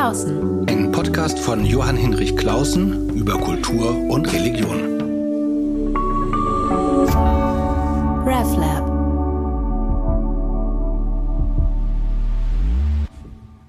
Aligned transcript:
Clausen. 0.00 0.66
Ein 0.66 0.92
Podcast 0.92 1.38
von 1.38 1.66
Johann 1.66 1.94
Hinrich 1.94 2.34
Clausen 2.34 3.10
über 3.10 3.34
Kultur 3.34 3.94
und 4.08 4.32
Religion. 4.32 4.98
RevLab. 8.24 8.86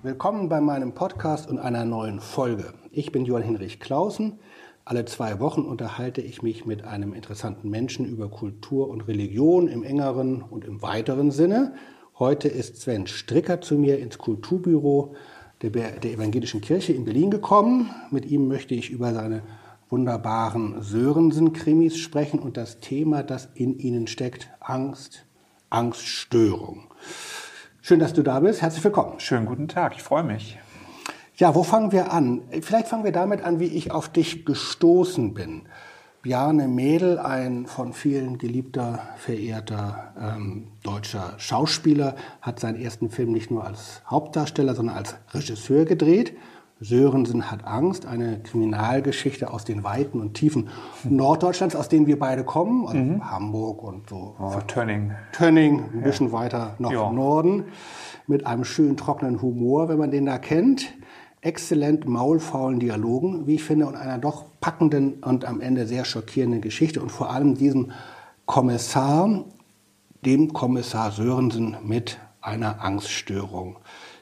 Willkommen 0.04 0.48
bei 0.48 0.62
meinem 0.62 0.94
Podcast 0.94 1.50
und 1.50 1.60
einer 1.60 1.84
neuen 1.84 2.22
Folge. 2.22 2.76
Ich 2.92 3.12
bin 3.12 3.26
Johann 3.26 3.44
Hinrich 3.44 3.82
Clausen. 3.82 4.40
Alle 4.86 5.04
zwei 5.04 5.42
Wochen 5.42 5.64
unterhalte 5.64 6.22
ich 6.22 6.42
mich 6.42 6.66
mit 6.66 6.86
einem 6.86 7.12
interessanten 7.14 7.70
Menschen 7.70 8.06
über 8.06 8.30
Kultur 8.30 8.90
und 8.90 9.02
Religion 9.02 9.68
im 9.68 9.84
engeren 9.84 10.42
und 10.44 10.64
im 10.64 10.82
weiteren 10.82 11.30
Sinne. 11.32 11.74
Heute 12.18 12.48
ist 12.48 12.78
Sven 12.78 13.06
Stricker 13.06 13.60
zu 13.60 13.78
mir 13.78 14.00
ins 14.00 14.18
Kulturbüro 14.18 15.14
der, 15.62 15.70
der 16.00 16.12
Evangelischen 16.12 16.62
Kirche 16.62 16.94
in 16.94 17.06
Berlin 17.06 17.30
gekommen. 17.30 17.92
Mit 18.10 18.26
ihm 18.26 18.48
möchte 18.48 18.74
ich 18.74 18.90
über 18.90 19.14
seine 19.14 19.44
wunderbaren 19.90 20.82
Sörensen-Krimis 20.82 21.98
sprechen 21.98 22.40
und 22.40 22.58
das 22.58 22.80
Thema, 22.80 23.24
das 23.24 23.50
in 23.54 23.78
ihnen 23.78 24.08
steckt, 24.08 24.50
Angst, 24.60 25.26
Angststörung. 25.70 26.88
Schön, 27.82 28.00
dass 28.00 28.14
du 28.14 28.24
da 28.24 28.40
bist. 28.40 28.62
Herzlich 28.62 28.84
willkommen. 28.84 29.20
Schönen 29.20 29.46
guten 29.46 29.68
Tag. 29.68 29.94
Ich 29.96 30.04
freue 30.04 30.24
mich. 30.24 30.58
Ja, 31.36 31.56
wo 31.56 31.64
fangen 31.64 31.92
wir 31.92 32.12
an? 32.14 32.42
Vielleicht 32.62 32.88
fangen 32.88 33.04
wir 33.04 33.12
damit 33.12 33.42
an, 33.42 33.60
wie 33.60 33.66
ich 33.66 33.92
auf 33.92 34.10
dich 34.10 34.46
gestoßen 34.46 35.34
bin. 35.34 35.64
Bjarne 36.22 36.68
Mädel, 36.68 37.18
ein 37.18 37.66
von 37.66 37.94
vielen 37.94 38.38
geliebter, 38.38 39.00
verehrter 39.18 40.14
ähm, 40.22 40.68
deutscher 40.84 41.34
Schauspieler, 41.38 42.16
hat 42.42 42.60
seinen 42.60 42.80
ersten 42.80 43.10
Film 43.10 43.32
nicht 43.32 43.50
nur 43.50 43.66
als 43.66 44.04
Hauptdarsteller, 44.06 44.76
sondern 44.76 44.98
als 44.98 45.16
Regisseur 45.34 45.86
gedreht. 45.86 46.38
Sörensen 46.80 47.50
hat 47.50 47.66
Angst, 47.66 48.06
eine 48.06 48.40
Kriminalgeschichte 48.44 49.52
aus 49.52 49.66
den 49.66 49.84
Weiten 49.84 50.22
und 50.22 50.36
Tiefen 50.36 50.70
Norddeutschlands, 51.04 51.76
aus 51.76 51.90
denen 51.90 52.06
wir 52.06 52.20
beide 52.20 52.44
kommen, 52.44 52.86
also 52.88 53.00
mhm. 53.00 53.32
Hamburg 53.32 53.82
und 53.82 54.10
so. 54.10 54.36
Oh, 54.40 54.60
Tönning. 54.68 55.14
Tönning, 55.32 55.84
ein 55.92 56.02
bisschen 56.04 56.28
ja. 56.28 56.34
weiter 56.34 56.76
noch 56.78 56.92
ja. 56.92 57.12
Norden, 57.12 57.66
mit 58.28 58.46
einem 58.46 58.64
schönen 58.64 58.96
trockenen 58.96 59.42
Humor, 59.42 59.90
wenn 59.90 59.98
man 59.98 60.12
den 60.12 60.28
da 60.28 60.38
kennt 60.38 60.94
exzellent 61.42 62.08
maulfaulen 62.08 62.80
Dialogen, 62.80 63.48
wie 63.48 63.56
ich 63.56 63.64
finde, 63.64 63.88
und 63.88 63.96
einer 63.96 64.20
doch 64.20 64.46
packenden 64.62 65.24
und 65.24 65.46
am 65.46 65.60
Ende 65.60 65.88
sehr 65.88 66.06
schockierenden 66.06 66.62
Geschichte 66.62 67.02
und 67.02 67.12
vor 67.12 67.32
allem 67.32 67.56
diesem 67.56 67.92
Kommissar, 68.46 69.46
dem 70.24 70.54
Kommissar 70.54 71.12
Sörensen 71.12 71.78
mit 71.84 72.20
einer 72.42 72.84
Angststörung. 72.84 73.78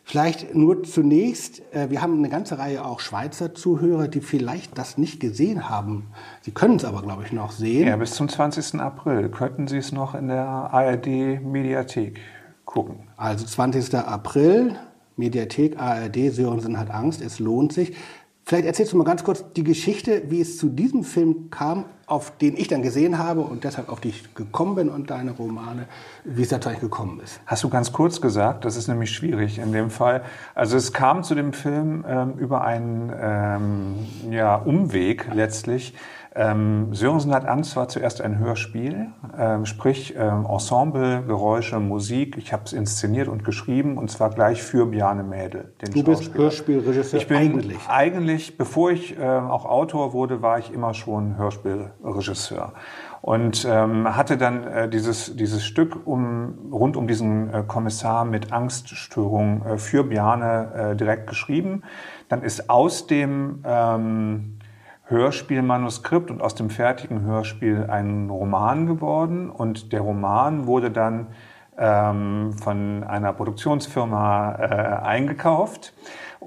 Vielleicht 0.09 0.55
nur 0.55 0.81
zunächst, 0.83 1.61
äh, 1.71 1.91
wir 1.91 2.01
haben 2.01 2.17
eine 2.17 2.29
ganze 2.29 2.57
Reihe 2.57 2.83
auch 2.83 2.99
Schweizer 2.99 3.53
Zuhörer, 3.53 4.07
die 4.07 4.21
vielleicht 4.21 4.75
das 4.75 4.97
nicht 4.97 5.19
gesehen 5.19 5.69
haben. 5.69 6.07
Sie 6.41 6.49
können 6.49 6.77
es 6.77 6.85
aber, 6.85 7.03
glaube 7.03 7.23
ich, 7.25 7.31
noch 7.31 7.51
sehen. 7.51 7.87
Ja, 7.87 7.95
bis 7.95 8.15
zum 8.15 8.27
20. 8.27 8.79
April 8.79 9.29
könnten 9.29 9.67
Sie 9.67 9.77
es 9.77 9.91
noch 9.91 10.15
in 10.15 10.29
der 10.29 10.47
ARD-Mediathek 10.47 12.19
gucken. 12.65 13.07
Also 13.17 13.45
20. 13.45 13.93
April, 13.95 14.79
Mediathek 15.19 15.77
ARD, 15.79 16.33
Sörensen 16.33 16.79
hat 16.79 16.89
Angst, 16.89 17.21
es 17.21 17.39
lohnt 17.39 17.73
sich. 17.73 17.95
Vielleicht 18.49 18.65
erzählst 18.65 18.93
du 18.93 18.97
mal 18.97 19.03
ganz 19.03 19.23
kurz 19.23 19.45
die 19.53 19.63
Geschichte, 19.63 20.23
wie 20.29 20.41
es 20.41 20.57
zu 20.57 20.69
diesem 20.69 21.03
Film 21.03 21.51
kam, 21.51 21.85
auf 22.07 22.35
den 22.35 22.57
ich 22.57 22.67
dann 22.67 22.81
gesehen 22.81 23.19
habe 23.19 23.41
und 23.41 23.63
deshalb 23.63 23.89
auf 23.89 23.99
dich 23.99 24.33
gekommen 24.33 24.73
bin 24.73 24.89
und 24.89 25.11
deine 25.11 25.29
Romane, 25.29 25.85
wie 26.23 26.41
es 26.41 26.49
dazu 26.49 26.69
eigentlich 26.69 26.81
gekommen 26.81 27.19
ist. 27.19 27.39
Hast 27.45 27.63
du 27.63 27.69
ganz 27.69 27.91
kurz 27.91 28.21
gesagt, 28.21 28.65
das 28.65 28.75
ist 28.75 28.87
nämlich 28.87 29.11
schwierig 29.11 29.59
in 29.59 29.71
dem 29.71 29.91
Fall. 29.91 30.23
Also 30.55 30.77
es 30.77 30.93
kam 30.93 31.21
zu 31.21 31.35
dem 31.35 31.53
Film 31.53 32.03
ähm, 32.07 32.33
über 32.39 32.63
einen 32.63 33.13
ähm, 33.21 34.31
ja, 34.31 34.55
Umweg 34.55 35.27
letztlich. 35.31 35.93
Ähm, 36.39 36.93
Sörensen 36.93 37.33
hat 37.33 37.45
Angst 37.45 37.75
war 37.75 37.89
zuerst 37.89 38.21
ein 38.21 38.39
Hörspiel, 38.39 39.07
ähm, 39.37 39.65
sprich 39.65 40.15
ähm, 40.17 40.45
Ensemble, 40.49 41.23
Geräusche, 41.23 41.81
Musik. 41.81 42.37
Ich 42.37 42.53
habe 42.53 42.63
es 42.63 42.71
inszeniert 42.71 43.27
und 43.27 43.43
geschrieben 43.43 43.97
und 43.97 44.09
zwar 44.09 44.29
gleich 44.29 44.63
für 44.63 44.85
Bjarne 44.85 45.23
Mädel, 45.23 45.73
den 45.81 45.91
Du 45.91 46.01
bist 46.01 46.33
Hörspielregisseur 46.33 47.19
ich 47.19 47.27
bin 47.27 47.35
eigentlich? 47.35 47.77
Eigentlich, 47.89 48.57
bevor 48.57 48.91
ich 48.91 49.19
äh, 49.19 49.21
auch 49.21 49.65
Autor 49.65 50.13
wurde, 50.13 50.41
war 50.41 50.59
ich 50.59 50.73
immer 50.73 50.93
schon 50.93 51.37
Hörspielregisseur 51.37 52.71
und 53.21 53.67
ähm, 53.69 54.15
hatte 54.15 54.37
dann 54.37 54.63
äh, 54.63 54.87
dieses, 54.87 55.35
dieses 55.35 55.65
Stück 55.65 56.07
um, 56.07 56.71
rund 56.71 56.95
um 56.95 57.05
diesen 57.05 57.53
äh, 57.53 57.63
Kommissar 57.67 58.23
mit 58.23 58.53
Angststörung 58.53 59.65
äh, 59.65 59.77
für 59.77 60.05
Bjarne 60.05 60.91
äh, 60.93 60.95
direkt 60.95 61.27
geschrieben. 61.27 61.83
Dann 62.29 62.43
ist 62.43 62.69
aus 62.69 63.07
dem 63.07 63.61
ähm, 63.65 64.58
Hörspielmanuskript 65.09 66.29
und 66.29 66.41
aus 66.41 66.55
dem 66.55 66.69
fertigen 66.69 67.23
Hörspiel 67.23 67.87
ein 67.89 68.29
Roman 68.29 68.85
geworden. 68.85 69.49
Und 69.49 69.91
der 69.91 70.01
Roman 70.01 70.67
wurde 70.67 70.91
dann 70.91 71.27
ähm, 71.77 72.53
von 72.53 73.03
einer 73.03 73.33
Produktionsfirma 73.33 74.55
äh, 74.55 74.65
eingekauft. 75.05 75.93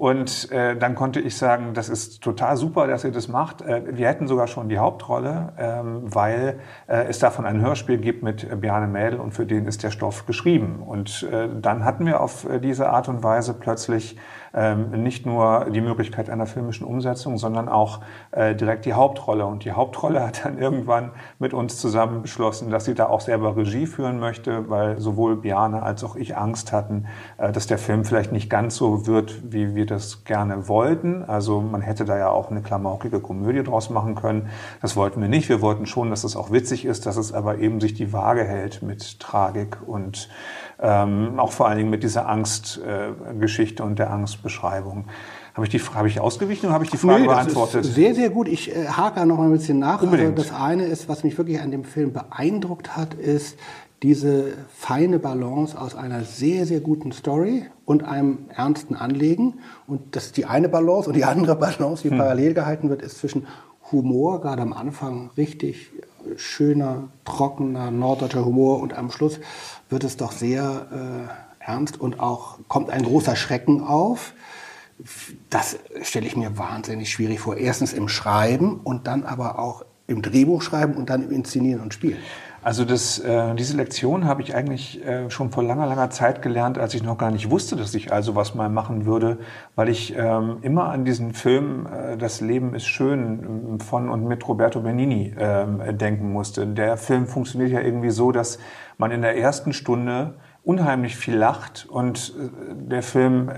Und 0.03 0.51
äh, 0.51 0.75
dann 0.75 0.95
konnte 0.95 1.21
ich 1.21 1.37
sagen, 1.37 1.73
das 1.73 1.87
ist 1.87 2.21
total 2.21 2.57
super, 2.57 2.87
dass 2.87 3.05
ihr 3.05 3.13
das 3.13 3.29
macht. 3.29 3.61
Äh, 3.61 3.83
wir 3.95 4.09
hätten 4.09 4.27
sogar 4.27 4.47
schon 4.47 4.67
die 4.67 4.77
Hauptrolle, 4.77 5.53
ähm, 5.57 6.01
weil 6.03 6.59
äh, 6.87 7.05
es 7.05 7.19
davon 7.19 7.45
ein 7.45 7.61
Hörspiel 7.61 7.99
gibt 7.99 8.21
mit 8.21 8.59
Bjarne 8.59 8.87
Mädel 8.87 9.21
und 9.21 9.31
für 9.33 9.45
den 9.45 9.65
ist 9.65 9.81
der 9.81 9.91
Stoff 9.91 10.25
geschrieben. 10.25 10.83
Und 10.85 11.23
äh, 11.31 11.47
dann 11.61 11.85
hatten 11.85 12.05
wir 12.05 12.19
auf 12.19 12.43
äh, 12.49 12.59
diese 12.59 12.89
Art 12.89 13.07
und 13.07 13.23
Weise 13.23 13.53
plötzlich 13.53 14.17
ähm, 14.53 14.91
nicht 15.03 15.25
nur 15.25 15.67
die 15.71 15.81
Möglichkeit 15.81 16.29
einer 16.29 16.45
filmischen 16.45 16.85
Umsetzung, 16.85 17.37
sondern 17.37 17.69
auch 17.69 18.01
äh, 18.31 18.55
direkt 18.55 18.85
die 18.85 18.93
Hauptrolle. 18.93 19.45
Und 19.45 19.63
die 19.65 19.71
Hauptrolle 19.71 20.21
hat 20.21 20.45
dann 20.45 20.57
irgendwann 20.57 21.11
mit 21.39 21.53
uns 21.53 21.77
zusammen 21.77 22.21
beschlossen, 22.21 22.69
dass 22.69 22.85
sie 22.85 22.93
da 22.93 23.07
auch 23.07 23.21
selber 23.21 23.55
Regie 23.55 23.87
führen 23.87 24.19
möchte, 24.19 24.69
weil 24.69 24.99
sowohl 24.99 25.37
Biane 25.37 25.81
als 25.81 26.03
auch 26.03 26.15
ich 26.15 26.37
Angst 26.37 26.71
hatten, 26.71 27.05
äh, 27.37 27.51
dass 27.51 27.67
der 27.67 27.77
Film 27.77 28.05
vielleicht 28.05 28.31
nicht 28.33 28.49
ganz 28.49 28.75
so 28.75 29.07
wird, 29.07 29.41
wie 29.51 29.75
wir 29.75 29.85
das 29.85 29.92
gerne 30.25 30.67
wollten. 30.67 31.23
Also 31.23 31.61
man 31.61 31.81
hätte 31.81 32.05
da 32.05 32.17
ja 32.17 32.29
auch 32.29 32.51
eine 32.51 32.61
klamaukige 32.61 33.19
Komödie 33.19 33.63
draus 33.63 33.89
machen 33.89 34.15
können. 34.15 34.49
Das 34.81 34.95
wollten 34.95 35.21
wir 35.21 35.27
nicht. 35.27 35.49
Wir 35.49 35.61
wollten 35.61 35.85
schon, 35.85 36.09
dass 36.09 36.23
es 36.23 36.35
auch 36.35 36.51
witzig 36.51 36.85
ist, 36.85 37.05
dass 37.05 37.17
es 37.17 37.33
aber 37.33 37.59
eben 37.59 37.81
sich 37.81 37.93
die 37.93 38.13
Waage 38.13 38.43
hält 38.43 38.81
mit 38.81 39.19
Tragik 39.19 39.77
und 39.85 40.29
ähm, 40.81 41.39
auch 41.39 41.51
vor 41.51 41.67
allen 41.67 41.77
Dingen 41.77 41.89
mit 41.89 42.03
dieser 42.03 42.27
Angstgeschichte 42.27 43.83
äh, 43.83 43.85
und 43.85 43.99
der 43.99 44.11
Angstbeschreibung. 44.11 45.05
Habe 45.53 45.67
ich, 45.67 45.71
die, 45.71 45.79
habe 45.79 46.07
ich 46.07 46.19
ausgewichen 46.19 46.65
oder 46.65 46.73
habe 46.73 46.83
ich 46.83 46.89
die 46.89 46.97
Frage 46.97 47.21
nee, 47.21 47.27
beantwortet? 47.27 47.85
sehr, 47.85 48.15
sehr 48.15 48.31
gut. 48.31 48.47
Ich 48.47 48.75
äh, 48.75 48.87
hake 48.87 49.23
noch 49.27 49.37
mal 49.37 49.45
ein 49.45 49.51
bisschen 49.51 49.77
nach. 49.77 50.01
Unbedingt. 50.01 50.31
Also 50.31 50.49
das 50.49 50.59
eine 50.59 50.85
ist, 50.85 51.07
was 51.07 51.23
mich 51.23 51.37
wirklich 51.37 51.61
an 51.61 51.69
dem 51.69 51.83
Film 51.83 52.11
beeindruckt 52.11 52.97
hat, 52.97 53.13
ist 53.13 53.59
diese 54.03 54.53
feine 54.75 55.17
Balance 55.17 55.79
aus 55.79 55.95
einer 55.95 56.23
sehr, 56.25 56.65
sehr 56.65 56.81
guten 56.81 57.13
Story 57.13 57.65
und 57.85 58.03
einem 58.03 58.45
ernsten 58.49 58.95
Anlegen. 58.95 59.59
Und 59.87 60.15
das 60.15 60.25
ist 60.25 60.37
die 60.37 60.45
eine 60.45 60.67
Balance. 60.67 61.09
Und 61.09 61.15
die 61.15 61.23
andere 61.23 61.55
Balance, 61.55 62.03
die 62.03 62.11
hm. 62.11 62.17
parallel 62.17 62.53
gehalten 62.53 62.89
wird, 62.89 63.01
ist 63.01 63.19
zwischen 63.19 63.47
Humor, 63.91 64.41
gerade 64.41 64.61
am 64.61 64.73
Anfang 64.73 65.29
richtig 65.37 65.91
schöner, 66.35 67.09
trockener 67.25 67.91
norddeutscher 67.91 68.45
Humor 68.45 68.81
und 68.81 68.93
am 68.93 69.11
Schluss 69.11 69.39
wird 69.89 70.03
es 70.03 70.17
doch 70.17 70.31
sehr 70.31 70.87
äh, 71.59 71.65
ernst 71.65 71.99
und 71.99 72.19
auch 72.19 72.59
kommt 72.67 72.89
ein 72.89 73.03
großer 73.03 73.35
Schrecken 73.35 73.81
auf. 73.81 74.33
Das 75.49 75.77
stelle 76.01 76.27
ich 76.27 76.35
mir 76.35 76.57
wahnsinnig 76.57 77.11
schwierig 77.11 77.39
vor. 77.39 77.57
Erstens 77.57 77.93
im 77.93 78.07
Schreiben 78.07 78.79
und 78.83 79.07
dann 79.07 79.23
aber 79.23 79.59
auch 79.59 79.85
im 80.07 80.21
Drehbuch 80.21 80.61
schreiben 80.61 80.95
und 80.95 81.09
dann 81.09 81.23
im 81.23 81.31
Inszenieren 81.31 81.81
und 81.81 81.93
Spielen. 81.93 82.19
Also 82.63 82.85
das, 82.85 83.19
äh, 83.19 83.55
diese 83.55 83.75
Lektion 83.75 84.23
habe 84.25 84.41
ich 84.41 84.55
eigentlich 84.55 85.05
äh, 85.05 85.29
schon 85.29 85.51
vor 85.51 85.63
langer, 85.63 85.85
langer 85.85 86.09
Zeit 86.11 86.41
gelernt, 86.41 86.77
als 86.77 86.93
ich 86.93 87.03
noch 87.03 87.17
gar 87.17 87.29
nicht 87.29 87.49
wusste, 87.49 87.75
dass 87.75 87.93
ich 87.93 88.13
also 88.13 88.35
was 88.35 88.55
mal 88.55 88.69
machen 88.69 89.05
würde, 89.05 89.39
weil 89.75 89.89
ich 89.89 90.15
ähm, 90.15 90.59
immer 90.61 90.85
an 90.85 91.03
diesen 91.03 91.33
Film 91.33 91.87
äh, 91.87 92.15
Das 92.15 92.39
Leben 92.39 92.73
ist 92.73 92.85
schön 92.85 93.79
von 93.85 94.07
und 94.09 94.23
mit 94.25 94.47
Roberto 94.47 94.79
Benini 94.79 95.33
äh, 95.37 95.93
denken 95.93 96.31
musste. 96.31 96.65
Der 96.65 96.95
Film 96.95 97.27
funktioniert 97.27 97.71
ja 97.71 97.81
irgendwie 97.81 98.11
so, 98.11 98.31
dass 98.31 98.59
man 98.97 99.11
in 99.11 99.21
der 99.21 99.37
ersten 99.37 99.73
Stunde 99.73 100.35
unheimlich 100.63 101.17
viel 101.17 101.35
lacht 101.35 101.85
und 101.89 102.33
äh, 102.39 102.75
der 102.75 103.03
Film 103.03 103.51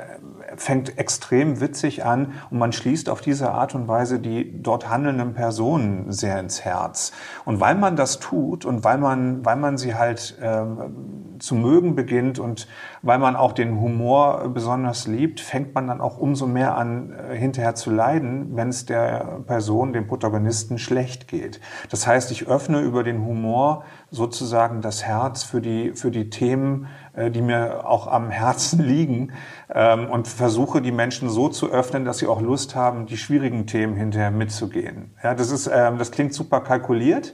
fängt 0.57 0.97
extrem 0.97 1.59
witzig 1.59 2.05
an 2.05 2.33
und 2.49 2.57
man 2.57 2.71
schließt 2.71 3.09
auf 3.09 3.21
diese 3.21 3.51
Art 3.51 3.75
und 3.75 3.87
Weise 3.87 4.19
die 4.19 4.61
dort 4.61 4.89
handelnden 4.89 5.33
Personen 5.33 6.11
sehr 6.11 6.39
ins 6.39 6.63
Herz. 6.63 7.11
Und 7.45 7.59
weil 7.59 7.75
man 7.75 7.95
das 7.95 8.19
tut 8.19 8.65
und 8.65 8.83
weil 8.83 8.97
man, 8.97 9.45
weil 9.45 9.55
man 9.55 9.77
sie 9.77 9.95
halt 9.95 10.37
ähm, 10.41 11.35
zu 11.39 11.55
mögen 11.55 11.95
beginnt 11.95 12.39
und 12.39 12.67
weil 13.01 13.19
man 13.19 13.35
auch 13.35 13.53
den 13.53 13.79
Humor 13.79 14.49
besonders 14.49 15.07
liebt, 15.07 15.39
fängt 15.39 15.75
man 15.75 15.87
dann 15.87 16.01
auch 16.01 16.17
umso 16.17 16.47
mehr 16.47 16.77
an, 16.77 17.13
äh, 17.13 17.35
hinterher 17.35 17.75
zu 17.75 17.91
leiden, 17.91 18.55
wenn 18.55 18.69
es 18.69 18.85
der 18.85 19.41
Person, 19.45 19.93
dem 19.93 20.07
Protagonisten 20.07 20.77
schlecht 20.77 21.27
geht. 21.27 21.59
Das 21.89 22.07
heißt, 22.07 22.31
ich 22.31 22.47
öffne 22.47 22.79
über 22.79 23.03
den 23.03 23.25
Humor 23.25 23.83
sozusagen 24.15 24.81
das 24.81 25.03
Herz 25.03 25.43
für 25.43 25.61
die, 25.61 25.91
für 25.93 26.09
die 26.09 26.29
Themen, 26.29 26.87
äh, 27.13 27.29
die 27.29 27.41
mir 27.41 27.87
auch 27.87 28.07
am 28.07 28.29
Herzen 28.29 28.83
liegen 28.85 29.33
ähm, 29.73 30.09
und 30.09 30.27
versuche 30.27 30.81
die 30.81 30.91
Menschen 30.91 31.29
so 31.29 31.49
zu 31.49 31.69
öffnen, 31.69 32.05
dass 32.05 32.19
sie 32.19 32.27
auch 32.27 32.41
Lust 32.41 32.75
haben, 32.75 33.05
die 33.05 33.17
schwierigen 33.17 33.67
Themen 33.67 33.95
hinterher 33.95 34.31
mitzugehen. 34.31 35.13
Ja, 35.23 35.35
das 35.35 35.51
ist, 35.51 35.69
ähm, 35.71 35.97
das 35.97 36.11
klingt 36.11 36.33
super 36.33 36.61
kalkuliert. 36.61 37.33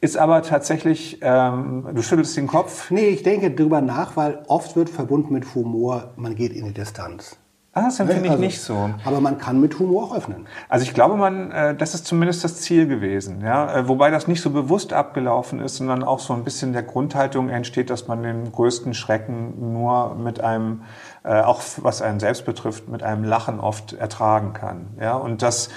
Ist 0.00 0.18
aber 0.18 0.42
tatsächlich, 0.42 1.18
ähm, 1.22 1.88
du 1.94 2.02
schüttelst 2.02 2.36
den 2.36 2.46
Kopf. 2.46 2.90
Nee, 2.90 3.08
ich 3.08 3.22
denke 3.22 3.50
drüber 3.50 3.80
nach, 3.80 4.16
weil 4.16 4.42
oft 4.48 4.76
wird 4.76 4.90
verbunden 4.90 5.32
mit 5.32 5.54
Humor, 5.54 6.12
man 6.16 6.34
geht 6.34 6.52
in 6.52 6.66
die 6.66 6.74
Distanz. 6.74 7.38
Ah, 7.76 7.86
das 7.86 7.98
empfinde 7.98 8.30
also, 8.30 8.34
ich 8.34 8.48
nicht 8.48 8.60
so. 8.60 8.90
Aber 9.04 9.20
man 9.20 9.36
kann 9.36 9.60
mit 9.60 9.76
Humor 9.80 10.04
auch 10.04 10.16
öffnen. 10.16 10.46
Also 10.68 10.84
ich 10.84 10.94
glaube, 10.94 11.16
man, 11.16 11.50
äh, 11.50 11.74
das 11.74 11.94
ist 11.94 12.06
zumindest 12.06 12.44
das 12.44 12.60
Ziel 12.60 12.86
gewesen. 12.86 13.40
Ja? 13.42 13.74
Äh, 13.74 13.88
wobei 13.88 14.10
das 14.10 14.28
nicht 14.28 14.40
so 14.40 14.50
bewusst 14.50 14.92
abgelaufen 14.92 15.58
ist, 15.58 15.76
sondern 15.76 16.04
auch 16.04 16.20
so 16.20 16.34
ein 16.34 16.44
bisschen 16.44 16.72
der 16.72 16.84
Grundhaltung 16.84 17.48
entsteht, 17.48 17.90
dass 17.90 18.06
man 18.06 18.22
den 18.22 18.52
größten 18.52 18.94
Schrecken 18.94 19.72
nur 19.72 20.14
mit 20.14 20.40
einem, 20.40 20.82
äh, 21.24 21.40
auch 21.40 21.62
was 21.78 22.00
einen 22.00 22.20
selbst 22.20 22.46
betrifft, 22.46 22.88
mit 22.88 23.02
einem 23.02 23.24
Lachen 23.24 23.58
oft 23.58 23.92
ertragen 23.92 24.52
kann. 24.52 24.86
Ja? 25.00 25.14
Und 25.16 25.42
das 25.42 25.68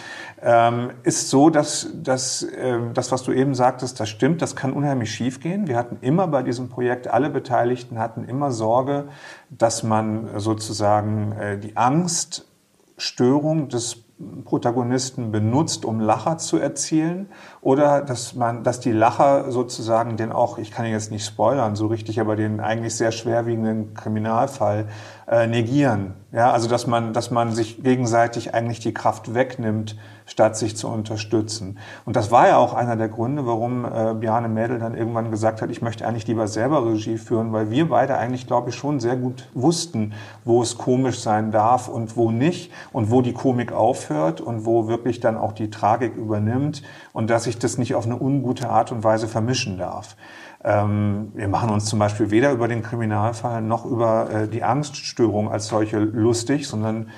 ähm, 0.42 0.92
ist 1.04 1.30
so, 1.30 1.50
dass, 1.50 1.90
dass 1.94 2.44
äh, 2.44 2.80
das, 2.94 3.12
was 3.12 3.24
du 3.24 3.32
eben 3.32 3.56
sagtest, 3.56 4.00
das 4.00 4.10
stimmt, 4.10 4.42
das 4.42 4.56
kann 4.56 4.74
unheimlich 4.74 5.12
schief 5.12 5.40
gehen. 5.40 5.68
Wir 5.68 5.78
hatten 5.78 5.98
immer 6.02 6.28
bei 6.28 6.44
diesem 6.44 6.70
Projekt, 6.70 7.08
alle 7.08 7.30
Beteiligten 7.30 7.98
hatten 8.00 8.24
immer 8.24 8.52
Sorge, 8.52 9.06
dass 9.50 9.84
man 9.84 10.40
sozusagen 10.40 11.32
äh, 11.34 11.58
die 11.58 11.76
Angststörung 11.76 13.68
des 13.70 14.04
Protagonisten 14.46 15.32
benutzt, 15.32 15.86
um 15.86 16.00
Lacher 16.00 16.40
zu 16.40 16.58
erzielen, 16.58 17.28
oder 17.62 18.02
dass 18.02 18.34
man, 18.34 18.64
dass 18.64 18.80
die 18.80 18.92
Lacher 18.92 19.52
sozusagen 19.52 20.18
den 20.18 20.32
auch, 20.32 20.58
ich 20.58 20.72
kann 20.72 20.86
ihn 20.86 20.92
jetzt 20.92 21.12
nicht 21.12 21.26
spoilern 21.26 21.76
so 21.76 21.88
richtig, 21.88 22.20
aber 22.20 22.36
den 22.36 22.60
eigentlich 22.60 22.96
sehr 22.96 23.12
schwerwiegenden 23.12 23.94
Kriminalfall 23.94 24.88
äh, 25.28 25.46
negieren. 25.46 26.16
Ja, 26.38 26.52
also 26.52 26.70
dass 26.70 26.86
man, 26.86 27.14
dass 27.14 27.32
man 27.32 27.52
sich 27.52 27.82
gegenseitig 27.82 28.54
eigentlich 28.54 28.80
die 28.80 28.94
Kraft 28.94 29.34
wegnimmt, 29.34 29.96
statt 30.28 30.56
sich 30.56 30.78
zu 30.78 30.88
unterstützen. 30.88 31.80
Und 32.06 32.16
das 32.16 32.30
war 32.30 32.48
ja 32.48 32.58
auch 32.58 32.76
einer 32.76 32.96
der 32.96 33.10
Gründe, 33.10 33.48
warum 33.48 33.86
äh, 33.86 34.14
Bjarne 34.14 34.48
Mädel 34.48 34.78
dann 34.78 34.96
irgendwann 34.96 35.32
gesagt 35.32 35.64
hat, 35.64 35.72
ich 35.72 35.82
möchte 35.82 36.06
eigentlich 36.06 36.28
lieber 36.28 36.48
selber 36.48 36.86
Regie 36.86 37.18
führen, 37.18 37.54
weil 37.54 37.72
wir 37.72 37.90
beide 37.90 38.20
eigentlich, 38.20 38.46
glaube 38.46 38.70
ich, 38.70 38.76
schon 38.76 39.00
sehr 39.00 39.16
gut 39.16 39.50
wussten, 39.56 40.14
wo 40.46 40.62
es 40.62 40.78
komisch 40.78 41.22
sein 41.22 41.50
darf 41.50 41.88
und 41.88 42.16
wo 42.18 42.30
nicht 42.30 42.72
und 42.94 43.10
wo 43.10 43.24
die 43.24 43.34
Komik 43.34 43.72
aufhört 43.72 44.40
und 44.40 44.64
wo 44.64 44.88
wirklich 44.88 45.20
dann 45.20 45.38
auch 45.38 45.54
die 45.54 45.72
Tragik 45.72 46.16
übernimmt 46.16 46.84
und 47.14 47.32
dass 47.32 47.48
ich 47.48 47.58
das 47.58 47.80
nicht 47.80 47.96
auf 47.96 48.06
eine 48.06 48.22
ungute 48.22 48.70
Art 48.70 48.92
und 48.92 49.04
Weise 49.04 49.28
vermischen 49.28 49.80
darf. 49.80 50.16
Ähm, 50.64 51.32
wir 51.36 51.48
machen 51.48 51.70
uns 51.70 51.86
zum 51.86 52.00
Beispiel 52.00 52.32
weder 52.32 52.52
über 52.52 52.68
den 52.68 52.82
Kriminalfall 52.82 53.62
noch 53.62 53.86
über 53.86 54.30
äh, 54.30 54.48
die 54.48 54.64
Angststörung 54.64 55.52
als 55.52 55.68
solche 55.68 56.00
lustig, 56.00 56.68
sondern 56.68 57.10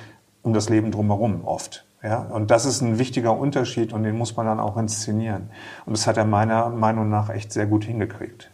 um 0.42 0.54
das 0.54 0.70
Leben 0.70 0.92
drumherum 0.92 1.46
oft. 1.46 1.86
Ja, 2.02 2.20
und 2.20 2.50
das 2.50 2.66
ist 2.66 2.82
ein 2.82 2.98
wichtiger 2.98 3.38
Unterschied 3.38 3.92
und 3.92 4.04
den 4.04 4.18
muss 4.18 4.38
man 4.38 4.46
dann 4.46 4.60
auch 4.60 4.78
inszenieren. 4.78 5.50
Und 5.86 5.98
das 5.98 6.08
hat 6.08 6.16
er 6.16 6.24
meiner 6.24 6.70
Meinung 6.70 7.10
nach 7.10 7.30
echt 7.30 7.52
sehr 7.52 7.66
gut 7.66 7.84
hingekriegt. 7.84 8.52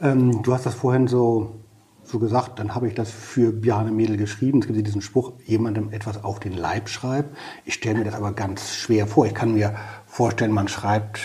Ähm, 0.00 0.42
du 0.42 0.54
hast 0.54 0.66
das 0.66 0.74
vorhin 0.74 1.08
so, 1.08 1.56
so 2.04 2.20
gesagt, 2.20 2.60
dann 2.60 2.74
habe 2.76 2.86
ich 2.86 2.94
das 2.94 3.10
für 3.10 3.52
Bjarne 3.52 3.90
Mädel 3.90 4.16
geschrieben. 4.16 4.60
Es 4.60 4.68
gibt 4.68 4.86
diesen 4.86 5.02
Spruch, 5.02 5.32
jemandem 5.46 5.92
etwas 5.92 6.22
auf 6.22 6.38
den 6.38 6.52
Leib 6.52 6.88
schreibt. 6.88 7.36
Ich 7.64 7.74
stelle 7.74 7.98
mir 7.98 8.04
das 8.04 8.14
aber 8.14 8.32
ganz 8.32 8.74
schwer 8.74 9.08
vor. 9.08 9.26
Ich 9.26 9.34
kann 9.34 9.54
mir 9.54 9.74
vorstellen, 10.06 10.52
man 10.52 10.68
schreibt 10.68 11.20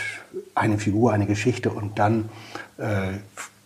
eine 0.55 0.79
Figur, 0.79 1.13
eine 1.13 1.27
Geschichte 1.27 1.69
und 1.69 1.99
dann 1.99 2.29
äh, 2.77 3.13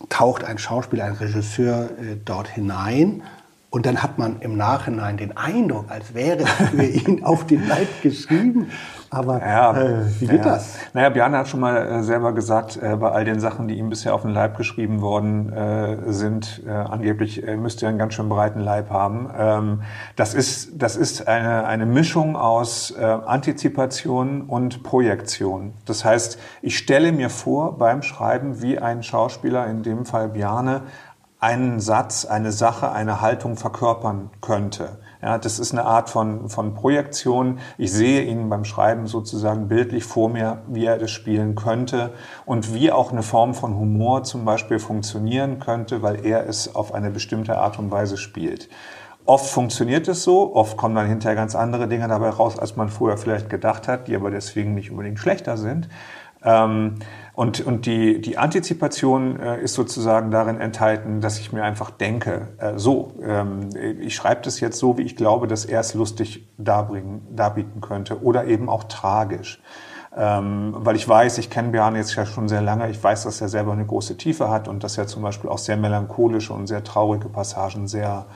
taucht 0.08 0.44
ein 0.44 0.58
Schauspieler, 0.58 1.04
ein 1.04 1.14
Regisseur 1.14 1.90
äh, 1.90 2.16
dort 2.24 2.48
hinein 2.48 3.22
und 3.70 3.86
dann 3.86 4.02
hat 4.02 4.18
man 4.18 4.40
im 4.40 4.56
Nachhinein 4.56 5.16
den 5.16 5.36
Eindruck, 5.36 5.90
als 5.90 6.14
wäre 6.14 6.44
es 6.44 6.50
für 6.70 6.84
ihn 6.84 7.24
auf 7.24 7.46
den 7.46 7.66
Leib 7.66 8.02
geschrieben. 8.02 8.70
Aber 9.12 9.40
ja, 9.40 9.76
äh, 9.76 10.20
wie 10.20 10.26
geht 10.28 10.44
ja. 10.44 10.52
das? 10.52 10.76
Naja, 10.94 11.08
Bjarne 11.08 11.38
hat 11.38 11.48
schon 11.48 11.58
mal 11.58 11.76
äh, 11.76 12.02
selber 12.04 12.32
gesagt, 12.32 12.78
äh, 12.80 12.94
bei 12.94 13.10
all 13.10 13.24
den 13.24 13.40
Sachen, 13.40 13.66
die 13.66 13.76
ihm 13.76 13.90
bisher 13.90 14.14
auf 14.14 14.22
den 14.22 14.30
Leib 14.30 14.56
geschrieben 14.56 15.00
worden 15.00 15.52
äh, 15.52 16.12
sind, 16.12 16.62
äh, 16.64 16.70
angeblich 16.70 17.46
äh, 17.46 17.56
müsste 17.56 17.86
er 17.86 17.88
einen 17.88 17.98
ganz 17.98 18.14
schön 18.14 18.28
breiten 18.28 18.60
Leib 18.60 18.90
haben. 18.90 19.28
Ähm, 19.36 19.82
das 20.14 20.34
ist, 20.34 20.80
das 20.80 20.94
ist 20.94 21.26
eine, 21.26 21.66
eine 21.66 21.86
Mischung 21.86 22.36
aus 22.36 22.94
Antizipation 22.96 24.42
und 24.42 24.82
Projektion. 24.82 25.72
Das 25.86 26.04
heißt, 26.04 26.38
ich 26.62 26.78
stelle 26.78 27.12
mir 27.12 27.30
vor 27.30 27.78
beim 27.78 28.02
Schreiben, 28.02 28.62
wie 28.62 28.78
ein 28.78 29.02
Schauspieler, 29.02 29.66
in 29.66 29.82
dem 29.82 30.04
Fall 30.04 30.28
Bjarne, 30.28 30.82
einen 31.40 31.80
Satz, 31.80 32.26
eine 32.26 32.52
Sache, 32.52 32.92
eine 32.92 33.20
Haltung 33.20 33.56
verkörpern 33.56 34.30
könnte. 34.40 34.98
Ja, 35.22 35.36
das 35.36 35.58
ist 35.58 35.72
eine 35.72 35.84
Art 35.84 36.08
von, 36.08 36.48
von 36.48 36.72
Projektion. 36.72 37.58
Ich 37.76 37.92
sehe 37.92 38.22
ihn 38.22 38.48
beim 38.48 38.64
Schreiben 38.64 39.06
sozusagen 39.06 39.68
bildlich 39.68 40.04
vor 40.04 40.30
mir, 40.30 40.62
wie 40.66 40.86
er 40.86 40.96
das 40.96 41.10
spielen 41.10 41.56
könnte 41.56 42.14
und 42.46 42.72
wie 42.72 42.90
auch 42.90 43.12
eine 43.12 43.22
Form 43.22 43.52
von 43.52 43.76
Humor 43.76 44.22
zum 44.24 44.46
Beispiel 44.46 44.78
funktionieren 44.78 45.58
könnte, 45.58 46.02
weil 46.02 46.24
er 46.24 46.48
es 46.48 46.74
auf 46.74 46.94
eine 46.94 47.10
bestimmte 47.10 47.58
Art 47.58 47.78
und 47.78 47.90
Weise 47.90 48.16
spielt. 48.16 48.70
Oft 49.26 49.50
funktioniert 49.50 50.08
es 50.08 50.24
so, 50.24 50.56
oft 50.56 50.78
kommen 50.78 50.94
dann 50.94 51.06
hinterher 51.06 51.36
ganz 51.36 51.54
andere 51.54 51.86
Dinge 51.86 52.08
dabei 52.08 52.30
raus, 52.30 52.58
als 52.58 52.76
man 52.76 52.88
vorher 52.88 53.18
vielleicht 53.18 53.50
gedacht 53.50 53.88
hat, 53.88 54.08
die 54.08 54.16
aber 54.16 54.30
deswegen 54.30 54.74
nicht 54.74 54.90
unbedingt 54.90 55.18
schlechter 55.18 55.58
sind. 55.58 55.88
Ähm, 56.42 56.96
und, 57.40 57.62
und 57.62 57.86
die, 57.86 58.20
die 58.20 58.36
Antizipation 58.36 59.40
äh, 59.40 59.62
ist 59.62 59.72
sozusagen 59.72 60.30
darin 60.30 60.60
enthalten, 60.60 61.22
dass 61.22 61.38
ich 61.38 61.54
mir 61.54 61.64
einfach 61.64 61.90
denke, 61.90 62.48
äh, 62.58 62.74
so, 62.76 63.14
ähm, 63.26 63.70
ich 63.98 64.14
schreibe 64.14 64.42
das 64.42 64.60
jetzt 64.60 64.78
so, 64.78 64.98
wie 64.98 65.04
ich 65.04 65.16
glaube, 65.16 65.46
dass 65.46 65.64
er 65.64 65.80
es 65.80 65.94
lustig 65.94 66.46
darbringen, 66.58 67.26
darbieten 67.34 67.80
könnte 67.80 68.22
oder 68.22 68.44
eben 68.44 68.68
auch 68.68 68.84
tragisch. 68.84 69.62
Ähm, 70.14 70.74
weil 70.80 70.96
ich 70.96 71.08
weiß, 71.08 71.38
ich 71.38 71.48
kenne 71.48 71.70
Björn 71.70 71.96
jetzt 71.96 72.14
ja 72.14 72.26
schon 72.26 72.46
sehr 72.46 72.60
lange, 72.60 72.90
ich 72.90 73.02
weiß, 73.02 73.22
dass 73.22 73.40
er 73.40 73.48
selber 73.48 73.72
eine 73.72 73.86
große 73.86 74.18
Tiefe 74.18 74.50
hat 74.50 74.68
und 74.68 74.84
dass 74.84 74.98
er 74.98 75.06
zum 75.06 75.22
Beispiel 75.22 75.48
auch 75.48 75.56
sehr 75.56 75.78
melancholische 75.78 76.52
und 76.52 76.66
sehr 76.66 76.84
traurige 76.84 77.30
Passagen 77.30 77.88
sehr 77.88 78.26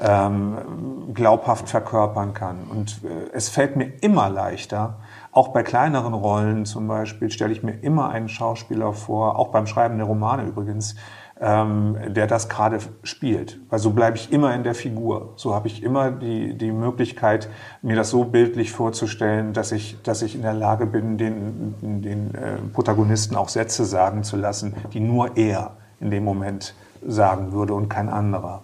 ähm, 0.00 1.12
glaubhaft 1.12 1.68
verkörpern 1.68 2.32
kann. 2.32 2.62
Und 2.70 3.02
äh, 3.04 3.28
es 3.34 3.50
fällt 3.50 3.76
mir 3.76 3.92
immer 4.00 4.30
leichter, 4.30 4.96
auch 5.32 5.48
bei 5.48 5.62
kleineren 5.62 6.14
Rollen 6.14 6.64
zum 6.64 6.88
Beispiel 6.88 7.30
stelle 7.30 7.52
ich 7.52 7.62
mir 7.62 7.72
immer 7.72 8.10
einen 8.10 8.28
Schauspieler 8.28 8.92
vor, 8.92 9.38
auch 9.38 9.48
beim 9.48 9.66
Schreiben 9.66 9.98
der 9.98 10.06
Romane 10.06 10.44
übrigens, 10.44 10.96
ähm, 11.40 11.96
der 12.08 12.26
das 12.26 12.48
gerade 12.48 12.78
spielt. 13.02 13.60
Weil 13.68 13.78
so 13.78 13.90
bleibe 13.90 14.16
ich 14.16 14.32
immer 14.32 14.54
in 14.54 14.64
der 14.64 14.74
Figur. 14.74 15.34
So 15.36 15.54
habe 15.54 15.68
ich 15.68 15.82
immer 15.82 16.10
die, 16.10 16.56
die 16.56 16.72
Möglichkeit, 16.72 17.48
mir 17.82 17.94
das 17.94 18.10
so 18.10 18.24
bildlich 18.24 18.72
vorzustellen, 18.72 19.52
dass 19.52 19.70
ich, 19.70 20.02
dass 20.02 20.22
ich 20.22 20.34
in 20.34 20.42
der 20.42 20.54
Lage 20.54 20.86
bin, 20.86 21.18
den, 21.18 21.74
den 21.80 22.34
äh, 22.34 22.56
Protagonisten 22.72 23.36
auch 23.36 23.48
Sätze 23.48 23.84
sagen 23.84 24.24
zu 24.24 24.36
lassen, 24.36 24.74
die 24.92 25.00
nur 25.00 25.36
er 25.36 25.76
in 26.00 26.10
dem 26.10 26.24
Moment 26.24 26.74
sagen 27.06 27.52
würde 27.52 27.74
und 27.74 27.88
kein 27.88 28.08
anderer. 28.08 28.62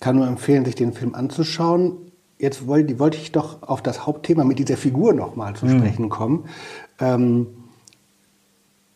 Kann 0.00 0.16
nur 0.16 0.26
empfehlen, 0.26 0.64
sich 0.64 0.74
den 0.74 0.92
Film 0.92 1.14
anzuschauen 1.14 1.98
jetzt 2.38 2.66
wollte, 2.66 2.98
wollte 2.98 3.16
ich 3.16 3.32
doch 3.32 3.62
auf 3.62 3.82
das 3.82 4.06
Hauptthema 4.06 4.44
mit 4.44 4.58
dieser 4.58 4.76
Figur 4.76 5.12
nochmal 5.12 5.54
zu 5.54 5.66
mhm. 5.66 5.78
sprechen 5.78 6.08
kommen. 6.08 6.48
Ähm, 6.98 7.46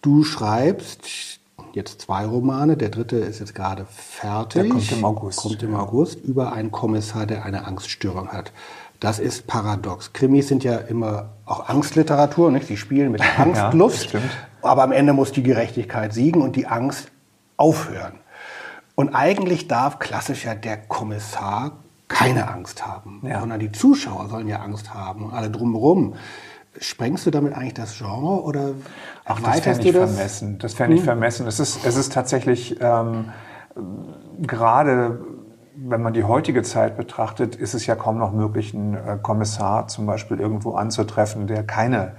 du 0.02 0.24
schreibst 0.24 1.40
jetzt 1.72 2.02
zwei 2.02 2.26
Romane, 2.26 2.76
der 2.76 2.88
dritte 2.88 3.16
ist 3.16 3.40
jetzt 3.40 3.54
gerade 3.54 3.86
fertig. 3.90 4.62
Der 4.62 4.70
kommt 4.70 4.92
im 4.92 5.04
August. 5.04 5.40
Kommt 5.40 5.62
im 5.62 5.74
August 5.74 6.20
über 6.20 6.52
einen 6.52 6.70
Kommissar, 6.70 7.26
der 7.26 7.44
eine 7.44 7.66
Angststörung 7.66 8.28
hat. 8.28 8.52
Das 9.00 9.20
ist 9.20 9.46
paradox. 9.46 10.12
Krimis 10.12 10.48
sind 10.48 10.64
ja 10.64 10.76
immer 10.76 11.30
auch 11.44 11.68
Angstliteratur, 11.68 12.50
nicht? 12.50 12.66
Sie 12.66 12.76
spielen 12.76 13.12
mit 13.12 13.20
der 13.20 13.38
Angstluft, 13.38 14.12
ja, 14.12 14.20
aber 14.62 14.82
am 14.82 14.92
Ende 14.92 15.12
muss 15.12 15.30
die 15.30 15.42
Gerechtigkeit 15.44 16.12
siegen 16.12 16.42
und 16.42 16.56
die 16.56 16.66
Angst 16.66 17.10
aufhören. 17.56 18.14
Und 18.96 19.14
eigentlich 19.14 19.68
darf 19.68 20.00
klassisch 20.00 20.44
ja 20.44 20.56
der 20.56 20.76
Kommissar 20.76 21.84
keine 22.08 22.48
Angst 22.48 22.86
haben, 22.86 23.22
ja. 23.22 23.40
sondern 23.40 23.60
die 23.60 23.70
Zuschauer 23.72 24.28
sollen 24.28 24.48
ja 24.48 24.60
Angst 24.60 24.94
haben 24.94 25.26
und 25.26 25.32
alle 25.32 25.50
drumherum. 25.50 26.14
Sprengst 26.80 27.26
du 27.26 27.30
damit 27.30 27.54
eigentlich 27.54 27.74
das 27.74 27.98
Genre 27.98 28.42
oder 28.42 28.70
Ach, 29.24 29.40
das 29.40 29.60
fände 29.60 29.88
ich 29.88 29.94
das? 29.94 30.10
vermessen. 30.10 30.58
Das 30.58 30.74
fände 30.74 30.94
ich 30.94 31.00
hm. 31.00 31.06
vermessen. 31.06 31.46
Es 31.46 31.60
ist, 31.60 31.84
es 31.84 31.96
ist 31.96 32.12
tatsächlich 32.12 32.80
ähm, 32.80 33.32
gerade 34.40 35.20
wenn 35.80 36.02
man 36.02 36.12
die 36.12 36.24
heutige 36.24 36.62
Zeit 36.62 36.96
betrachtet, 36.96 37.54
ist 37.54 37.74
es 37.74 37.86
ja 37.86 37.94
kaum 37.94 38.18
noch 38.18 38.32
möglich, 38.32 38.74
einen 38.74 38.94
äh, 38.94 39.18
Kommissar 39.22 39.86
zum 39.88 40.06
Beispiel 40.06 40.40
irgendwo 40.40 40.74
anzutreffen, 40.74 41.46
der 41.46 41.62
keine 41.62 42.16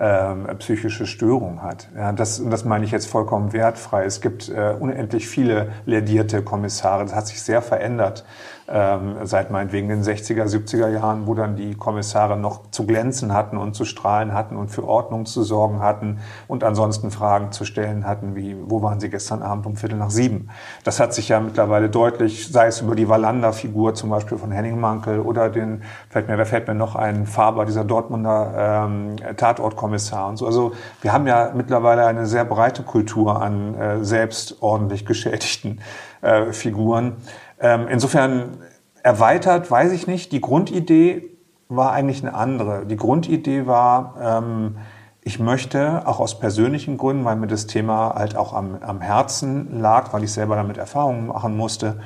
ähm, 0.00 0.46
psychische 0.58 1.06
Störung 1.06 1.62
hat. 1.62 1.90
Ja, 1.94 2.12
das, 2.12 2.40
und 2.40 2.50
das 2.50 2.64
meine 2.64 2.86
ich 2.86 2.90
jetzt 2.90 3.06
vollkommen 3.06 3.52
wertfrei. 3.52 4.04
Es 4.04 4.22
gibt 4.22 4.48
äh, 4.48 4.74
unendlich 4.78 5.28
viele 5.28 5.72
ledierte 5.84 6.42
Kommissare. 6.42 7.02
Das 7.02 7.14
hat 7.14 7.26
sich 7.26 7.42
sehr 7.42 7.60
verändert 7.60 8.24
ähm, 8.68 9.16
seit 9.24 9.50
meinetwegen 9.50 9.88
den 9.88 10.02
60er, 10.02 10.44
70er 10.44 10.88
Jahren, 10.88 11.26
wo 11.26 11.34
dann 11.34 11.56
die 11.56 11.74
Kommissare 11.74 12.36
noch 12.36 12.70
zu 12.70 12.86
glänzen 12.86 13.32
hatten 13.32 13.56
und 13.56 13.74
zu 13.74 13.84
strahlen 13.84 14.32
hatten 14.34 14.56
und 14.56 14.68
für 14.68 14.84
Ordnung 14.86 15.26
zu 15.26 15.42
sorgen 15.42 15.80
hatten 15.80 16.20
und 16.48 16.64
ansonsten 16.64 17.10
Fragen 17.10 17.52
zu 17.52 17.64
stellen 17.64 18.06
hatten, 18.06 18.36
wie, 18.36 18.56
wo 18.64 18.82
waren 18.82 19.00
sie 19.00 19.10
gestern 19.10 19.42
Abend 19.42 19.66
um 19.66 19.76
Viertel 19.76 19.98
nach 19.98 20.10
sieben? 20.10 20.48
Das 20.84 21.00
hat 21.00 21.12
sich 21.14 21.28
ja 21.28 21.40
mittlerweile 21.40 21.88
deutlich, 21.88 22.52
sei 22.52 22.66
es 22.66 22.80
über 22.80 22.94
die 22.94 23.08
Wallander-Figur 23.08 23.94
zum 23.94 24.10
Beispiel 24.10 24.38
von 24.38 24.50
Henning 24.52 24.78
Mankel 24.78 25.20
oder 25.20 25.50
den, 25.50 25.82
fällt 26.08 26.28
mir, 26.28 26.36
da 26.36 26.44
fällt 26.44 26.68
mir 26.68 26.74
noch 26.74 26.96
ein 26.96 27.26
Faber, 27.26 27.64
dieser 27.64 27.84
Dortmunder 27.84 28.86
ähm, 28.86 29.16
Tatortkommissar 29.36 30.28
und 30.28 30.36
so. 30.36 30.46
Also 30.46 30.72
wir 31.00 31.12
haben 31.12 31.26
ja 31.26 31.52
mittlerweile 31.54 32.06
eine 32.06 32.26
sehr 32.26 32.44
breite 32.44 32.82
Kultur 32.82 33.42
an 33.42 33.74
äh, 33.74 34.04
selbst 34.04 34.62
ordentlich 34.62 35.06
geschädigten 35.06 35.80
äh, 36.22 36.52
Figuren. 36.52 37.16
Ähm, 37.62 37.86
insofern 37.88 38.58
erweitert, 39.02 39.70
weiß 39.70 39.92
ich 39.92 40.06
nicht. 40.06 40.32
Die 40.32 40.40
Grundidee 40.40 41.30
war 41.68 41.92
eigentlich 41.92 42.22
eine 42.22 42.34
andere. 42.34 42.86
Die 42.86 42.96
Grundidee 42.96 43.66
war, 43.66 44.16
ähm, 44.20 44.76
ich 45.22 45.38
möchte 45.38 46.06
auch 46.06 46.18
aus 46.18 46.40
persönlichen 46.40 46.98
Gründen, 46.98 47.24
weil 47.24 47.36
mir 47.36 47.46
das 47.46 47.68
Thema 47.68 48.14
halt 48.16 48.36
auch 48.36 48.52
am, 48.52 48.78
am 48.82 49.00
Herzen 49.00 49.80
lag, 49.80 50.12
weil 50.12 50.24
ich 50.24 50.32
selber 50.32 50.56
damit 50.56 50.76
Erfahrungen 50.76 51.28
machen 51.28 51.56
musste, 51.56 52.00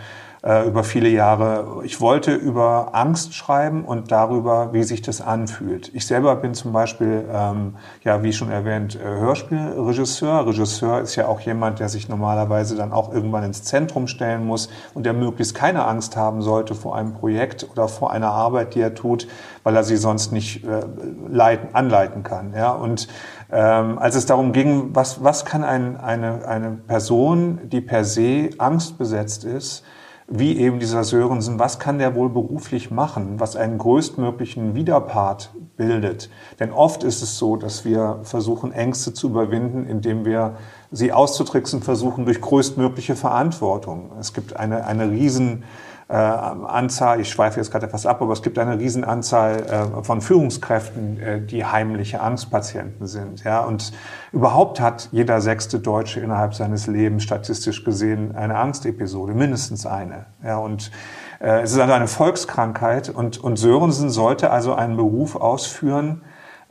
äh, 0.47 0.65
über 0.67 0.85
viele 0.85 1.09
Jahre. 1.09 1.81
Ich 1.83 2.00
wollte 2.00 2.33
über 2.33 2.91
Angst 2.93 3.35
schreiben 3.35 3.85
und 3.85 4.12
darüber, 4.12 4.73
wie 4.73 4.85
sich 4.85 5.03
das 5.03 5.21
anfühlt. 5.21 5.91
Ich 5.93 6.07
selber 6.07 6.37
bin 6.37 6.55
zum 6.55 6.73
Beispiel, 6.73 7.25
ähm, 7.33 7.75
ja, 8.05 8.23
wie 8.23 8.33
schon 8.33 8.50
erwähnt, 8.50 8.95
äh, 8.95 9.05
Hörspielregisseur. 9.05 10.47
Regisseur 10.47 11.00
ist 11.00 11.17
ja 11.17 11.26
auch 11.26 11.41
jemand, 11.41 11.81
der 11.81 11.88
sich 11.88 12.09
normalerweise 12.09 12.76
dann 12.76 12.93
auch 12.93 13.12
irgendwann 13.12 13.43
ins 13.43 13.65
Zentrum 13.65 14.07
stellen 14.07 14.47
muss 14.47 14.69
und 14.95 15.05
der 15.05 15.15
möglichst 15.15 15.57
keine 15.57 15.85
Angst 15.85 16.17
haben 16.17 16.43
sollte 16.43 16.76
vor 16.76 16.95
einem 16.95 17.15
Projekt 17.15 17.67
oder 17.69 17.88
vor 17.88 18.12
einer 18.12 18.31
Arbeit, 18.31 18.76
die 18.76 18.81
er 18.81 18.95
tut, 18.95 19.26
weil 19.65 19.75
er 19.75 19.83
sie 19.83 19.97
sonst 19.97 20.31
nicht 20.31 20.65
äh, 20.65 20.83
leiten, 21.29 21.75
anleiten 21.75 22.23
kann. 22.23 22.55
Ja? 22.55 22.71
Und 22.71 23.09
ähm, 23.50 23.99
als 23.99 24.15
es 24.15 24.26
darum 24.26 24.53
ging, 24.53 24.91
was, 24.93 25.25
was 25.25 25.45
kann 25.45 25.65
ein, 25.65 25.97
eine, 25.97 26.47
eine 26.47 26.71
Person, 26.71 27.59
die 27.65 27.81
per 27.81 28.05
se 28.05 28.50
angstbesetzt 28.59 29.43
ist, 29.43 29.83
wie 30.28 30.59
eben 30.59 30.80
dieser 30.80 31.04
Sörensen, 31.04 31.59
was 31.59 31.78
kann 31.78 31.99
der 31.99 32.14
wohl 32.14 32.28
beruflich 32.28 32.90
machen, 32.90 33.38
was 33.38 33.54
einen 33.54 33.78
größtmöglichen 33.78 34.75
Widerpart 34.75 35.54
bildet. 35.76 36.30
Denn 36.59 36.73
oft 36.73 37.04
ist 37.04 37.23
es 37.23 37.38
so, 37.38 37.56
dass 37.56 37.85
wir 37.85 38.21
versuchen, 38.23 38.73
Ängste 38.73 39.14
zu 39.14 39.28
überwinden, 39.28 39.87
indem 39.87 40.25
wir 40.25 40.56
sie 40.90 41.12
auszutricksen 41.12 41.83
versuchen 41.83 42.25
durch 42.25 42.40
größtmögliche 42.40 43.14
Verantwortung. 43.14 44.11
Es 44.18 44.33
gibt 44.33 44.56
eine, 44.56 44.85
eine 44.85 45.11
riesen 45.11 45.62
Anzahl, 46.09 47.21
ich 47.21 47.29
schweife 47.31 47.59
jetzt 47.59 47.73
gerade 47.73 47.87
etwas 47.87 48.07
ab, 48.07 48.23
aber 48.23 48.33
es 48.33 48.43
gibt 48.43 48.61
eine 48.61 48.79
Riesenanzahl 48.79 49.91
äh, 49.99 50.05
von 50.05 50.21
Führungskräften, 50.21 51.21
äh, 51.21 51.41
die 51.41 51.65
heimliche 51.65 52.21
Angstpatienten 52.21 53.09
sind. 53.09 53.43
Ja? 53.43 53.61
Und 53.61 53.93
überhaupt 54.31 54.81
hat 54.81 55.09
jeder 55.11 55.41
sechste 55.41 55.81
Deutsche 55.81 56.21
innerhalb 56.21 56.55
seines 56.55 56.87
Lebens 56.87 57.25
statistisch 57.25 57.83
gesehen 57.83 58.37
eine 58.37 58.57
Angstepisode, 58.57 59.35
mindestens 59.35 59.85
eine. 59.85 60.27
Ja? 60.45 60.59
Und 60.59 60.93
äh, 61.41 61.63
es 61.63 61.73
ist 61.73 61.81
also 61.81 61.93
eine 61.93 62.07
Volkskrankheit 62.07 63.09
und, 63.09 63.39
und 63.43 63.57
Sörensen 63.57 64.09
sollte 64.09 64.51
also 64.51 64.75
einen 64.75 64.97
Beruf 64.97 65.35
ausführen, 65.35 66.23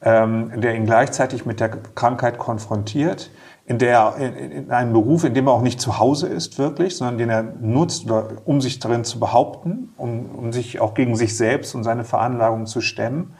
ähm, 0.01 0.61
der 0.61 0.75
ihn 0.75 0.85
gleichzeitig 0.85 1.45
mit 1.45 1.59
der 1.59 1.69
Krankheit 1.69 2.37
konfrontiert, 2.37 3.31
in, 3.67 3.79
der, 3.79 4.15
in, 4.19 4.51
in 4.51 4.71
einem 4.71 4.93
Beruf, 4.93 5.23
in 5.23 5.33
dem 5.33 5.47
er 5.47 5.53
auch 5.53 5.61
nicht 5.61 5.81
zu 5.81 5.97
Hause 5.97 6.27
ist 6.27 6.59
wirklich, 6.59 6.97
sondern 6.97 7.17
den 7.17 7.29
er 7.29 7.43
nutzt, 7.43 8.05
um 8.45 8.61
sich 8.61 8.79
darin 8.79 9.03
zu 9.03 9.19
behaupten, 9.19 9.93
um, 9.97 10.29
um 10.29 10.51
sich 10.53 10.79
auch 10.79 10.93
gegen 10.93 11.15
sich 11.15 11.35
selbst 11.35 11.73
und 11.73 11.83
seine 11.83 12.03
Veranlagung 12.03 12.67
zu 12.67 12.81
stemmen. 12.81 13.33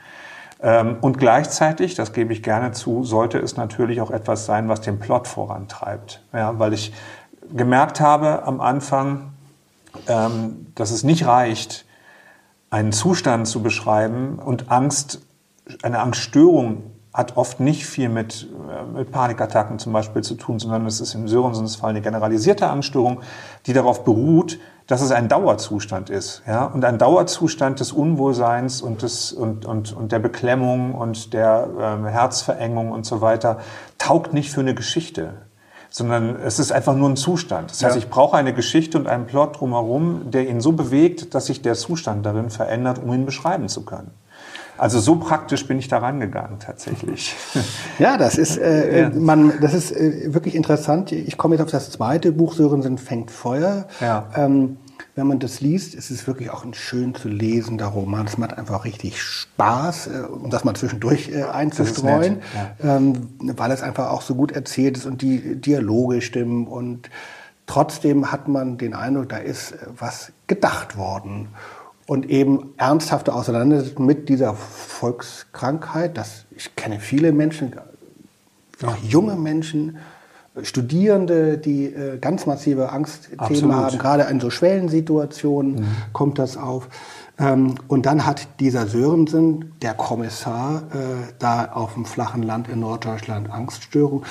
Ähm, 0.61 0.97
und 1.01 1.19
gleichzeitig, 1.19 1.93
das 1.93 2.11
gebe 2.11 2.33
ich 2.33 2.41
gerne 2.41 2.71
zu, 2.71 3.03
sollte 3.03 3.37
es 3.37 3.55
natürlich 3.55 4.01
auch 4.01 4.09
etwas 4.09 4.45
sein, 4.45 4.67
was 4.67 4.81
den 4.81 4.99
Plot 4.99 5.27
vorantreibt. 5.27 6.23
Ja, 6.33 6.57
weil 6.57 6.73
ich 6.73 6.91
gemerkt 7.53 7.99
habe 7.99 8.43
am 8.43 8.61
Anfang, 8.61 9.33
ähm, 10.07 10.67
dass 10.73 10.89
es 10.89 11.03
nicht 11.03 11.27
reicht, 11.27 11.85
einen 12.71 12.91
Zustand 12.91 13.47
zu 13.47 13.61
beschreiben 13.61 14.39
und 14.39 14.71
Angst, 14.71 15.21
eine 15.83 15.99
Angststörung 15.99 16.94
hat 17.15 17.37
oft 17.37 17.61
nicht 17.61 17.85
viel 17.85 18.09
mit, 18.09 18.49
äh, 18.69 18.97
mit 18.97 19.09
Panikattacken 19.09 19.79
zum 19.79 19.93
Beispiel 19.93 20.21
zu 20.21 20.35
tun, 20.35 20.59
sondern 20.59 20.85
es 20.85 20.99
ist 20.99 21.15
im 21.15 21.29
Sörensens 21.29 21.77
Fall 21.77 21.91
eine 21.91 22.01
generalisierte 22.01 22.67
Angststörung, 22.67 23.21
die 23.65 23.73
darauf 23.73 24.03
beruht, 24.03 24.59
dass 24.85 25.01
es 25.01 25.11
ein 25.11 25.29
Dauerzustand 25.29 26.09
ist. 26.09 26.43
Ja? 26.45 26.65
Und 26.65 26.83
ein 26.83 26.97
Dauerzustand 26.97 27.79
des 27.79 27.93
Unwohlseins 27.93 28.81
und, 28.81 29.01
des, 29.01 29.31
und, 29.31 29.65
und, 29.65 29.93
und 29.93 30.11
der 30.11 30.19
Beklemmung 30.19 30.93
und 30.93 31.33
der 31.33 31.69
ähm, 31.79 32.05
Herzverengung 32.05 32.91
und 32.91 33.05
so 33.05 33.21
weiter 33.21 33.59
taugt 33.97 34.33
nicht 34.33 34.51
für 34.51 34.59
eine 34.59 34.75
Geschichte 34.75 35.35
sondern 35.91 36.35
es 36.41 36.59
ist 36.59 36.73
einfach 36.73 36.93
nur 36.93 37.07
ein 37.07 37.15
Zustand. 37.15 37.71
Das 37.71 37.81
heißt, 37.81 37.95
ich 37.95 38.09
brauche 38.09 38.35
eine 38.35 38.53
Geschichte 38.53 38.97
und 38.97 39.07
einen 39.07 39.27
Plot 39.27 39.61
drumherum, 39.61 40.29
der 40.29 40.49
ihn 40.49 40.59
so 40.59 40.73
bewegt, 40.73 41.33
dass 41.33 41.45
sich 41.45 41.61
der 41.61 41.75
Zustand 41.75 42.25
darin 42.25 42.49
verändert, 42.49 42.99
um 43.01 43.13
ihn 43.13 43.25
beschreiben 43.25 43.69
zu 43.69 43.85
können. 43.85 44.11
Also 44.77 44.99
so 44.99 45.15
praktisch 45.15 45.67
bin 45.67 45.79
ich 45.79 45.87
da 45.87 45.99
rangegangen 45.99 46.59
tatsächlich. 46.59 47.35
Ja, 47.99 48.17
das 48.17 48.37
ist, 48.37 48.57
äh, 48.57 49.03
ja. 49.03 49.09
man, 49.09 49.53
das 49.61 49.73
ist 49.73 49.91
äh, 49.91 50.33
wirklich 50.33 50.55
interessant. 50.55 51.11
Ich 51.13 51.37
komme 51.37 51.55
jetzt 51.55 51.63
auf 51.63 51.71
das 51.71 51.91
zweite 51.91 52.33
Buch, 52.33 52.53
Sörensen 52.53 52.97
fängt 52.97 53.31
Feuer. 53.31 53.87
Ja. 54.01 54.29
Ähm, 54.35 54.77
wenn 55.15 55.27
man 55.27 55.39
das 55.39 55.61
liest, 55.61 55.95
ist 55.95 56.11
es 56.11 56.27
wirklich 56.27 56.49
auch 56.49 56.65
ein 56.65 56.73
schön 56.73 57.15
zu 57.15 57.29
lesender 57.29 57.87
Roman. 57.87 58.25
Es 58.25 58.37
macht 58.37 58.57
einfach 58.57 58.83
richtig 58.83 59.21
Spaß, 59.21 60.07
äh, 60.07 60.19
um 60.29 60.49
das 60.49 60.65
mal 60.65 60.75
zwischendurch 60.75 61.29
äh, 61.29 61.43
einzustreuen, 61.43 62.41
ja. 62.81 62.97
ähm, 62.97 63.29
weil 63.39 63.71
es 63.71 63.81
einfach 63.81 64.09
auch 64.09 64.21
so 64.21 64.35
gut 64.35 64.51
erzählt 64.51 64.97
ist 64.97 65.05
und 65.05 65.21
die 65.21 65.55
Dialoge 65.55 66.21
stimmen 66.21 66.67
und 66.67 67.09
trotzdem 67.65 68.31
hat 68.31 68.49
man 68.49 68.77
den 68.77 68.93
Eindruck, 68.93 69.29
da 69.29 69.37
ist 69.37 69.71
äh, 69.71 69.77
was 69.97 70.33
gedacht 70.47 70.97
worden 70.97 71.47
und 72.07 72.29
eben 72.29 72.73
ernsthafte 72.77 73.33
Auseinandersetzung 73.33 74.05
mit 74.05 74.29
dieser 74.29 74.53
Volkskrankheit. 74.53 76.17
Das, 76.17 76.45
ich 76.51 76.75
kenne 76.75 76.99
viele 76.99 77.31
Menschen, 77.31 77.73
auch 78.83 78.97
junge 78.97 79.35
Menschen, 79.35 79.97
Studierende, 80.61 81.57
die 81.57 81.85
äh, 81.85 82.17
ganz 82.17 82.45
massive 82.45 82.89
Angstthemen 82.89 83.75
haben. 83.75 83.97
Gerade 83.97 84.23
in 84.23 84.39
so 84.39 84.49
Schwellensituationen 84.49 85.75
mhm. 85.75 85.87
kommt 86.13 86.39
das 86.39 86.55
auf. 86.55 86.87
Ähm, 87.37 87.75
und 87.89 88.05
dann 88.05 88.25
hat 88.25 88.47
dieser 88.61 88.87
Sörensen, 88.87 89.73
der 89.81 89.93
Kommissar, 89.93 90.83
äh, 90.93 91.33
da 91.39 91.65
auf 91.73 91.95
dem 91.95 92.05
flachen 92.05 92.41
Land 92.41 92.69
in 92.69 92.79
Norddeutschland 92.79 93.51
Angststörung. 93.51 94.23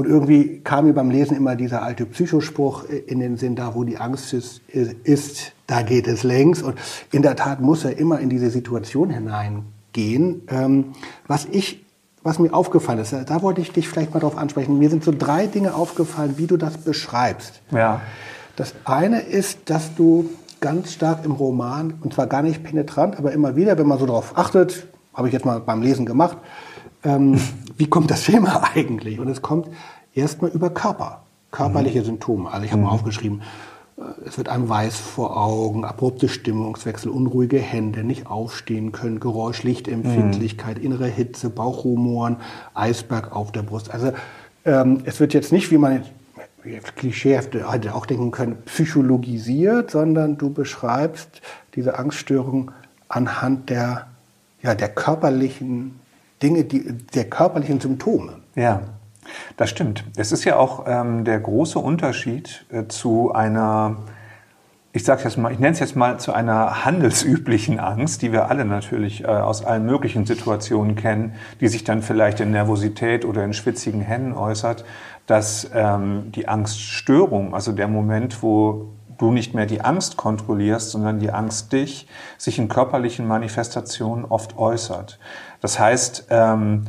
Und 0.00 0.06
irgendwie 0.06 0.60
kam 0.60 0.86
mir 0.86 0.94
beim 0.94 1.10
Lesen 1.10 1.36
immer 1.36 1.56
dieser 1.56 1.82
alte 1.82 2.06
Psychospruch 2.06 2.84
in 2.84 3.20
den 3.20 3.36
Sinn, 3.36 3.54
da 3.54 3.74
wo 3.74 3.84
die 3.84 3.98
Angst 3.98 4.32
ist, 4.32 4.62
ist, 4.70 5.52
da 5.66 5.82
geht 5.82 6.08
es 6.08 6.22
längs. 6.22 6.62
Und 6.62 6.78
in 7.12 7.20
der 7.20 7.36
Tat 7.36 7.60
muss 7.60 7.84
er 7.84 7.98
immer 7.98 8.18
in 8.18 8.30
diese 8.30 8.48
Situation 8.48 9.10
hineingehen. 9.10 10.40
Ähm, 10.48 10.92
was 11.26 11.46
ich, 11.50 11.84
was 12.22 12.38
mir 12.38 12.54
aufgefallen 12.54 12.98
ist, 13.00 13.12
da 13.12 13.42
wollte 13.42 13.60
ich 13.60 13.72
dich 13.72 13.90
vielleicht 13.90 14.14
mal 14.14 14.20
drauf 14.20 14.38
ansprechen. 14.38 14.78
Mir 14.78 14.88
sind 14.88 15.04
so 15.04 15.12
drei 15.12 15.46
Dinge 15.46 15.74
aufgefallen, 15.74 16.36
wie 16.38 16.46
du 16.46 16.56
das 16.56 16.78
beschreibst. 16.78 17.60
Ja. 17.70 18.00
Das 18.56 18.72
eine 18.86 19.20
ist, 19.20 19.68
dass 19.68 19.94
du 19.96 20.30
ganz 20.62 20.94
stark 20.94 21.26
im 21.26 21.32
Roman, 21.32 21.92
und 22.00 22.14
zwar 22.14 22.26
gar 22.26 22.40
nicht 22.40 22.64
penetrant, 22.64 23.18
aber 23.18 23.32
immer 23.32 23.54
wieder, 23.54 23.76
wenn 23.76 23.86
man 23.86 23.98
so 23.98 24.06
darauf 24.06 24.38
achtet, 24.38 24.86
habe 25.12 25.28
ich 25.28 25.34
jetzt 25.34 25.44
mal 25.44 25.60
beim 25.60 25.82
Lesen 25.82 26.06
gemacht, 26.06 26.38
ähm, 27.04 27.40
wie 27.76 27.86
kommt 27.86 28.10
das 28.10 28.24
Thema 28.24 28.70
eigentlich? 28.74 29.18
Und 29.18 29.28
es 29.28 29.42
kommt 29.42 29.68
erstmal 30.14 30.50
über 30.50 30.70
Körper, 30.70 31.22
körperliche 31.50 32.00
mhm. 32.00 32.04
Symptome. 32.04 32.50
Also 32.50 32.64
ich 32.64 32.72
habe 32.72 32.82
mhm. 32.82 32.88
mal 32.88 32.92
aufgeschrieben, 32.92 33.42
äh, 33.96 34.02
es 34.26 34.38
wird 34.38 34.48
einem 34.48 34.68
weiß 34.68 34.98
vor 34.98 35.36
Augen, 35.36 35.84
abrupte 35.84 36.28
Stimmungswechsel, 36.28 37.10
unruhige 37.10 37.58
Hände, 37.58 38.04
nicht 38.04 38.26
aufstehen 38.26 38.92
können, 38.92 39.20
Geräuschlichtempfindlichkeit, 39.20 40.78
mhm. 40.78 40.84
innere 40.84 41.06
Hitze, 41.06 41.50
Bauchrumoren, 41.50 42.36
Eisberg 42.74 43.34
auf 43.34 43.52
der 43.52 43.62
Brust. 43.62 43.92
Also 43.92 44.12
ähm, 44.64 45.02
es 45.04 45.20
wird 45.20 45.34
jetzt 45.34 45.52
nicht, 45.52 45.70
wie 45.70 45.78
man 45.78 46.02
klischeehaft 46.96 47.54
hätte 47.54 47.94
auch 47.94 48.06
denken 48.06 48.30
können, 48.30 48.58
psychologisiert, 48.66 49.90
sondern 49.90 50.36
du 50.36 50.50
beschreibst 50.50 51.40
diese 51.74 51.98
Angststörung 51.98 52.72
anhand 53.08 53.70
der, 53.70 54.08
ja, 54.62 54.74
der 54.74 54.90
körperlichen 54.90 55.98
Dinge, 56.42 56.64
die, 56.64 56.92
der 57.14 57.24
körperlichen 57.28 57.80
Symptome. 57.80 58.40
Ja, 58.54 58.82
das 59.56 59.70
stimmt. 59.70 60.04
Es 60.16 60.32
ist 60.32 60.44
ja 60.44 60.56
auch 60.56 60.84
ähm, 60.86 61.24
der 61.24 61.38
große 61.40 61.78
Unterschied 61.78 62.64
äh, 62.70 62.86
zu 62.88 63.32
einer 63.32 63.96
ich 64.92 65.04
sage 65.04 65.22
jetzt 65.22 65.38
mal, 65.38 65.52
ich 65.52 65.60
nenne 65.60 65.72
es 65.72 65.78
jetzt 65.78 65.94
mal 65.94 66.18
zu 66.18 66.32
einer 66.32 66.84
handelsüblichen 66.84 67.78
Angst, 67.78 68.22
die 68.22 68.32
wir 68.32 68.48
alle 68.50 68.64
natürlich 68.64 69.22
äh, 69.22 69.28
aus 69.28 69.64
allen 69.64 69.86
möglichen 69.86 70.26
Situationen 70.26 70.96
kennen, 70.96 71.34
die 71.60 71.68
sich 71.68 71.84
dann 71.84 72.02
vielleicht 72.02 72.40
in 72.40 72.50
Nervosität 72.50 73.24
oder 73.24 73.44
in 73.44 73.52
schwitzigen 73.52 74.00
Händen 74.00 74.32
äußert, 74.32 74.84
dass 75.26 75.70
ähm, 75.74 76.32
die 76.32 76.48
Angststörung, 76.48 77.54
also 77.54 77.70
der 77.70 77.86
Moment, 77.86 78.42
wo 78.42 78.88
du 79.20 79.32
nicht 79.32 79.54
mehr 79.54 79.66
die 79.66 79.82
Angst 79.82 80.16
kontrollierst, 80.16 80.90
sondern 80.90 81.18
die 81.18 81.30
Angst 81.30 81.72
dich, 81.72 82.06
sich 82.38 82.58
in 82.58 82.68
körperlichen 82.68 83.26
Manifestationen 83.26 84.24
oft 84.24 84.56
äußert. 84.56 85.18
Das 85.60 85.78
heißt, 85.78 86.26
ähm, 86.30 86.86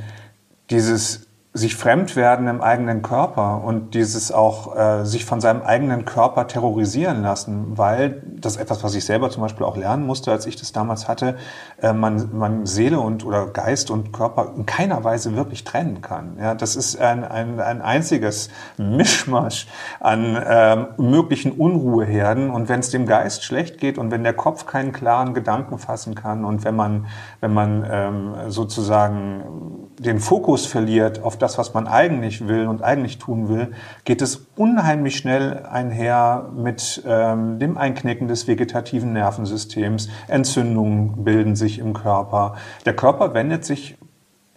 dieses 0.70 1.28
sich 1.54 1.76
fremd 1.76 2.16
werden 2.16 2.48
im 2.48 2.62
eigenen 2.62 3.02
Körper 3.02 3.62
und 3.66 3.94
dieses 3.94 4.32
auch 4.32 4.74
äh, 4.74 5.06
sich 5.06 5.26
von 5.26 5.42
seinem 5.42 5.62
eigenen 5.64 6.06
Körper 6.06 6.48
terrorisieren 6.48 7.24
lassen, 7.24 7.78
weil 7.78 8.24
das 8.38 8.56
ist 8.56 8.62
etwas, 8.62 8.86
was 8.86 8.96
ich 8.96 9.04
selber 9.04 9.30
zum 9.30 9.42
Beispiel 9.42 9.66
auch 9.66 9.76
lernen 9.76 10.06
musste, 10.08 10.32
als 10.32 10.46
ich 10.46 10.56
das 10.56 10.72
damals 10.72 11.10
hatte, 11.10 11.36
äh, 11.82 11.92
man, 11.92 12.30
man 12.32 12.66
Seele 12.66 13.02
und 13.02 13.26
oder 13.26 13.48
Geist 13.48 13.92
und 13.92 14.14
Körper 14.14 14.54
in 14.56 14.66
keiner 14.66 15.04
Weise 15.04 15.36
wirklich 15.36 15.66
trennen 15.66 16.02
kann. 16.02 16.38
Ja, 16.40 16.56
das 16.56 16.78
ist 16.78 17.02
ein, 17.02 17.26
ein, 17.26 17.60
ein 17.60 17.82
einziges 17.82 18.50
Mischmasch 18.78 19.68
an 20.00 20.38
äh, 20.38 20.78
möglichen 20.98 21.52
Unruheherden 21.52 22.50
und 22.50 22.70
wenn 22.70 22.80
es 22.80 22.92
dem 22.92 23.06
Geist 23.06 23.44
schlecht 23.44 23.78
geht 23.78 23.98
und 23.98 24.10
wenn 24.10 24.24
der 24.24 24.34
Kopf 24.34 24.66
keinen 24.66 24.94
klaren 24.94 25.34
Gedanken 25.34 25.80
fassen 25.80 26.16
kann 26.16 26.46
und 26.46 26.64
wenn 26.64 26.78
man, 26.78 27.08
wenn 27.42 27.54
man 27.54 27.86
ähm, 27.92 28.36
sozusagen 28.48 29.90
den 30.00 30.20
Fokus 30.20 30.66
verliert 30.66 31.22
auf 31.22 31.41
das, 31.42 31.58
was 31.58 31.74
man 31.74 31.88
eigentlich 31.88 32.48
will 32.48 32.68
und 32.68 32.84
eigentlich 32.84 33.18
tun 33.18 33.50
will, 33.50 33.72
geht 34.06 34.22
es 34.22 34.48
unheimlich 34.56 35.18
schnell 35.18 35.66
einher 35.66 36.50
mit 36.56 37.04
ähm, 37.06 37.60
dem 37.60 37.78
Einknicken 37.78 38.28
des 38.28 38.48
vegetativen 38.48 39.14
Nervensystems. 39.14 40.10
Entzündungen 40.28 41.24
bilden 41.24 41.56
sich 41.56 41.80
im 41.80 41.94
Körper. 41.94 42.56
Der 42.86 42.96
Körper 42.96 43.34
wendet 43.34 43.66
sich 43.66 43.98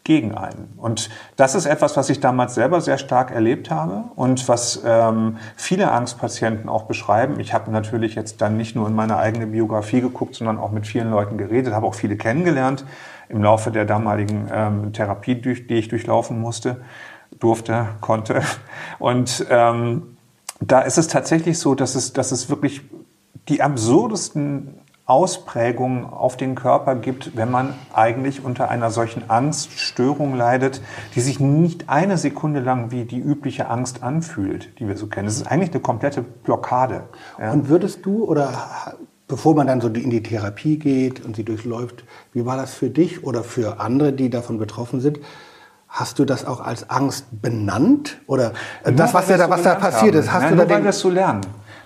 gegen 0.05 0.35
einen. 0.35 0.75
Und 0.77 1.09
das 1.37 1.55
ist 1.55 1.65
etwas, 1.65 1.97
was 1.97 2.11
ich 2.11 2.21
damals 2.21 2.55
selber 2.55 2.83
sehr 2.83 2.99
stark 2.99 3.31
erlebt 3.31 3.71
habe 3.71 4.05
und 4.17 4.47
was 4.49 4.83
ähm, 4.85 5.39
viele 5.57 5.91
Angstpatienten 5.91 6.69
auch 6.69 6.83
beschreiben. 6.83 7.41
Ich 7.41 7.55
habe 7.55 7.71
natürlich 7.71 8.15
jetzt 8.15 8.43
dann 8.43 8.59
nicht 8.59 8.77
nur 8.77 8.87
in 8.87 8.95
meine 8.95 9.17
eigene 9.17 9.47
Biografie 9.47 10.03
geguckt, 10.03 10.35
sondern 10.35 10.59
auch 10.59 10.73
mit 10.73 10.87
vielen 10.87 11.11
Leuten 11.11 11.39
geredet, 11.39 11.73
habe 11.73 11.87
auch 11.87 11.95
viele 11.95 12.17
kennengelernt 12.17 12.85
im 13.29 13.43
Laufe 13.43 13.71
der 13.71 13.85
damaligen 13.85 14.49
ähm, 14.53 14.93
Therapie, 14.93 15.35
durch, 15.35 15.67
die 15.67 15.75
ich 15.75 15.89
durchlaufen 15.89 16.41
musste, 16.41 16.83
durfte, 17.39 17.89
konnte. 18.01 18.43
Und 18.99 19.47
ähm, 19.51 20.17
da 20.61 20.81
ist 20.81 20.99
es 20.99 21.09
tatsächlich 21.09 21.59
so, 21.59 21.75
dass 21.75 21.95
es, 21.95 22.13
dass 22.13 22.33
es 22.33 22.49
wirklich 22.49 22.83
die 23.49 23.63
absurdesten 23.63 24.79
Ausprägungen 25.07 26.07
auf 26.07 26.39
den 26.39 26.55
Körper 26.55 26.95
gibt, 26.95 27.37
wenn 27.37 27.51
man 27.51 27.75
eigentlich 27.93 28.43
unter 28.43 28.71
einer 28.71 28.91
solchen 28.91 29.29
Angststörung 29.29 30.35
leidet, 30.35 30.81
die 31.15 31.21
sich 31.21 31.39
nicht 31.41 31.91
eine 31.91 32.17
Sekunde 32.17 32.61
lang 32.61 32.91
wie 32.91 33.05
die 33.05 33.19
übliche 33.19 33.69
Angst 33.69 34.03
anfühlt, 34.03 34.79
die 34.79 34.89
wir 34.89 34.97
so 34.97 35.09
kennen. 35.09 35.29
Es 35.29 35.37
ist 35.37 35.47
eigentlich 35.47 35.73
eine 35.73 35.81
komplette 35.81 36.23
Blockade. 36.23 37.03
Ja. 37.39 37.53
Und 37.53 37.69
würdest 37.69 38.07
du 38.07 38.25
oder 38.25 38.95
bevor 39.27 39.55
man 39.55 39.67
dann 39.67 39.81
so 39.81 39.89
in 39.89 40.11
die 40.11 40.23
Therapie 40.23 40.79
geht 40.79 41.25
und 41.25 41.37
sie 41.37 41.45
durchläuft, 41.45 42.05
wie 42.33 42.45
war 42.45 42.57
das 42.57 42.75
für 42.75 42.91
dich 42.91 43.25
oder 43.25 43.43
für 43.43 43.81
andere, 43.81 44.13
die 44.13 44.31
davon 44.31 44.59
betroffen 44.59 45.01
sind? 45.01 45.21
Hast 45.89 46.19
du 46.19 46.25
das 46.25 46.45
auch 46.45 46.61
als 46.61 46.91
Angst 46.91 47.27
benannt? 47.41 48.19
Oder 48.27 48.53
nur, 48.85 48.95
das, 48.95 49.15
was, 49.15 49.29
da, 49.29 49.49
was 49.49 49.63
da 49.63 49.77
passiert 49.77 50.15
haben. 50.15 50.21
ist, 50.21 50.33
hast 50.33 50.43
Nein, 50.43 50.51
du 50.53 50.57
da 50.59 50.65
nur, 50.65 50.75
weil 50.75 50.83
wir 50.83 50.91
es 50.91 50.99
so 50.99 51.09
lernen. 51.09 51.43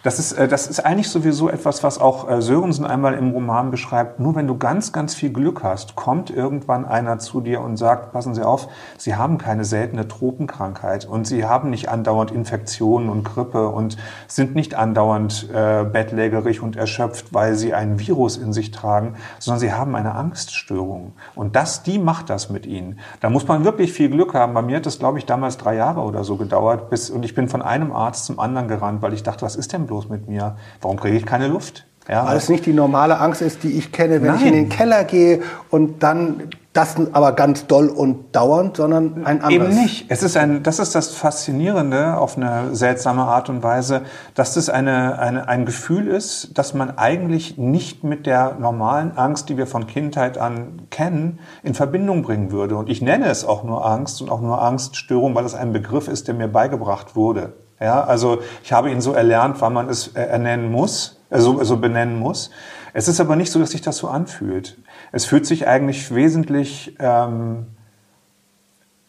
Das 0.08 0.18
ist, 0.18 0.32
äh, 0.32 0.48
das 0.48 0.68
ist 0.68 0.80
eigentlich 0.86 1.10
sowieso 1.10 1.50
etwas, 1.50 1.84
was 1.84 2.00
auch 2.00 2.30
äh, 2.30 2.40
Sörensen 2.40 2.86
einmal 2.86 3.12
im 3.12 3.28
Roman 3.28 3.70
beschreibt. 3.70 4.20
Nur 4.20 4.34
wenn 4.36 4.46
du 4.46 4.56
ganz, 4.56 4.90
ganz 4.90 5.14
viel 5.14 5.28
Glück 5.28 5.62
hast, 5.62 5.96
kommt 5.96 6.30
irgendwann 6.30 6.86
einer 6.86 7.18
zu 7.18 7.42
dir 7.42 7.60
und 7.60 7.76
sagt, 7.76 8.12
passen 8.12 8.34
Sie 8.34 8.42
auf, 8.42 8.68
Sie 8.96 9.16
haben 9.16 9.36
keine 9.36 9.66
seltene 9.66 10.08
Tropenkrankheit 10.08 11.04
und 11.04 11.26
Sie 11.26 11.44
haben 11.44 11.68
nicht 11.68 11.90
andauernd 11.90 12.30
Infektionen 12.30 13.10
und 13.10 13.22
Grippe 13.22 13.68
und 13.68 13.98
sind 14.28 14.54
nicht 14.54 14.74
andauernd 14.74 15.50
äh, 15.52 15.84
bettlägerig 15.84 16.62
und 16.62 16.76
erschöpft, 16.76 17.34
weil 17.34 17.54
Sie 17.56 17.74
ein 17.74 17.98
Virus 17.98 18.38
in 18.38 18.54
sich 18.54 18.70
tragen, 18.70 19.12
sondern 19.38 19.60
Sie 19.60 19.74
haben 19.74 19.94
eine 19.94 20.14
Angststörung. 20.14 21.12
Und 21.34 21.54
das, 21.54 21.82
die 21.82 21.98
macht 21.98 22.30
das 22.30 22.48
mit 22.48 22.64
Ihnen. 22.64 22.98
Da 23.20 23.28
muss 23.28 23.46
man 23.46 23.62
wirklich 23.62 23.92
viel 23.92 24.08
Glück 24.08 24.32
haben. 24.32 24.54
Bei 24.54 24.62
mir 24.62 24.76
hat 24.76 24.86
das, 24.86 24.98
glaube 24.98 25.18
ich, 25.18 25.26
damals 25.26 25.58
drei 25.58 25.74
Jahre 25.74 26.00
oder 26.00 26.24
so 26.24 26.36
gedauert, 26.36 26.88
bis, 26.88 27.10
und 27.10 27.26
ich 27.26 27.34
bin 27.34 27.50
von 27.50 27.60
einem 27.60 27.92
Arzt 27.92 28.24
zum 28.24 28.40
anderen 28.40 28.68
gerannt, 28.68 29.02
weil 29.02 29.12
ich 29.12 29.22
dachte, 29.22 29.42
was 29.42 29.54
ist 29.54 29.74
denn 29.74 29.86
bloß 29.86 29.97
los 29.98 30.08
mit 30.08 30.28
mir? 30.28 30.56
Warum 30.80 30.98
kriege 30.98 31.16
ich 31.16 31.26
keine 31.26 31.48
Luft? 31.48 31.84
Ja, 32.08 32.26
Weil 32.26 32.38
es 32.38 32.48
nicht 32.48 32.64
die 32.64 32.72
normale 32.72 33.18
Angst 33.18 33.42
ist, 33.42 33.62
die 33.64 33.72
ich 33.72 33.92
kenne, 33.92 34.22
wenn 34.22 34.28
Nein. 34.28 34.36
ich 34.40 34.46
in 34.46 34.52
den 34.54 34.68
Keller 34.70 35.04
gehe 35.04 35.42
und 35.70 36.02
dann 36.02 36.44
das 36.72 36.96
aber 37.12 37.32
ganz 37.32 37.66
doll 37.66 37.88
und 37.88 38.34
dauernd, 38.34 38.76
sondern 38.76 39.26
ein 39.26 39.42
anderes. 39.42 39.74
Eben 39.74 39.82
nicht. 39.82 40.06
Es 40.08 40.22
ist 40.22 40.36
ein, 40.36 40.62
das 40.62 40.78
ist 40.78 40.94
das 40.94 41.10
Faszinierende 41.10 42.16
auf 42.16 42.36
eine 42.36 42.74
seltsame 42.74 43.22
Art 43.22 43.50
und 43.50 43.62
Weise, 43.62 44.02
dass 44.34 44.54
das 44.54 44.70
eine, 44.70 45.18
eine, 45.18 45.48
ein 45.48 45.66
Gefühl 45.66 46.06
ist, 46.06 46.56
dass 46.56 46.72
man 46.72 46.96
eigentlich 46.96 47.58
nicht 47.58 48.04
mit 48.04 48.26
der 48.26 48.56
normalen 48.58 49.18
Angst, 49.18 49.48
die 49.48 49.58
wir 49.58 49.66
von 49.66 49.86
Kindheit 49.86 50.38
an 50.38 50.82
kennen, 50.90 51.40
in 51.62 51.74
Verbindung 51.74 52.22
bringen 52.22 52.52
würde. 52.52 52.76
Und 52.76 52.88
ich 52.88 53.02
nenne 53.02 53.26
es 53.26 53.44
auch 53.44 53.64
nur 53.64 53.84
Angst 53.84 54.22
und 54.22 54.30
auch 54.30 54.40
nur 54.40 54.62
Angststörung, 54.62 55.34
weil 55.34 55.44
es 55.44 55.54
ein 55.54 55.72
Begriff 55.72 56.08
ist, 56.08 56.28
der 56.28 56.34
mir 56.34 56.48
beigebracht 56.48 57.16
wurde. 57.16 57.54
Ja, 57.80 58.02
also 58.02 58.42
ich 58.64 58.72
habe 58.72 58.90
ihn 58.90 59.00
so 59.00 59.12
erlernt, 59.12 59.60
weil 59.60 59.70
man 59.70 59.88
es 59.88 60.08
äh, 60.08 60.20
ernennen 60.20 60.70
muss, 60.70 61.20
also, 61.30 61.58
also 61.58 61.76
benennen 61.76 62.18
muss. 62.18 62.50
Es 62.92 63.06
ist 63.06 63.20
aber 63.20 63.36
nicht 63.36 63.52
so, 63.52 63.60
dass 63.60 63.70
sich 63.70 63.82
das 63.82 63.98
so 63.98 64.08
anfühlt. 64.08 64.78
Es 65.12 65.24
fühlt 65.24 65.46
sich 65.46 65.68
eigentlich 65.68 66.14
wesentlich, 66.14 66.96
ähm, 66.98 67.66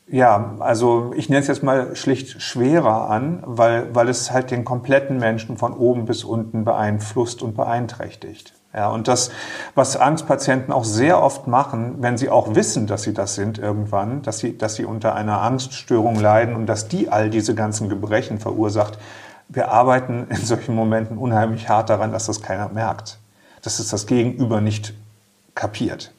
ja, 0.08 0.56
also 0.60 1.14
ich 1.16 1.30
nenne 1.30 1.42
es 1.42 1.48
jetzt 1.48 1.64
mal 1.64 1.96
schlicht 1.96 2.42
schwerer 2.42 3.10
an, 3.10 3.44
weil, 3.46 3.94
weil 3.96 4.10
es 4.10 4.32
halt 4.32 4.52
den 4.52 4.66
kompletten 4.66 5.18
Menschen 5.18 5.58
von 5.58 5.74
oben 5.74 6.06
bis 6.06 6.24
unten 6.24 6.66
beeinflusst 6.66 7.42
und 7.42 7.56
beeinträchtigt. 7.56 8.54
Ja, 8.74 8.90
und 8.90 9.08
das, 9.08 9.32
was 9.74 9.98
Angstpatienten 9.98 10.72
auch 10.72 10.84
sehr 10.84 11.22
oft 11.24 11.48
machen, 11.48 11.96
wenn 12.00 12.20
sie 12.20 12.30
auch 12.30 12.54
wissen, 12.54 12.86
dass 12.86 13.02
sie 13.02 13.16
das 13.16 13.34
sind 13.34 13.58
irgendwann, 13.58 14.22
dass 14.22 14.38
sie, 14.38 14.58
dass 14.58 14.76
sie 14.76 14.86
unter 14.86 15.16
einer 15.16 15.42
Angststörung 15.42 16.20
leiden 16.20 16.56
und 16.56 16.68
dass 16.68 16.88
die 16.88 17.10
all 17.10 17.32
diese 17.32 17.56
ganzen 17.56 17.90
Gebrechen 17.90 18.40
verursacht, 18.40 19.00
wir 19.48 19.72
arbeiten 19.72 20.28
in 20.30 20.38
solchen 20.38 20.76
Momenten 20.76 21.18
unheimlich 21.18 21.68
hart 21.68 21.90
daran, 21.90 22.12
dass 22.12 22.28
das 22.28 22.42
keiner 22.42 22.70
merkt, 22.70 23.18
dass 23.64 23.80
es 23.80 23.90
das 23.90 24.06
Gegenüber 24.06 24.62
nicht 24.62 24.94
kapiert. 25.56 26.14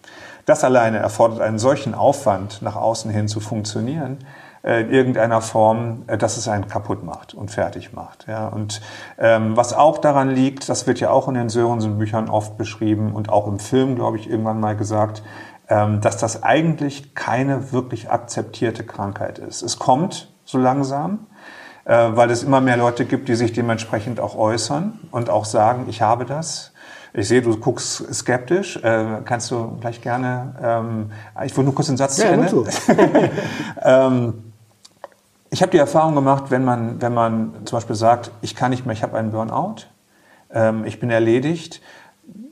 Das 0.45 0.65
alleine 0.65 0.99
erfordert 0.99 1.41
einen 1.41 1.61
solchen 1.61 1.95
Aufwand, 1.95 2.63
nach 2.63 2.75
außen 2.75 3.11
hin 3.13 3.29
zu 3.29 3.39
funktionieren, 3.39 4.19
in 4.63 4.91
irgendeiner 4.91 5.41
Form, 5.41 6.03
äh, 6.07 6.19
dass 6.19 6.37
es 6.37 6.47
einen 6.49 6.69
kaputt 6.69 7.03
macht 7.03 7.33
und 7.35 7.51
fertig 7.51 7.93
macht. 7.93 8.27
Ja. 8.29 8.49
Und 8.49 8.81
ähm, 9.19 9.57
was 9.57 9.73
auch 9.73 9.99
daran 9.99 10.31
liegt, 10.31 10.69
das 10.69 10.87
wird 10.87 11.01
ja 11.01 11.11
auch 11.11 11.29
in 11.29 11.35
den 11.35 11.49
Sörensen-Büchern 11.49 12.29
oft 12.29 12.59
beschrieben 12.59 13.13
und 13.13 13.31
auch 13.31 13.47
im 13.47 13.59
Film, 13.59 13.95
glaube 13.95 14.19
ich, 14.19 14.29
irgendwann 14.29 14.61
mal 14.61 14.77
gesagt, 14.77 15.23
ähm, 15.69 16.01
dass 16.01 16.19
das 16.19 16.43
eigentlich 16.43 17.15
keine 17.15 17.73
wirklich 17.73 18.11
akzeptierte 18.11 18.85
Krankheit 18.85 19.39
ist. 19.39 19.63
Es 19.63 19.79
kommt 19.79 20.31
so 20.45 20.59
langsam, 20.59 21.27
äh, 21.85 21.95
weil 21.95 22.31
es 22.31 22.43
immer 22.43 22.61
mehr 22.61 22.77
Leute 22.77 23.07
gibt, 23.07 23.29
die 23.29 23.37
sich 23.37 23.53
dementsprechend 23.53 24.21
auch 24.21 24.37
äußern 24.37 24.99
und 25.11 25.31
auch 25.31 25.45
sagen, 25.47 25.87
ich 25.89 26.03
habe 26.03 26.27
das. 26.27 26.73
Ich 27.13 27.27
sehe, 27.27 27.43
du 27.43 27.57
guckst 27.57 28.15
skeptisch. 28.15 28.77
Äh, 28.83 29.23
kannst 29.25 29.51
du 29.51 29.79
gleich 29.81 30.01
gerne. 30.01 30.55
Ähm, 30.63 31.11
ich 31.45 31.57
wollte 31.57 31.67
nur 31.67 31.75
kurz 31.75 31.89
den 31.89 31.97
Satz 31.97 32.19
ja, 32.19 32.27
zu 32.27 32.33
Ende. 32.33 33.31
ich 35.51 35.63
habe 35.63 35.73
die 35.73 35.79
Erfahrung 35.79 36.15
gemacht, 36.15 36.45
wenn 36.51 36.65
man, 36.65 37.03
wenn 37.03 37.13
man 37.13 37.55
zum 37.65 37.77
Beispiel 37.77 37.97
sagt, 37.97 38.31
ich 38.41 38.55
kann 38.55 38.71
nicht 38.71 38.87
mehr, 38.87 38.95
ich 38.95 39.03
habe 39.03 39.19
einen 39.19 39.33
Burnout, 39.33 39.87
ähm, 40.53 40.85
ich 40.85 41.01
bin 41.01 41.11
erledigt, 41.11 41.81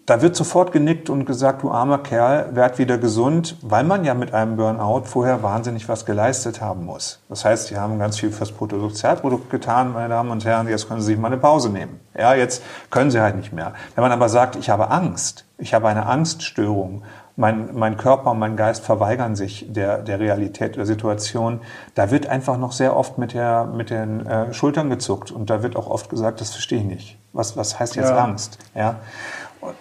da 0.09 0.23
wird 0.23 0.35
sofort 0.35 0.73
genickt 0.73 1.11
und 1.11 1.27
gesagt, 1.27 1.63
du 1.63 1.71
armer 1.71 1.99
Kerl, 1.99 2.57
werd 2.57 2.79
wieder 2.79 2.97
gesund, 2.97 3.57
weil 3.61 3.85
man 3.85 4.05
ja 4.05 4.15
mit 4.15 4.33
einem 4.33 4.57
Burnout 4.57 5.03
vorher 5.05 5.43
wahnsinnig 5.43 5.87
was 5.87 6.07
geleistet 6.07 6.63
haben 6.63 6.87
muss. 6.87 7.21
Das 7.29 7.45
heißt, 7.45 7.69
sie 7.69 7.77
haben 7.77 7.99
ganz 7.99 8.19
viel 8.19 8.33
fürs 8.33 8.51
Bruttosozialprodukt 8.51 9.51
getan, 9.51 9.93
meine 9.93 10.09
Damen 10.09 10.31
und 10.31 10.47
Herren, 10.47 10.67
jetzt 10.67 10.89
können 10.89 11.03
sie 11.03 11.09
sich 11.09 11.19
mal 11.19 11.29
eine 11.29 11.37
Pause 11.37 11.69
nehmen. 11.69 12.01
Ja, 12.19 12.33
jetzt 12.33 12.63
können 12.91 13.11
sie 13.11 13.21
halt 13.21 13.37
nicht 13.37 13.53
mehr. 13.53 13.75
Wenn 13.95 14.03
man 14.03 14.11
aber 14.11 14.31
sagt, 14.31 14.57
ich 14.57 14.71
habe 14.71 14.91
Angst, 14.91 15.45
ich 15.59 15.75
habe 15.75 15.89
eine 15.89 16.07
Angststörung 16.07 17.03
mein, 17.39 17.69
mein 17.73 17.97
Körper 17.97 18.33
und 18.33 18.41
mein 18.41 18.57
Geist 18.57 18.85
verweigern 18.85 19.37
sich 19.37 19.73
der, 19.73 19.99
der 19.99 20.19
Realität 20.19 20.75
der 20.75 20.87
Situation. 20.87 21.61
Da 21.95 22.11
wird 22.11 22.27
einfach 22.27 22.59
noch 22.59 22.73
sehr 22.73 22.97
oft 22.97 23.17
mit, 23.17 23.33
der, 23.33 23.65
mit 23.65 23.91
den 23.91 24.27
äh, 24.27 24.53
Schultern 24.53 24.91
gezuckt 24.91 25.31
und 25.31 25.49
da 25.49 25.63
wird 25.63 25.77
auch 25.77 25.89
oft 25.89 26.11
gesagt, 26.11 26.41
das 26.41 26.51
verstehe 26.51 26.81
ich 26.81 26.85
nicht. 26.85 27.19
Was, 27.33 27.57
was 27.57 27.79
heißt 27.79 27.95
jetzt 27.95 28.11
ja. 28.11 28.19
Angst? 28.19 28.59
Ja? 28.75 28.97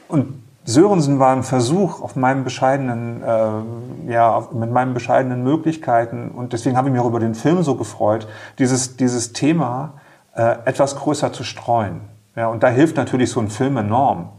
Und 0.07 0.43
Sörensen 0.65 1.17
war 1.17 1.35
ein 1.35 1.41
Versuch 1.41 1.99
auf 1.99 2.15
meinem 2.15 2.43
bescheidenen, 2.43 3.23
äh, 3.23 4.11
ja, 4.11 4.47
mit 4.53 4.71
meinen 4.71 4.93
bescheidenen 4.93 5.43
Möglichkeiten 5.43 6.29
und 6.29 6.53
deswegen 6.53 6.77
habe 6.77 6.89
ich 6.89 6.93
mich 6.93 7.01
auch 7.01 7.07
über 7.07 7.19
den 7.19 7.33
Film 7.33 7.63
so 7.63 7.73
gefreut, 7.73 8.27
dieses, 8.59 8.97
dieses 8.97 9.33
Thema 9.33 9.93
äh, 10.35 10.57
etwas 10.65 10.95
größer 10.95 11.33
zu 11.33 11.43
streuen. 11.43 12.01
Ja, 12.35 12.49
und 12.49 12.61
da 12.61 12.67
hilft 12.67 12.97
natürlich 12.97 13.31
so 13.31 13.39
ein 13.39 13.49
Film 13.49 13.77
enorm. 13.77 14.29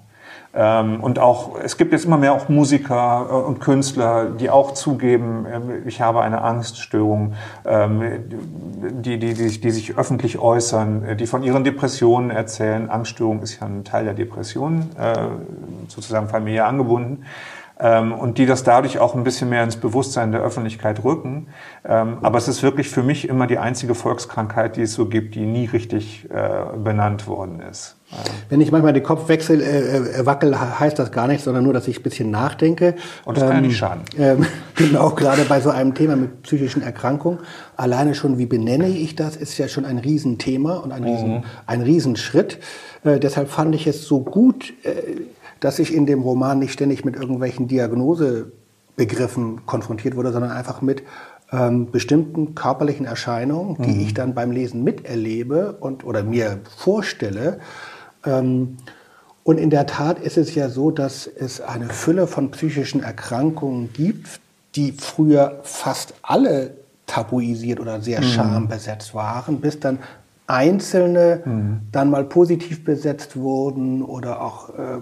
Ähm, 0.61 1.01
und 1.01 1.21
auch, 1.21 1.57
es 1.63 1.77
gibt 1.77 1.93
jetzt 1.93 2.05
immer 2.05 2.19
mehr 2.19 2.33
auch 2.33 2.49
Musiker 2.49 3.29
äh, 3.31 3.33
und 3.33 3.61
Künstler, 3.61 4.25
die 4.31 4.51
auch 4.51 4.75
zugeben, 4.75 5.47
äh, 5.47 5.89
ich 5.89 6.01
habe 6.01 6.21
eine 6.21 6.43
Angststörung, 6.43 7.35
ähm, 7.65 8.03
die, 8.29 9.21
die, 9.21 9.35
die, 9.35 9.61
die 9.61 9.71
sich 9.71 9.97
öffentlich 9.97 10.41
äußern, 10.41 11.05
äh, 11.05 11.17
die 11.17 11.29
von 11.29 11.45
ihren 11.45 11.63
Depressionen 11.63 12.31
erzählen. 12.31 12.91
Angststörung 12.91 13.41
ist 13.41 13.61
ja 13.61 13.69
ein 13.69 13.85
Teil 13.85 14.05
der 14.05 14.15
Depression, 14.15 14.87
sozusagen 15.89 16.29
familiär 16.29 16.67
angebunden 16.67 17.19
ähm, 17.19 17.27
und 17.79 18.39
die 18.39 18.47
das 18.47 18.65
dadurch 18.65 18.99
auch 18.99 19.15
ein 19.15 19.23
bisschen 19.23 19.49
mehr 19.51 19.63
ins 19.63 19.77
Bewusstsein 19.77 20.33
der 20.33 20.41
Öffentlichkeit 20.41 21.05
rücken. 21.05 21.47
Ähm, 21.85 22.19
aber 22.23 22.39
es 22.39 22.49
ist 22.49 22.63
wirklich 22.63 22.89
für 22.89 23.05
mich 23.05 23.29
immer 23.29 23.47
die 23.47 23.59
einzige 23.59 23.95
Volkskrankheit, 23.95 24.77
die 24.77 24.83
es 24.83 24.95
so 24.95 25.07
gibt, 25.07 25.37
die 25.37 25.47
nie 25.47 25.67
richtig 25.67 26.29
äh, 26.31 26.77
benannt 26.77 27.29
worden 27.29 27.61
ist. 27.61 27.99
Wenn 28.49 28.63
ich 28.63 28.73
manchmal 28.73 28.95
den 28.95 29.03
Kopf 29.03 29.29
wechsel, 29.29 29.61
äh, 29.61 30.21
äh, 30.21 30.27
wackel, 30.27 30.59
heißt 30.59 30.99
das 30.99 31.13
gar 31.13 31.29
nicht, 31.29 31.45
sondern 31.45 31.63
nur, 31.63 31.75
dass 31.75 31.87
ich 31.89 32.01
ein 32.01 32.03
bisschen 32.03 32.31
nachdenke. 32.31 32.95
Und 33.27 33.37
das 33.37 33.45
ähm, 33.45 33.51
kann 33.51 33.57
ja 33.59 33.69
nicht 33.69 33.77
schaden. 33.77 34.03
Ähm, 34.19 34.47
genau, 34.75 35.11
gerade 35.11 35.45
bei 35.45 35.61
so 35.61 35.69
einem 35.69 35.95
Thema 35.95 36.17
mit 36.17 36.43
psychischen 36.43 36.81
Erkrankungen. 36.81 37.41
Alleine 37.77 38.15
schon, 38.15 38.39
wie 38.39 38.47
benenne 38.47 38.89
ich 38.89 39.15
das, 39.15 39.37
ist 39.37 39.59
ja 39.59 39.69
schon 39.69 39.85
ein 39.85 39.99
Riesenthema 39.99 40.77
und 40.77 40.93
ein, 40.93 41.05
Riesen, 41.05 41.29
mhm. 41.29 41.43
ein 41.67 41.83
Riesenschritt. 41.83 42.59
Äh, 43.05 43.21
deshalb 43.21 43.51
fand 43.51 43.75
ich 43.75 43.87
es 43.87 44.07
so 44.07 44.21
gut, 44.21 44.73
äh, 44.85 44.91
dass 45.61 45.79
ich 45.79 45.95
in 45.95 46.07
dem 46.07 46.23
Roman 46.23 46.59
nicht 46.59 46.73
ständig 46.73 47.05
mit 47.05 47.17
irgendwelchen 47.17 47.69
Diagnosebegriffen 47.69 49.67
konfrontiert 49.67 50.17
wurde, 50.17 50.33
sondern 50.33 50.51
einfach 50.51 50.83
mit 50.83 51.03
ähm, 51.51 51.91
bestimmten 51.91 52.55
körperlichen 52.55 53.07
Erscheinungen, 53.07 53.77
die 53.83 53.95
mhm. 53.95 54.01
ich 54.01 54.15
dann 54.15 54.35
beim 54.35 54.51
Lesen 54.51 54.85
miterlebe 54.85 55.73
und 55.81 56.05
oder 56.05 56.23
mir 56.23 56.61
vorstelle. 56.77 57.61
Ähm, 58.25 58.77
und 59.45 59.59
in 59.59 59.71
der 59.71 59.87
Tat 59.87 60.19
ist 60.19 60.37
es 60.37 60.55
ja 60.55 60.69
so, 60.69 60.91
dass 60.91 61.27
es 61.27 61.61
eine 61.61 61.89
Fülle 61.89 62.27
von 62.27 62.51
psychischen 62.51 63.03
Erkrankungen 63.03 63.93
gibt, 63.95 64.41
die 64.77 64.93
früher 64.93 65.61
fast 65.63 66.15
alle 66.23 66.75
tabuisiert 67.07 67.81
oder 67.81 68.03
sehr 68.03 68.21
mhm. 68.21 68.25
schambesetzt 68.25 69.15
waren, 69.15 69.61
bis 69.61 69.81
dann 69.81 69.99
einzelne 70.49 71.43
mhm. 71.45 71.81
dann 71.93 72.11
mal 72.11 72.25
positiv 72.25 72.85
besetzt 72.85 73.37
wurden 73.37 74.03
oder 74.03 74.41
auch 74.43 74.71
äh, 74.71 74.99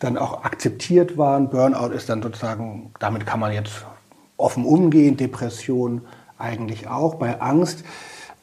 dann 0.00 0.18
auch 0.18 0.44
akzeptiert 0.44 1.16
waren. 1.16 1.48
Burnout 1.48 1.94
ist 1.94 2.08
dann 2.08 2.20
sozusagen, 2.20 2.90
damit 2.98 3.26
kann 3.26 3.40
man 3.40 3.52
jetzt 3.52 3.86
offen 4.36 4.64
umgehen, 4.64 5.16
Depression 5.16 6.02
eigentlich 6.36 6.88
auch. 6.88 7.14
Bei 7.14 7.40
Angst 7.40 7.84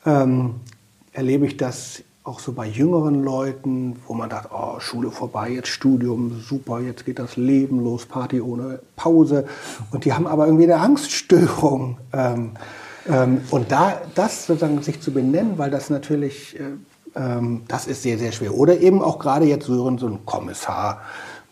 ähm, 0.05 0.55
erlebe 1.11 1.45
ich 1.45 1.57
das 1.57 2.03
auch 2.23 2.39
so 2.39 2.53
bei 2.53 2.65
jüngeren 2.65 3.21
Leuten, 3.21 3.97
wo 4.07 4.13
man 4.13 4.29
sagt, 4.29 4.49
oh, 4.53 4.79
Schule 4.79 5.11
vorbei, 5.11 5.49
jetzt 5.49 5.67
Studium, 5.67 6.39
super, 6.39 6.79
jetzt 6.79 7.05
geht 7.05 7.19
das 7.19 7.35
Leben 7.35 7.83
los, 7.83 8.05
Party 8.05 8.39
ohne 8.39 8.79
Pause. 8.95 9.45
Und 9.91 10.05
die 10.05 10.13
haben 10.13 10.25
aber 10.25 10.45
irgendwie 10.45 10.63
eine 10.63 10.77
Angststörung. 10.77 11.97
Ähm, 12.13 12.51
und 13.05 13.71
da 13.71 14.01
das 14.15 14.45
sozusagen 14.45 14.81
sich 14.81 15.01
zu 15.01 15.11
benennen, 15.11 15.57
weil 15.57 15.69
das 15.69 15.89
natürlich, 15.89 16.59
äh, 16.59 16.63
ähm, 17.15 17.63
das 17.67 17.87
ist 17.87 18.03
sehr, 18.03 18.17
sehr 18.17 18.31
schwer. 18.31 18.53
Oder 18.53 18.79
eben 18.79 19.01
auch 19.01 19.19
gerade 19.19 19.45
jetzt 19.45 19.65
so 19.65 19.87
ein 19.87 20.25
Kommissar 20.25 21.01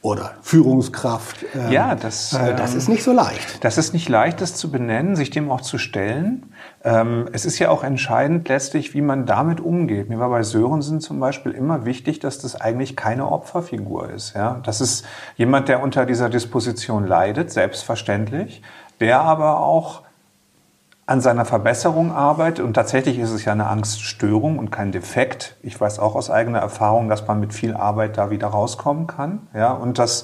oder 0.02 0.32
Führungskraft. 0.42 1.46
Ähm, 1.54 1.72
ja, 1.72 1.94
das, 1.94 2.34
äh, 2.34 2.56
das 2.56 2.74
ist 2.74 2.90
nicht 2.90 3.04
so 3.04 3.12
leicht. 3.12 3.64
Das 3.64 3.78
ist 3.78 3.94
nicht 3.94 4.10
leicht, 4.10 4.42
das 4.42 4.56
zu 4.56 4.72
benennen, 4.72 5.16
sich 5.16 5.30
dem 5.30 5.52
auch 5.52 5.62
zu 5.62 5.78
stellen. 5.78 6.54
Ähm, 6.84 7.30
es 7.34 7.46
ist 7.46 7.60
ja 7.60 7.70
auch 7.70 7.84
entscheidend 7.84 8.50
letztlich, 8.50 8.96
wie 8.96 9.02
man 9.02 9.28
damit 9.28 9.60
umgeht. 9.60 10.10
Mir 10.10 10.20
war 10.20 10.30
bei 10.30 10.42
Sörensen 10.42 11.02
zum 11.02 11.20
Beispiel 11.20 11.52
immer 11.52 11.86
wichtig, 11.86 12.20
dass 12.20 12.40
das 12.40 12.60
eigentlich 12.60 12.96
keine 12.96 13.32
Opferfigur 13.32 14.10
ist. 14.10 14.36
Ja? 14.36 14.60
Das 14.64 14.82
ist 14.82 15.06
jemand, 15.36 15.70
der 15.70 15.84
unter 15.84 16.08
dieser 16.08 16.30
Disposition 16.30 17.06
leidet, 17.06 17.52
selbstverständlich, 17.52 18.64
der 19.00 19.22
aber 19.22 19.60
auch 19.60 20.02
an 21.12 21.19
seiner 21.19 21.43
Verbesserung 21.43 22.13
arbeitet. 22.13 22.63
Und 22.63 22.74
tatsächlich 22.74 23.19
ist 23.19 23.32
es 23.32 23.43
ja 23.43 23.52
eine 23.52 23.67
Angststörung 23.67 24.58
und 24.58 24.71
kein 24.71 24.93
Defekt. 24.93 25.58
Ich 25.62 25.80
weiß 25.80 26.00
auch 26.00 26.15
aus 26.15 26.32
eigener 26.32 26.60
Erfahrung, 26.60 27.10
dass 27.10 27.28
man 27.28 27.41
mit 27.41 27.54
viel 27.54 27.74
Arbeit 27.74 28.17
da 28.17 28.30
wieder 28.30 28.47
rauskommen 28.47 29.08
kann. 29.08 29.41
Ja, 29.54 29.74
und 29.74 30.00
dass, 30.00 30.24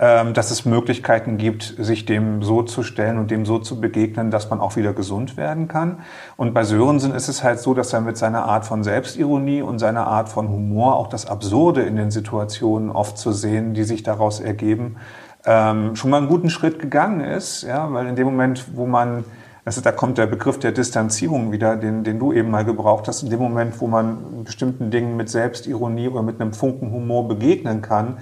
ähm, 0.00 0.32
dass 0.32 0.50
es 0.50 0.64
Möglichkeiten 0.64 1.36
gibt, 1.36 1.74
sich 1.78 2.06
dem 2.06 2.42
so 2.42 2.62
zu 2.62 2.82
stellen 2.82 3.18
und 3.18 3.30
dem 3.30 3.44
so 3.44 3.58
zu 3.58 3.78
begegnen, 3.78 4.30
dass 4.30 4.48
man 4.48 4.58
auch 4.58 4.74
wieder 4.74 4.94
gesund 4.94 5.36
werden 5.36 5.68
kann. 5.68 5.98
Und 6.38 6.54
bei 6.54 6.64
Sörensen 6.64 7.12
ist 7.12 7.28
es 7.28 7.44
halt 7.44 7.58
so, 7.58 7.74
dass 7.74 7.92
er 7.92 8.00
mit 8.00 8.16
seiner 8.16 8.46
Art 8.46 8.64
von 8.64 8.82
Selbstironie 8.82 9.60
und 9.60 9.80
seiner 9.80 10.06
Art 10.06 10.30
von 10.30 10.48
Humor 10.48 10.96
auch 10.96 11.08
das 11.08 11.26
Absurde 11.26 11.82
in 11.82 11.96
den 11.96 12.10
Situationen 12.10 12.90
oft 12.90 13.18
zu 13.18 13.32
sehen, 13.32 13.74
die 13.74 13.84
sich 13.84 14.02
daraus 14.02 14.40
ergeben, 14.40 14.96
ähm, 15.44 15.94
schon 15.94 16.10
mal 16.10 16.16
einen 16.16 16.28
guten 16.28 16.48
Schritt 16.48 16.78
gegangen 16.78 17.20
ist. 17.20 17.64
Ja, 17.64 17.92
weil 17.92 18.06
in 18.06 18.16
dem 18.16 18.24
Moment, 18.24 18.64
wo 18.74 18.86
man 18.86 19.24
also 19.64 19.80
da 19.80 19.92
kommt 19.92 20.18
der 20.18 20.26
Begriff 20.26 20.58
der 20.58 20.72
Distanzierung 20.72 21.52
wieder, 21.52 21.76
den, 21.76 22.02
den 22.02 22.18
du 22.18 22.32
eben 22.32 22.50
mal 22.50 22.64
gebraucht 22.64 23.06
hast. 23.06 23.22
In 23.22 23.30
dem 23.30 23.38
Moment, 23.38 23.80
wo 23.80 23.86
man 23.86 24.44
bestimmten 24.44 24.90
Dingen 24.90 25.16
mit 25.16 25.28
Selbstironie 25.28 26.08
oder 26.08 26.22
mit 26.22 26.40
einem 26.40 26.52
Funken 26.52 26.90
Humor 26.90 27.28
begegnen 27.28 27.80
kann, 27.80 28.18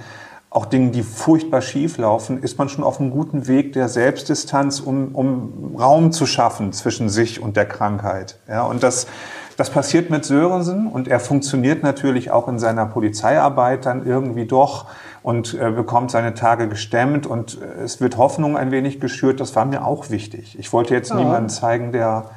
auch 0.51 0.67
Dingen, 0.67 0.91
die 0.91 1.05
furchtbar 1.05 1.63
schief 1.63 1.97
laufen, 1.97 2.43
ist 2.43 2.59
man 2.59 2.69
schon 2.69 2.83
auf 2.83 3.01
einem 3.01 3.11
guten 3.13 3.47
Weg 3.47 3.73
der 3.73 3.89
Selbstdistanz, 3.89 4.81
um, 4.81 5.15
um 5.15 5.77
Raum 5.79 6.11
zu 6.11 6.27
schaffen 6.27 6.73
zwischen 6.73 7.09
sich 7.09 7.41
und 7.41 7.57
der 7.57 7.67
Krankheit. 7.67 8.37
Ja, 8.49 8.65
und 8.65 8.83
das, 8.83 9.07
das 9.57 9.71
passiert 9.71 10.11
mit 10.11 10.25
Sörensen 10.25 10.89
und 10.89 11.07
er 11.07 11.21
funktioniert 11.21 11.85
natürlich 11.85 12.33
auch 12.33 12.49
in 12.49 12.59
seiner 12.59 12.85
Polizeiarbeit 12.87 13.87
dann 13.87 14.05
irgendwie 14.05 14.45
doch 14.45 14.87
und 15.23 15.55
äh, 15.55 15.71
bekommt 15.71 16.11
seine 16.11 16.35
Tage 16.35 16.69
gestemmt 16.69 17.27
und 17.27 17.61
äh, 17.61 17.83
es 17.83 18.01
wird 18.01 18.17
Hoffnung 18.17 18.57
ein 18.57 18.71
wenig 18.71 19.01
geschürt. 19.01 19.41
Das 19.41 19.55
war 19.57 19.65
mir 19.65 19.87
auch 19.87 20.11
wichtig. 20.11 20.57
Ich 20.59 20.73
wollte 20.73 20.95
jetzt 20.95 21.11
ja. 21.11 21.17
niemanden 21.17 21.49
zeigen, 21.49 21.93
der 21.93 22.31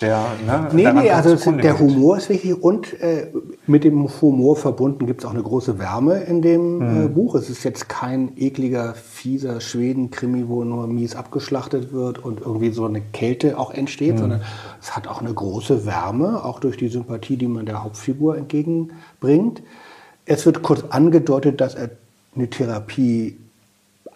der, 0.00 0.24
ne, 0.46 0.68
nee, 0.72 0.90
nee, 0.92 1.10
also 1.10 1.52
der 1.52 1.78
Humor 1.78 2.16
ist 2.16 2.30
wichtig 2.30 2.62
und 2.62 2.98
äh, 3.02 3.26
mit 3.66 3.84
dem 3.84 4.08
Humor 4.20 4.56
verbunden 4.56 5.06
gibt 5.06 5.20
es 5.20 5.26
auch 5.26 5.34
eine 5.34 5.42
große 5.42 5.78
Wärme 5.78 6.20
in 6.20 6.40
dem 6.40 6.78
mhm. 6.78 7.04
äh, 7.04 7.08
Buch. 7.08 7.34
Es 7.34 7.50
ist 7.50 7.64
jetzt 7.64 7.88
kein 7.90 8.32
ekliger, 8.36 8.94
fieser 8.94 9.60
Schweden-Krimi, 9.60 10.48
wo 10.48 10.64
nur 10.64 10.86
mies 10.86 11.16
abgeschlachtet 11.16 11.92
wird 11.92 12.18
und 12.18 12.40
irgendwie 12.40 12.70
so 12.70 12.86
eine 12.86 13.02
Kälte 13.02 13.58
auch 13.58 13.74
entsteht, 13.74 14.14
mhm. 14.14 14.18
sondern 14.18 14.42
es 14.80 14.96
hat 14.96 15.06
auch 15.06 15.20
eine 15.20 15.34
große 15.34 15.84
Wärme, 15.84 16.44
auch 16.44 16.60
durch 16.60 16.78
die 16.78 16.88
Sympathie, 16.88 17.36
die 17.36 17.48
man 17.48 17.66
der 17.66 17.84
Hauptfigur 17.84 18.38
entgegenbringt. 18.38 19.62
Es 20.24 20.46
wird 20.46 20.62
kurz 20.62 20.84
angedeutet, 20.88 21.60
dass 21.60 21.74
er 21.74 21.90
eine 22.34 22.48
Therapie 22.48 23.36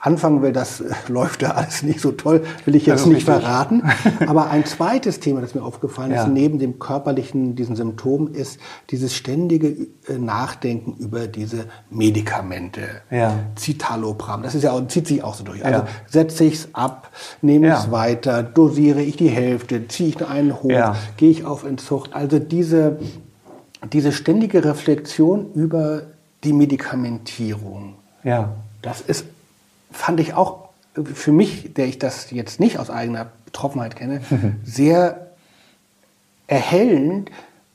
anfangen 0.04 0.42
will, 0.42 0.52
das 0.52 0.84
läuft 1.08 1.42
ja 1.42 1.52
alles 1.52 1.82
nicht 1.82 2.00
so 2.00 2.12
toll, 2.12 2.44
will 2.64 2.74
ich 2.74 2.86
jetzt 2.86 3.06
nicht 3.06 3.26
richtig. 3.26 3.42
verraten. 3.42 3.82
Aber 4.26 4.50
ein 4.50 4.64
zweites 4.66 5.20
Thema, 5.20 5.40
das 5.40 5.54
mir 5.54 5.62
aufgefallen 5.62 6.12
ja. 6.12 6.24
ist, 6.24 6.28
neben 6.28 6.58
dem 6.58 6.78
körperlichen, 6.78 7.56
diesen 7.56 7.74
Symptomen, 7.74 8.34
ist 8.34 8.60
dieses 8.90 9.14
ständige 9.14 9.68
äh, 9.68 10.18
Nachdenken 10.18 10.94
über 10.98 11.26
diese 11.26 11.66
Medikamente. 11.90 12.82
Ja. 13.10 13.38
Citalopram, 13.56 14.42
das 14.42 14.54
ist 14.54 14.62
ja 14.62 14.72
auch, 14.72 14.86
zieht 14.88 15.06
sich 15.06 15.24
auch 15.24 15.34
so 15.34 15.44
durch. 15.44 15.64
Also 15.64 15.80
ja. 15.80 15.88
setze 16.06 16.44
ich 16.44 16.54
es 16.54 16.68
ab, 16.74 17.10
nehme 17.40 17.68
ich 17.68 17.74
es 17.74 17.90
weiter, 17.90 18.42
dosiere 18.42 19.00
ich 19.00 19.16
die 19.16 19.28
Hälfte, 19.28 19.88
ziehe 19.88 20.10
ich 20.10 20.26
einen 20.26 20.62
hoch, 20.62 20.96
gehe 21.16 21.30
ich 21.30 21.44
auf 21.44 21.64
Entzucht. 21.64 22.14
Also 22.14 22.38
diese, 22.38 22.98
diese 23.92 24.12
ständige 24.12 24.64
Reflexion 24.64 25.52
über 25.54 26.02
die 26.42 26.52
Medikamentierung. 26.52 27.94
Ja. 28.24 28.50
Das 28.82 29.00
ist 29.00 29.24
fand 29.94 30.20
ich 30.20 30.34
auch 30.34 30.68
für 31.14 31.32
mich, 31.32 31.74
der 31.74 31.86
ich 31.86 31.98
das 31.98 32.30
jetzt 32.30 32.60
nicht 32.60 32.78
aus 32.78 32.90
eigener 32.90 33.28
Betroffenheit 33.46 33.96
kenne, 33.96 34.20
sehr 34.64 35.30
erhellend, 36.46 37.30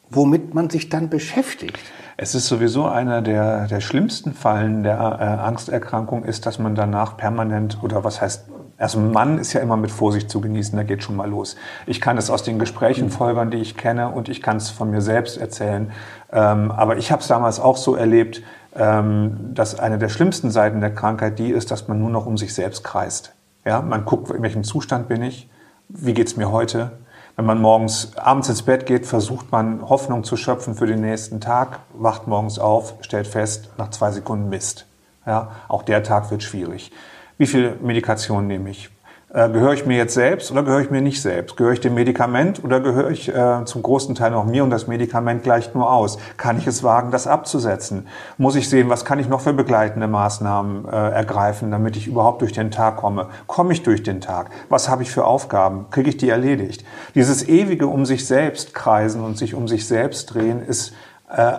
womit 0.09 0.53
man 0.53 0.69
sich 0.69 0.89
dann 0.89 1.09
beschäftigt. 1.09 1.79
Es 2.17 2.35
ist 2.35 2.47
sowieso 2.47 2.85
einer 2.85 3.21
der, 3.21 3.67
der 3.67 3.79
schlimmsten 3.79 4.33
Fallen 4.33 4.83
der 4.83 4.97
äh, 4.97 5.23
Angsterkrankung 5.41 6.25
ist, 6.25 6.45
dass 6.45 6.59
man 6.59 6.75
danach 6.75 7.15
permanent 7.15 7.81
oder 7.81 8.03
was 8.03 8.21
heißt, 8.21 8.45
also 8.77 8.99
Mann 8.99 9.37
ist 9.37 9.53
ja 9.53 9.61
immer 9.61 9.77
mit 9.77 9.91
Vorsicht 9.91 10.29
zu 10.29 10.41
genießen, 10.41 10.75
da 10.75 10.83
geht 10.83 11.03
schon 11.03 11.15
mal 11.15 11.29
los. 11.29 11.55
Ich 11.85 12.01
kann 12.01 12.17
es 12.17 12.29
aus 12.29 12.43
den 12.43 12.59
Gesprächen 12.59 13.05
mhm. 13.05 13.11
folgern, 13.11 13.51
die 13.51 13.57
ich 13.57 13.77
kenne 13.77 14.09
und 14.09 14.27
ich 14.29 14.41
kann 14.41 14.57
es 14.57 14.69
von 14.69 14.89
mir 14.91 15.01
selbst 15.01 15.37
erzählen. 15.37 15.91
Ähm, 16.31 16.71
aber 16.71 16.97
ich 16.97 17.11
habe 17.11 17.21
es 17.21 17.27
damals 17.27 17.59
auch 17.59 17.77
so 17.77 17.95
erlebt, 17.95 18.41
dass 18.79 19.77
eine 19.77 19.97
der 19.97 20.07
schlimmsten 20.07 20.51
Seiten 20.51 20.79
der 20.79 20.93
Krankheit 20.93 21.37
die 21.37 21.51
ist, 21.51 21.69
dass 21.69 21.89
man 21.89 21.99
nur 21.99 22.09
noch 22.09 22.25
um 22.25 22.37
sich 22.37 22.53
selbst 22.53 22.83
kreist. 22.83 23.33
Ja, 23.65 23.81
man 23.81 24.05
guckt, 24.05 24.31
in 24.31 24.41
welchem 24.41 24.63
Zustand 24.63 25.09
bin 25.09 25.21
ich, 25.21 25.49
wie 25.89 26.13
geht's 26.13 26.37
mir 26.37 26.49
heute. 26.49 26.91
Wenn 27.35 27.45
man 27.45 27.61
morgens, 27.61 28.15
abends 28.17 28.47
ins 28.47 28.63
Bett 28.63 28.85
geht, 28.85 29.05
versucht 29.05 29.51
man 29.51 29.87
Hoffnung 29.87 30.23
zu 30.23 30.37
schöpfen 30.37 30.75
für 30.75 30.87
den 30.87 31.01
nächsten 31.01 31.41
Tag, 31.41 31.79
wacht 31.93 32.27
morgens 32.27 32.57
auf, 32.57 32.95
stellt 33.01 33.27
fest, 33.27 33.69
nach 33.77 33.89
zwei 33.89 34.11
Sekunden 34.11 34.49
Mist. 34.49 34.85
Ja, 35.25 35.51
auch 35.67 35.83
der 35.83 36.01
Tag 36.03 36.31
wird 36.31 36.43
schwierig. 36.43 36.91
Wie 37.37 37.47
viel 37.47 37.75
Medikation 37.81 38.47
nehme 38.47 38.69
ich? 38.69 38.89
Äh, 39.31 39.47
gehöre 39.49 39.73
ich 39.73 39.85
mir 39.85 39.95
jetzt 39.95 40.15
selbst 40.15 40.51
oder 40.51 40.63
gehöre 40.63 40.81
ich 40.81 40.89
mir 40.89 41.01
nicht 41.01 41.21
selbst? 41.21 41.55
Gehöre 41.55 41.73
ich 41.73 41.79
dem 41.79 41.93
Medikament 41.93 42.63
oder 42.63 42.79
gehöre 42.79 43.11
ich 43.11 43.29
äh, 43.29 43.63
zum 43.65 43.83
großen 43.83 44.15
Teil 44.15 44.31
noch 44.31 44.45
mir 44.45 44.63
und 44.63 44.71
das 44.71 44.87
Medikament 44.87 45.43
gleicht 45.43 45.75
nur 45.75 45.91
aus? 45.91 46.17
Kann 46.37 46.57
ich 46.57 46.65
es 46.65 46.81
wagen, 46.81 47.11
das 47.11 47.27
abzusetzen? 47.27 48.07
Muss 48.39 48.55
ich 48.55 48.67
sehen, 48.69 48.89
was 48.89 49.05
kann 49.05 49.19
ich 49.19 49.29
noch 49.29 49.41
für 49.41 49.53
begleitende 49.53 50.07
Maßnahmen 50.07 50.85
äh, 50.85 51.11
ergreifen, 51.11 51.69
damit 51.69 51.95
ich 51.95 52.07
überhaupt 52.07 52.41
durch 52.41 52.53
den 52.53 52.71
Tag 52.71 52.97
komme? 52.97 53.27
Komme 53.45 53.73
ich 53.73 53.83
durch 53.83 54.01
den 54.01 54.19
Tag? 54.19 54.49
Was 54.67 54.89
habe 54.89 55.03
ich 55.03 55.11
für 55.11 55.25
Aufgaben? 55.25 55.85
Kriege 55.91 56.09
ich 56.09 56.17
die 56.17 56.29
erledigt? 56.29 56.83
Dieses 57.13 57.47
ewige 57.47 57.85
um 57.85 58.07
sich 58.07 58.25
selbst 58.25 58.73
kreisen 58.73 59.23
und 59.23 59.37
sich 59.37 59.53
um 59.53 59.67
sich 59.67 59.87
selbst 59.87 60.33
drehen 60.33 60.65
ist 60.65 60.93
äh, 61.31 61.53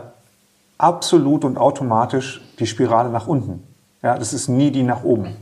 absolut 0.77 1.45
und 1.45 1.57
automatisch 1.57 2.43
die 2.59 2.67
Spirale 2.67 3.11
nach 3.11 3.29
unten. 3.29 3.63
Ja, 4.03 4.19
das 4.19 4.33
ist 4.33 4.49
nie 4.49 4.73
die 4.73 4.83
nach 4.83 5.05
oben. 5.05 5.37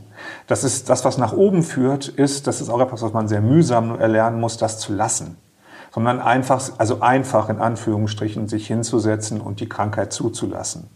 Das 0.47 0.63
ist 0.63 0.89
das, 0.89 1.05
was 1.05 1.17
nach 1.17 1.33
oben 1.33 1.63
führt, 1.63 2.07
ist, 2.07 2.47
das 2.47 2.61
ist 2.61 2.69
auch 2.69 2.79
etwas, 2.81 3.01
was 3.01 3.13
man 3.13 3.27
sehr 3.27 3.41
mühsam 3.41 3.99
erlernen 3.99 4.39
muss, 4.39 4.57
das 4.57 4.79
zu 4.79 4.93
lassen. 4.93 5.37
Sondern 5.91 6.19
einfach, 6.19 6.61
also 6.77 7.01
einfach 7.01 7.49
in 7.49 7.59
Anführungsstrichen, 7.59 8.47
sich 8.47 8.67
hinzusetzen 8.67 9.41
und 9.41 9.59
die 9.59 9.69
Krankheit 9.69 10.13
zuzulassen. 10.13 10.87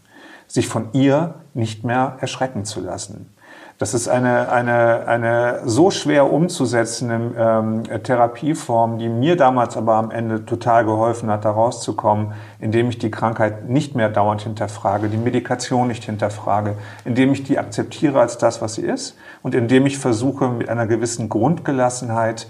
Sich 0.46 0.68
von 0.68 0.88
ihr 0.92 1.34
nicht 1.52 1.84
mehr 1.84 2.16
erschrecken 2.20 2.64
zu 2.64 2.80
lassen. 2.80 3.33
Das 3.78 3.92
ist 3.92 4.06
eine, 4.06 4.52
eine, 4.52 5.08
eine 5.08 5.62
so 5.64 5.90
schwer 5.90 6.32
umzusetzende 6.32 7.32
ähm, 7.36 7.82
Therapieform, 8.04 8.98
die 8.98 9.08
mir 9.08 9.36
damals 9.36 9.76
aber 9.76 9.94
am 9.94 10.12
Ende 10.12 10.46
total 10.46 10.84
geholfen 10.84 11.28
hat, 11.28 11.44
da 11.44 11.50
rauszukommen, 11.50 12.34
indem 12.60 12.88
ich 12.88 12.98
die 12.98 13.10
Krankheit 13.10 13.68
nicht 13.68 13.96
mehr 13.96 14.08
dauernd 14.08 14.42
hinterfrage, 14.42 15.08
die 15.08 15.16
Medikation 15.16 15.88
nicht 15.88 16.04
hinterfrage, 16.04 16.76
indem 17.04 17.32
ich 17.32 17.42
die 17.42 17.58
akzeptiere 17.58 18.20
als 18.20 18.38
das, 18.38 18.62
was 18.62 18.74
sie 18.74 18.82
ist 18.82 19.16
und 19.42 19.56
indem 19.56 19.86
ich 19.86 19.98
versuche, 19.98 20.48
mit 20.48 20.68
einer 20.68 20.86
gewissen 20.86 21.28
Grundgelassenheit 21.28 22.46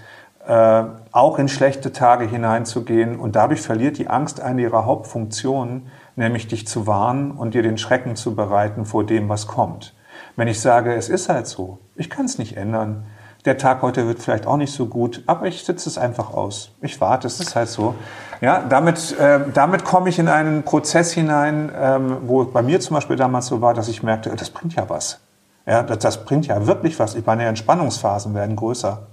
äh, 0.47 0.83
auch 1.11 1.39
in 1.39 1.47
schlechte 1.47 1.91
Tage 1.91 2.25
hineinzugehen. 2.25 3.19
Und 3.19 3.35
dadurch 3.35 3.61
verliert 3.61 3.97
die 3.97 4.09
Angst 4.09 4.41
eine 4.41 4.61
ihrer 4.61 4.85
Hauptfunktionen, 4.85 5.87
nämlich 6.15 6.47
dich 6.47 6.67
zu 6.67 6.85
warnen 6.85 7.31
und 7.31 7.55
dir 7.55 7.63
den 7.63 7.79
Schrecken 7.79 8.15
zu 8.15 8.35
bereiten 8.35 8.85
vor 8.85 9.03
dem, 9.03 9.27
was 9.27 9.47
kommt. 9.47 9.94
Wenn 10.35 10.47
ich 10.47 10.59
sage, 10.59 10.93
es 10.93 11.09
ist 11.09 11.29
halt 11.29 11.47
so, 11.47 11.79
ich 11.95 12.09
kann 12.09 12.25
es 12.25 12.37
nicht 12.37 12.57
ändern. 12.57 13.05
Der 13.45 13.57
Tag 13.57 13.83
heute 13.83 14.07
wird 14.07 14.19
vielleicht 14.19 14.47
auch 14.47 14.57
nicht 14.57 14.73
so 14.73 14.87
gut, 14.87 15.23
aber 15.27 15.45
ich 15.45 15.63
sitze 15.63 15.87
es 15.87 15.97
einfach 15.97 16.33
aus. 16.33 16.71
Ich 16.81 16.99
warte, 16.99 17.27
es 17.27 17.39
ist 17.39 17.55
halt 17.55 17.69
so. 17.69 17.93
Ja, 18.41 18.63
damit, 18.67 19.17
äh, 19.19 19.39
damit 19.53 19.85
komme 19.85 20.09
ich 20.09 20.17
in 20.17 20.27
einen 20.27 20.63
Prozess 20.63 21.11
hinein, 21.11 21.71
ähm, 21.75 22.17
wo 22.23 22.43
bei 22.45 22.63
mir 22.63 22.79
zum 22.79 22.95
Beispiel 22.95 23.15
damals 23.15 23.45
so 23.47 23.61
war, 23.61 23.73
dass 23.73 23.87
ich 23.87 24.01
merkte, 24.01 24.31
das 24.35 24.49
bringt 24.49 24.73
ja 24.73 24.89
was. 24.89 25.19
Ja, 25.67 25.83
das, 25.83 25.99
das 25.99 26.25
bringt 26.25 26.47
ja 26.47 26.65
wirklich 26.65 26.97
was. 26.99 27.15
Ich 27.15 27.25
meine, 27.25 27.45
Entspannungsphasen 27.45 28.33
werden 28.33 28.55
größer. 28.55 29.03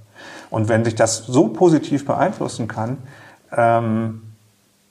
Und 0.51 0.69
wenn 0.69 0.85
sich 0.85 0.95
das 0.95 1.19
so 1.19 1.49
positiv 1.49 2.07
beeinflussen 2.07 2.69
kann, 2.69 2.99
ähm, 3.55 4.23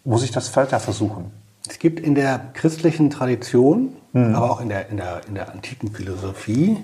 muss 0.03 0.23
ich 0.23 0.31
das 0.31 0.55
weiter 0.55 0.79
versuchen. 0.79 1.31
Es 1.71 1.79
gibt 1.79 1.99
in 1.99 2.15
der 2.15 2.51
christlichen 2.53 3.09
Tradition 3.09 3.95
Mhm. 4.13 4.35
Aber 4.35 4.51
auch 4.51 4.61
in 4.61 4.69
der, 4.69 4.89
in, 4.89 4.97
der, 4.97 5.21
in 5.27 5.35
der 5.35 5.51
antiken 5.51 5.91
Philosophie, 5.91 6.77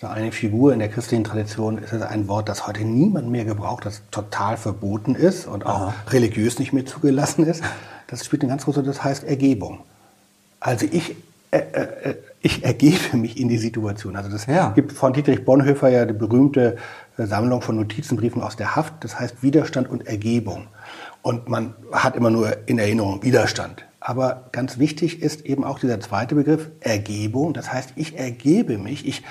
so 0.00 0.06
eine 0.08 0.32
Figur 0.32 0.72
in 0.72 0.78
der 0.78 0.88
christlichen 0.88 1.24
Tradition 1.24 1.78
ist 1.78 1.92
es 1.92 2.02
ein 2.02 2.28
Wort, 2.28 2.48
das 2.48 2.66
heute 2.66 2.84
niemand 2.84 3.30
mehr 3.30 3.44
gebraucht, 3.44 3.86
das 3.86 4.02
total 4.10 4.56
verboten 4.56 5.14
ist 5.14 5.46
und 5.46 5.64
auch 5.64 5.80
Aha. 5.80 5.94
religiös 6.10 6.58
nicht 6.58 6.72
mehr 6.72 6.84
zugelassen 6.84 7.46
ist. 7.46 7.62
Das 8.08 8.24
spielt 8.24 8.42
eine 8.42 8.50
ganz 8.50 8.64
große, 8.64 8.82
das 8.82 9.02
heißt 9.02 9.24
Ergebung. 9.24 9.80
Also 10.60 10.86
ich, 10.90 11.16
äh, 11.50 11.58
äh, 11.58 12.14
ich 12.42 12.62
ergebe 12.64 13.16
mich 13.16 13.40
in 13.40 13.48
die 13.48 13.58
Situation. 13.58 14.16
Also 14.16 14.28
das 14.28 14.46
ja. 14.46 14.70
gibt 14.70 14.92
von 14.92 15.12
Dietrich 15.12 15.44
Bonhoeffer 15.44 15.88
ja 15.88 16.04
die 16.04 16.12
berühmte 16.12 16.76
äh, 17.16 17.26
Sammlung 17.26 17.62
von 17.62 17.76
Notizenbriefen 17.76 18.42
aus 18.42 18.56
der 18.56 18.76
Haft, 18.76 18.92
das 19.00 19.18
heißt 19.18 19.42
Widerstand 19.42 19.88
und 19.88 20.06
Ergebung. 20.06 20.66
Und 21.22 21.48
man 21.48 21.74
hat 21.90 22.16
immer 22.16 22.30
nur 22.30 22.56
in 22.66 22.78
Erinnerung 22.78 23.22
Widerstand. 23.22 23.84
Aber 24.08 24.44
ganz 24.52 24.78
wichtig 24.78 25.20
ist 25.20 25.44
eben 25.46 25.64
auch 25.64 25.80
dieser 25.80 25.98
zweite 25.98 26.36
Begriff, 26.36 26.70
Ergebung. 26.78 27.54
Das 27.54 27.72
heißt, 27.72 27.94
ich 27.96 28.16
ergebe 28.16 28.78
mich, 28.78 29.04
ich 29.04 29.24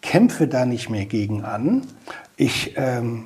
kämpfe 0.00 0.48
da 0.48 0.64
nicht 0.64 0.88
mehr 0.88 1.04
gegen 1.04 1.44
an. 1.44 1.82
Ich 2.36 2.72
ähm, 2.78 3.24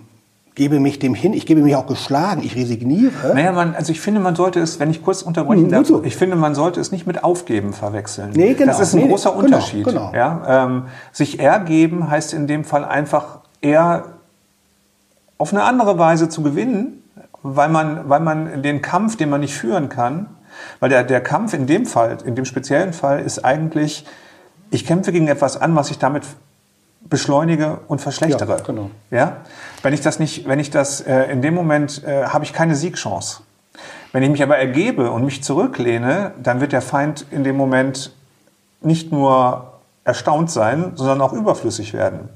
gebe 0.57 0.81
mich 0.81 0.99
dem 0.99 1.15
hin, 1.15 1.33
ich 1.33 1.47
gebe 1.47 1.61
mich 1.61 1.77
auch 1.77 1.87
geschlagen, 1.87 2.43
ich 2.43 2.57
resigniere. 2.57 3.35
Naja, 3.35 3.53
man, 3.53 3.77
also 3.77 3.93
ich 3.93 4.01
finde, 4.01 4.19
man 4.19 4.35
sollte 4.35 4.59
es, 4.59 4.81
wenn 4.81 4.91
ich 4.91 5.05
kurz 5.05 5.23
unterbrechen 5.23 5.67
hm, 5.67 5.71
darf, 5.71 5.87
so. 5.87 6.03
ich 6.03 6.17
finde, 6.17 6.35
man 6.35 6.57
sollte 6.57 6.81
es 6.81 6.91
nicht 6.91 7.07
mit 7.07 7.23
Aufgeben 7.23 7.73
verwechseln. 7.73 8.33
Nee, 8.35 8.55
genau. 8.55 8.73
Das 8.73 8.81
ist 8.81 8.95
ein 8.95 9.03
nee, 9.03 9.09
großer 9.09 9.31
genau, 9.31 9.45
Unterschied. 9.45 9.85
Genau. 9.85 10.13
Ja, 10.13 10.65
ähm, 10.65 10.87
sich 11.13 11.39
ergeben 11.39 12.11
heißt 12.11 12.35
in 12.35 12.49
dem 12.49 12.65
Fall 12.65 12.85
einfach 12.85 13.43
eher 13.61 14.07
auf 15.39 15.53
eine 15.53 15.63
andere 15.63 16.01
Weise 16.01 16.29
zu 16.29 16.43
gewinnen, 16.43 17.05
weil 17.45 17.69
man, 17.69 18.09
weil 18.09 18.19
man 18.19 18.65
den 18.65 18.83
Kampf, 18.83 19.17
den 19.17 19.31
man 19.31 19.43
nicht 19.43 19.55
führen 19.55 19.89
kann, 19.89 20.31
weil 20.81 20.91
der, 20.91 21.05
der 21.05 21.21
Kampf 21.21 21.55
in 21.55 21.67
dem 21.67 21.87
Fall, 21.87 22.19
in 22.25 22.35
dem 22.35 22.45
speziellen 22.45 22.93
Fall, 22.93 23.21
ist 23.21 23.45
eigentlich, 23.45 24.07
ich 24.71 24.87
kämpfe 24.87 25.13
gegen 25.13 25.29
etwas 25.29 25.61
an, 25.61 25.75
was 25.77 25.91
ich 25.91 25.99
damit 25.99 26.25
beschleunige 27.09 27.79
und 27.89 28.01
verschlechtere. 28.01 28.59
Ja, 28.59 28.65
genau. 28.65 28.91
ja? 29.11 29.37
Wenn 29.83 29.95
ich 29.95 30.01
das 30.01 30.19
nicht, 30.19 30.49
wenn 30.49 30.59
ich 30.59 30.71
das 30.71 31.01
äh, 31.01 31.25
in 31.25 31.43
dem 31.43 31.55
Moment 31.55 32.03
äh, 32.05 32.25
habe 32.25 32.45
ich 32.45 32.53
keine 32.53 32.75
Siegchance. 32.75 33.41
Wenn 34.13 34.23
ich 34.23 34.31
mich 34.31 34.43
aber 34.43 34.57
ergebe 34.57 35.11
und 35.11 35.25
mich 35.25 35.43
zurücklehne, 35.43 36.33
dann 36.43 36.61
wird 36.61 36.73
der 36.73 36.83
Feind 36.83 37.27
in 37.31 37.45
dem 37.45 37.57
Moment 37.57 38.13
nicht 38.81 39.13
nur 39.13 39.73
erstaunt 40.05 40.51
sein, 40.51 40.93
sondern 40.95 41.21
auch 41.21 41.33
überflüssig 41.33 41.93
werden. 41.93 42.29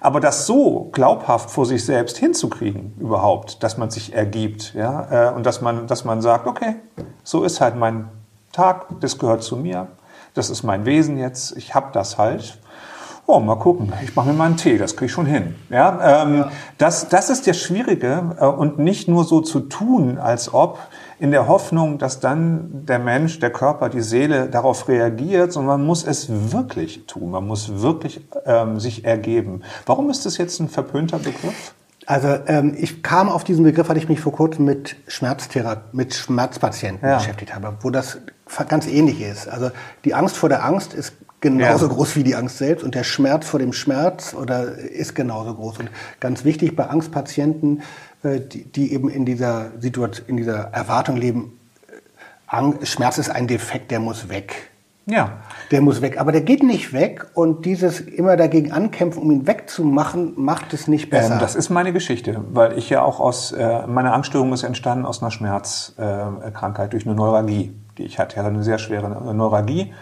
Aber 0.00 0.20
das 0.20 0.46
so 0.46 0.88
glaubhaft 0.92 1.50
vor 1.50 1.66
sich 1.66 1.84
selbst 1.84 2.16
hinzukriegen, 2.16 2.94
überhaupt, 2.98 3.62
dass 3.62 3.76
man 3.76 3.90
sich 3.90 4.14
ergibt, 4.14 4.74
ja, 4.74 5.28
äh, 5.30 5.34
und 5.34 5.44
dass 5.44 5.60
man, 5.60 5.86
dass 5.86 6.04
man 6.04 6.22
sagt, 6.22 6.46
okay, 6.46 6.76
so 7.24 7.44
ist 7.44 7.60
halt 7.60 7.76
mein 7.76 8.08
Tag, 8.52 8.86
das 9.00 9.18
gehört 9.18 9.42
zu 9.42 9.56
mir, 9.56 9.88
das 10.34 10.50
ist 10.50 10.62
mein 10.62 10.84
Wesen 10.84 11.18
jetzt, 11.18 11.56
ich 11.56 11.74
habe 11.74 11.88
das 11.92 12.18
halt. 12.18 12.58
Oh, 13.30 13.40
mal 13.40 13.56
gucken, 13.56 13.92
ich 14.02 14.16
mache 14.16 14.28
mir 14.28 14.32
mal 14.32 14.46
einen 14.46 14.56
Tee, 14.56 14.78
das 14.78 14.96
kriege 14.96 15.04
ich 15.04 15.12
schon 15.12 15.26
hin. 15.26 15.54
Ja, 15.68 16.22
ähm, 16.22 16.38
ja. 16.38 16.50
Das, 16.78 17.10
das 17.10 17.28
ist 17.28 17.46
das 17.46 17.58
Schwierige 17.58 18.34
äh, 18.40 18.46
und 18.46 18.78
nicht 18.78 19.06
nur 19.06 19.24
so 19.24 19.42
zu 19.42 19.60
tun, 19.60 20.16
als 20.16 20.54
ob 20.54 20.78
in 21.18 21.30
der 21.30 21.46
Hoffnung, 21.46 21.98
dass 21.98 22.20
dann 22.20 22.86
der 22.86 22.98
Mensch, 22.98 23.38
der 23.38 23.50
Körper, 23.50 23.90
die 23.90 24.00
Seele 24.00 24.48
darauf 24.48 24.88
reagiert, 24.88 25.52
sondern 25.52 25.80
man 25.80 25.86
muss 25.86 26.06
es 26.06 26.52
wirklich 26.52 27.04
tun. 27.06 27.32
Man 27.32 27.46
muss 27.46 27.82
wirklich 27.82 28.26
ähm, 28.46 28.80
sich 28.80 29.04
ergeben. 29.04 29.62
Warum 29.84 30.08
ist 30.08 30.24
das 30.24 30.38
jetzt 30.38 30.58
ein 30.60 30.70
verpönter 30.70 31.18
Begriff? 31.18 31.74
Also 32.06 32.28
ähm, 32.46 32.74
ich 32.78 33.02
kam 33.02 33.28
auf 33.28 33.44
diesen 33.44 33.62
Begriff, 33.62 33.90
weil 33.90 33.98
ich 33.98 34.08
mich 34.08 34.20
vor 34.20 34.32
kurzem 34.32 34.64
mit 34.64 34.96
Schmerztherapie, 35.06 35.94
mit 35.94 36.14
Schmerzpatienten 36.14 37.06
ja. 37.06 37.18
beschäftigt 37.18 37.54
habe, 37.54 37.76
wo 37.82 37.90
das 37.90 38.16
ganz 38.70 38.86
ähnlich 38.86 39.20
ist. 39.20 39.48
Also 39.48 39.70
die 40.06 40.14
Angst 40.14 40.38
vor 40.38 40.48
der 40.48 40.64
Angst 40.64 40.94
ist 40.94 41.12
genauso 41.40 41.86
ja. 41.86 41.92
groß 41.92 42.16
wie 42.16 42.24
die 42.24 42.34
Angst 42.34 42.58
selbst 42.58 42.82
und 42.82 42.94
der 42.94 43.04
Schmerz 43.04 43.46
vor 43.46 43.60
dem 43.60 43.72
Schmerz 43.72 44.34
oder 44.34 44.76
ist 44.76 45.14
genauso 45.14 45.54
groß. 45.54 45.78
Und 45.78 45.90
ganz 46.20 46.44
wichtig 46.44 46.76
bei 46.76 46.86
Angstpatienten 46.86 47.82
äh, 48.22 48.40
die, 48.40 48.64
die 48.64 48.92
eben 48.92 49.08
in 49.08 49.24
dieser 49.24 49.70
Situation, 49.78 50.26
in 50.28 50.36
dieser 50.36 50.72
Erwartung 50.72 51.16
leben, 51.16 51.58
äh, 52.50 52.84
Schmerz 52.86 53.18
ist 53.18 53.30
ein 53.30 53.46
Defekt, 53.46 53.90
der 53.90 54.00
muss 54.00 54.28
weg. 54.28 54.70
Ja. 55.06 55.38
Der 55.70 55.80
muss 55.80 56.02
weg. 56.02 56.20
Aber 56.20 56.32
der 56.32 56.42
geht 56.42 56.62
nicht 56.62 56.92
weg 56.92 57.26
und 57.34 57.64
dieses 57.64 58.00
immer 58.00 58.36
dagegen 58.36 58.72
ankämpfen, 58.72 59.22
um 59.22 59.30
ihn 59.30 59.46
wegzumachen, 59.46 60.34
macht 60.36 60.74
es 60.74 60.86
nicht 60.88 61.08
besser. 61.10 61.34
Ähm, 61.34 61.40
das 61.40 61.54
ist 61.54 61.70
meine 61.70 61.92
Geschichte, 61.92 62.42
weil 62.52 62.76
ich 62.76 62.90
ja 62.90 63.02
auch 63.02 63.20
aus, 63.20 63.52
äh, 63.52 63.86
meine 63.86 64.12
Angststörung 64.12 64.52
ist 64.52 64.64
entstanden 64.64 65.06
aus 65.06 65.22
einer 65.22 65.30
Schmerzkrankheit 65.30 66.88
äh, 66.88 66.90
durch 66.90 67.06
eine 67.06 67.14
Neuralgie, 67.14 67.72
die 67.96 68.02
ich 68.02 68.18
hatte. 68.18 68.34
Ich 68.34 68.38
hatte 68.38 68.48
eine 68.48 68.64
sehr 68.64 68.78
schwere 68.78 69.08
Neuralgie 69.32 69.94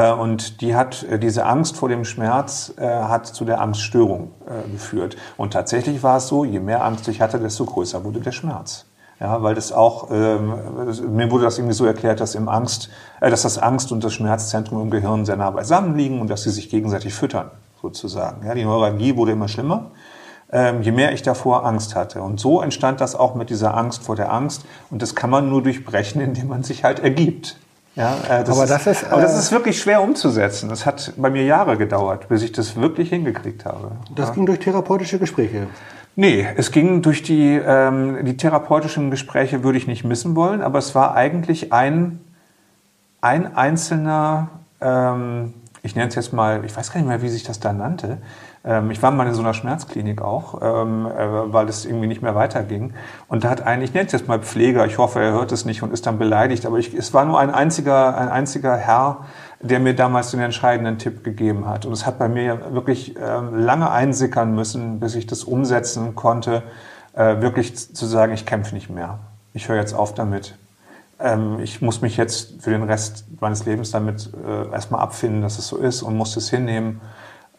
und 0.00 0.60
die 0.60 0.74
hat 0.74 1.04
äh, 1.04 1.18
diese 1.18 1.46
Angst 1.46 1.76
vor 1.76 1.88
dem 1.88 2.04
Schmerz 2.04 2.74
äh, 2.76 2.86
hat 2.86 3.26
zu 3.26 3.44
der 3.44 3.60
Angststörung 3.60 4.32
geführt. 4.70 5.16
Und 5.36 5.52
tatsächlich 5.52 6.02
war 6.02 6.16
es 6.18 6.28
so, 6.28 6.44
je 6.44 6.60
mehr 6.60 6.84
Angst 6.84 7.08
ich 7.08 7.20
hatte, 7.20 7.38
desto 7.38 7.64
größer 7.64 8.04
wurde 8.04 8.20
der 8.20 8.32
Schmerz. 8.32 8.86
Ja, 9.20 9.42
weil 9.42 9.54
das 9.54 9.70
auch, 9.70 10.10
ähm, 10.10 10.54
mir 11.14 11.30
wurde 11.30 11.44
das 11.44 11.58
irgendwie 11.58 11.74
so 11.74 11.86
erklärt, 11.86 12.20
dass 12.20 12.34
im 12.34 12.48
Angst, 12.48 12.90
äh, 13.20 13.30
dass 13.30 13.42
das 13.42 13.58
Angst 13.58 13.92
und 13.92 14.02
das 14.02 14.12
Schmerzzentrum 14.12 14.82
im 14.82 14.90
Gehirn 14.90 15.24
sehr 15.24 15.36
nah 15.36 15.50
beisammen 15.50 15.96
liegen 15.96 16.20
und 16.20 16.28
dass 16.28 16.42
sie 16.42 16.50
sich 16.50 16.68
gegenseitig 16.68 17.14
füttern, 17.14 17.50
sozusagen. 17.80 18.44
Ja, 18.44 18.54
die 18.54 18.64
Neuralgie 18.64 19.16
wurde 19.16 19.32
immer 19.32 19.46
schlimmer, 19.46 19.92
ähm, 20.50 20.82
je 20.82 20.90
mehr 20.90 21.12
ich 21.12 21.22
davor 21.22 21.64
Angst 21.64 21.94
hatte. 21.94 22.22
Und 22.22 22.40
so 22.40 22.60
entstand 22.60 23.00
das 23.00 23.14
auch 23.14 23.36
mit 23.36 23.50
dieser 23.50 23.76
Angst 23.76 24.02
vor 24.02 24.16
der 24.16 24.32
Angst. 24.32 24.64
Und 24.90 25.00
das 25.00 25.14
kann 25.14 25.30
man 25.30 25.48
nur 25.48 25.62
durchbrechen, 25.62 26.20
indem 26.20 26.48
man 26.48 26.64
sich 26.64 26.82
halt 26.82 26.98
ergibt. 26.98 27.56
Ja, 27.96 28.16
äh, 28.28 28.44
das 28.44 28.50
aber, 28.50 28.66
das 28.66 28.86
ist, 28.86 29.02
äh, 29.04 29.06
aber 29.10 29.22
das 29.22 29.38
ist 29.38 29.52
wirklich 29.52 29.80
schwer 29.80 30.02
umzusetzen. 30.02 30.68
Das 30.68 30.84
hat 30.84 31.12
bei 31.16 31.30
mir 31.30 31.44
Jahre 31.44 31.76
gedauert, 31.76 32.28
bis 32.28 32.42
ich 32.42 32.52
das 32.52 32.76
wirklich 32.76 33.10
hingekriegt 33.10 33.64
habe. 33.64 33.92
Das 34.14 34.28
ja. 34.28 34.34
ging 34.34 34.46
durch 34.46 34.58
therapeutische 34.58 35.18
Gespräche. 35.18 35.66
Nee, 36.16 36.46
es 36.56 36.70
ging 36.70 37.02
durch 37.02 37.22
die, 37.22 37.56
ähm, 37.56 38.24
die 38.24 38.36
therapeutischen 38.36 39.10
Gespräche 39.10 39.64
würde 39.64 39.78
ich 39.78 39.86
nicht 39.86 40.04
missen 40.04 40.36
wollen, 40.36 40.62
aber 40.62 40.78
es 40.78 40.94
war 40.94 41.14
eigentlich 41.14 41.72
ein, 41.72 42.20
ein 43.20 43.56
einzelner 43.56 44.48
ähm, 44.80 45.54
ich 45.84 45.94
nenne 45.94 46.08
es 46.08 46.14
jetzt 46.14 46.32
mal, 46.32 46.64
ich 46.64 46.74
weiß 46.74 46.92
gar 46.92 47.00
nicht 47.00 47.08
mehr, 47.08 47.20
wie 47.20 47.28
sich 47.28 47.42
das 47.42 47.60
da 47.60 47.72
nannte. 47.72 48.18
Ähm, 48.64 48.90
ich 48.90 49.02
war 49.02 49.10
mal 49.10 49.26
in 49.26 49.34
so 49.34 49.42
einer 49.42 49.54
Schmerzklinik 49.54 50.22
auch, 50.22 50.60
ähm, 50.62 51.06
äh, 51.06 51.52
weil 51.52 51.68
es 51.68 51.84
irgendwie 51.84 52.06
nicht 52.06 52.22
mehr 52.22 52.34
weiterging. 52.34 52.94
Und 53.28 53.44
da 53.44 53.50
hat 53.50 53.62
ein, 53.62 53.82
ich 53.82 53.92
nenne 53.92 54.06
es 54.06 54.12
jetzt 54.12 54.26
mal 54.28 54.40
Pfleger, 54.40 54.86
ich 54.86 54.98
hoffe, 54.98 55.20
er 55.20 55.32
hört 55.32 55.52
es 55.52 55.64
nicht 55.64 55.82
und 55.82 55.92
ist 55.92 56.06
dann 56.06 56.18
beleidigt, 56.18 56.66
aber 56.66 56.78
ich, 56.78 56.94
es 56.94 57.12
war 57.12 57.24
nur 57.24 57.38
ein 57.38 57.50
einziger, 57.50 58.16
ein 58.16 58.28
einziger 58.28 58.76
Herr, 58.76 59.24
der 59.60 59.80
mir 59.80 59.94
damals 59.94 60.30
den 60.30 60.40
entscheidenden 60.40 60.98
Tipp 60.98 61.24
gegeben 61.24 61.66
hat. 61.66 61.86
Und 61.86 61.92
es 61.92 62.06
hat 62.06 62.18
bei 62.18 62.28
mir 62.28 62.72
wirklich 62.74 63.16
ähm, 63.16 63.54
lange 63.58 63.90
einsickern 63.90 64.54
müssen, 64.54 65.00
bis 65.00 65.14
ich 65.14 65.26
das 65.26 65.44
umsetzen 65.44 66.14
konnte, 66.14 66.62
äh, 67.14 67.40
wirklich 67.40 67.76
zu 67.76 68.06
sagen, 68.06 68.32
ich 68.32 68.46
kämpfe 68.46 68.74
nicht 68.74 68.90
mehr. 68.90 69.18
Ich 69.52 69.68
höre 69.68 69.76
jetzt 69.76 69.94
auf 69.94 70.14
damit 70.14 70.54
ich 71.62 71.80
muss 71.80 72.02
mich 72.02 72.16
jetzt 72.16 72.60
für 72.60 72.70
den 72.70 72.82
Rest 72.82 73.24
meines 73.40 73.64
Lebens 73.64 73.92
damit 73.92 74.30
äh, 74.34 74.70
erstmal 74.72 75.00
abfinden, 75.00 75.42
dass 75.42 75.58
es 75.58 75.68
so 75.68 75.76
ist 75.76 76.02
und 76.02 76.16
muss 76.16 76.36
es 76.36 76.50
hinnehmen. 76.50 77.00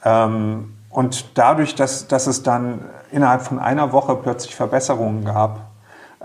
Ähm, 0.03 0.74
und 0.95 1.37
dadurch, 1.37 1.75
dass, 1.75 2.07
dass 2.07 2.25
es 2.25 2.41
dann 2.41 2.79
innerhalb 3.11 3.41
von 3.41 3.59
einer 3.59 3.91
Woche 3.91 4.15
plötzlich 4.15 4.55
Verbesserungen 4.55 5.25
gab, 5.25 5.59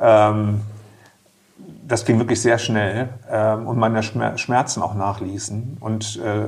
ähm, 0.01 0.61
das 1.89 2.05
ging 2.05 2.21
wirklich 2.21 2.41
sehr 2.41 2.57
schnell 2.59 3.09
ähm, 3.29 3.67
und 3.67 3.79
meine 3.79 4.01
Schmerzen 4.05 4.81
auch 4.81 4.95
nachließen 4.95 5.79
und 5.81 6.21
äh, 6.25 6.45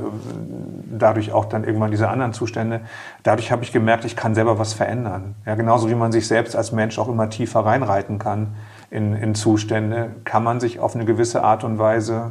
dadurch 0.97 1.33
auch 1.33 1.47
dann 1.47 1.65
irgendwann 1.65 1.91
diese 1.91 2.09
anderen 2.09 2.33
Zustände. 2.33 2.83
Dadurch 3.25 3.51
habe 3.51 3.65
ich 3.65 3.73
gemerkt, 3.73 4.05
ich 4.05 4.15
kann 4.15 4.37
selber 4.37 4.57
was 4.57 4.73
verändern. 4.73 5.35
Ja, 5.45 5.57
genauso 5.57 5.91
wie 5.91 5.97
man 5.97 6.13
sich 6.13 6.29
selbst 6.29 6.55
als 6.55 6.71
Mensch 6.71 7.01
auch 7.01 7.09
immer 7.09 7.29
tiefer 7.29 7.67
reinreiten 7.67 8.21
kann 8.21 8.55
in, 8.91 9.17
in 9.17 9.35
Zustände, 9.35 10.15
kann 10.23 10.45
man 10.45 10.61
sich 10.61 10.79
auf 10.79 10.95
eine 10.95 11.07
gewisse 11.07 11.43
Art 11.43 11.65
und 11.65 11.81
Weise, 11.81 12.31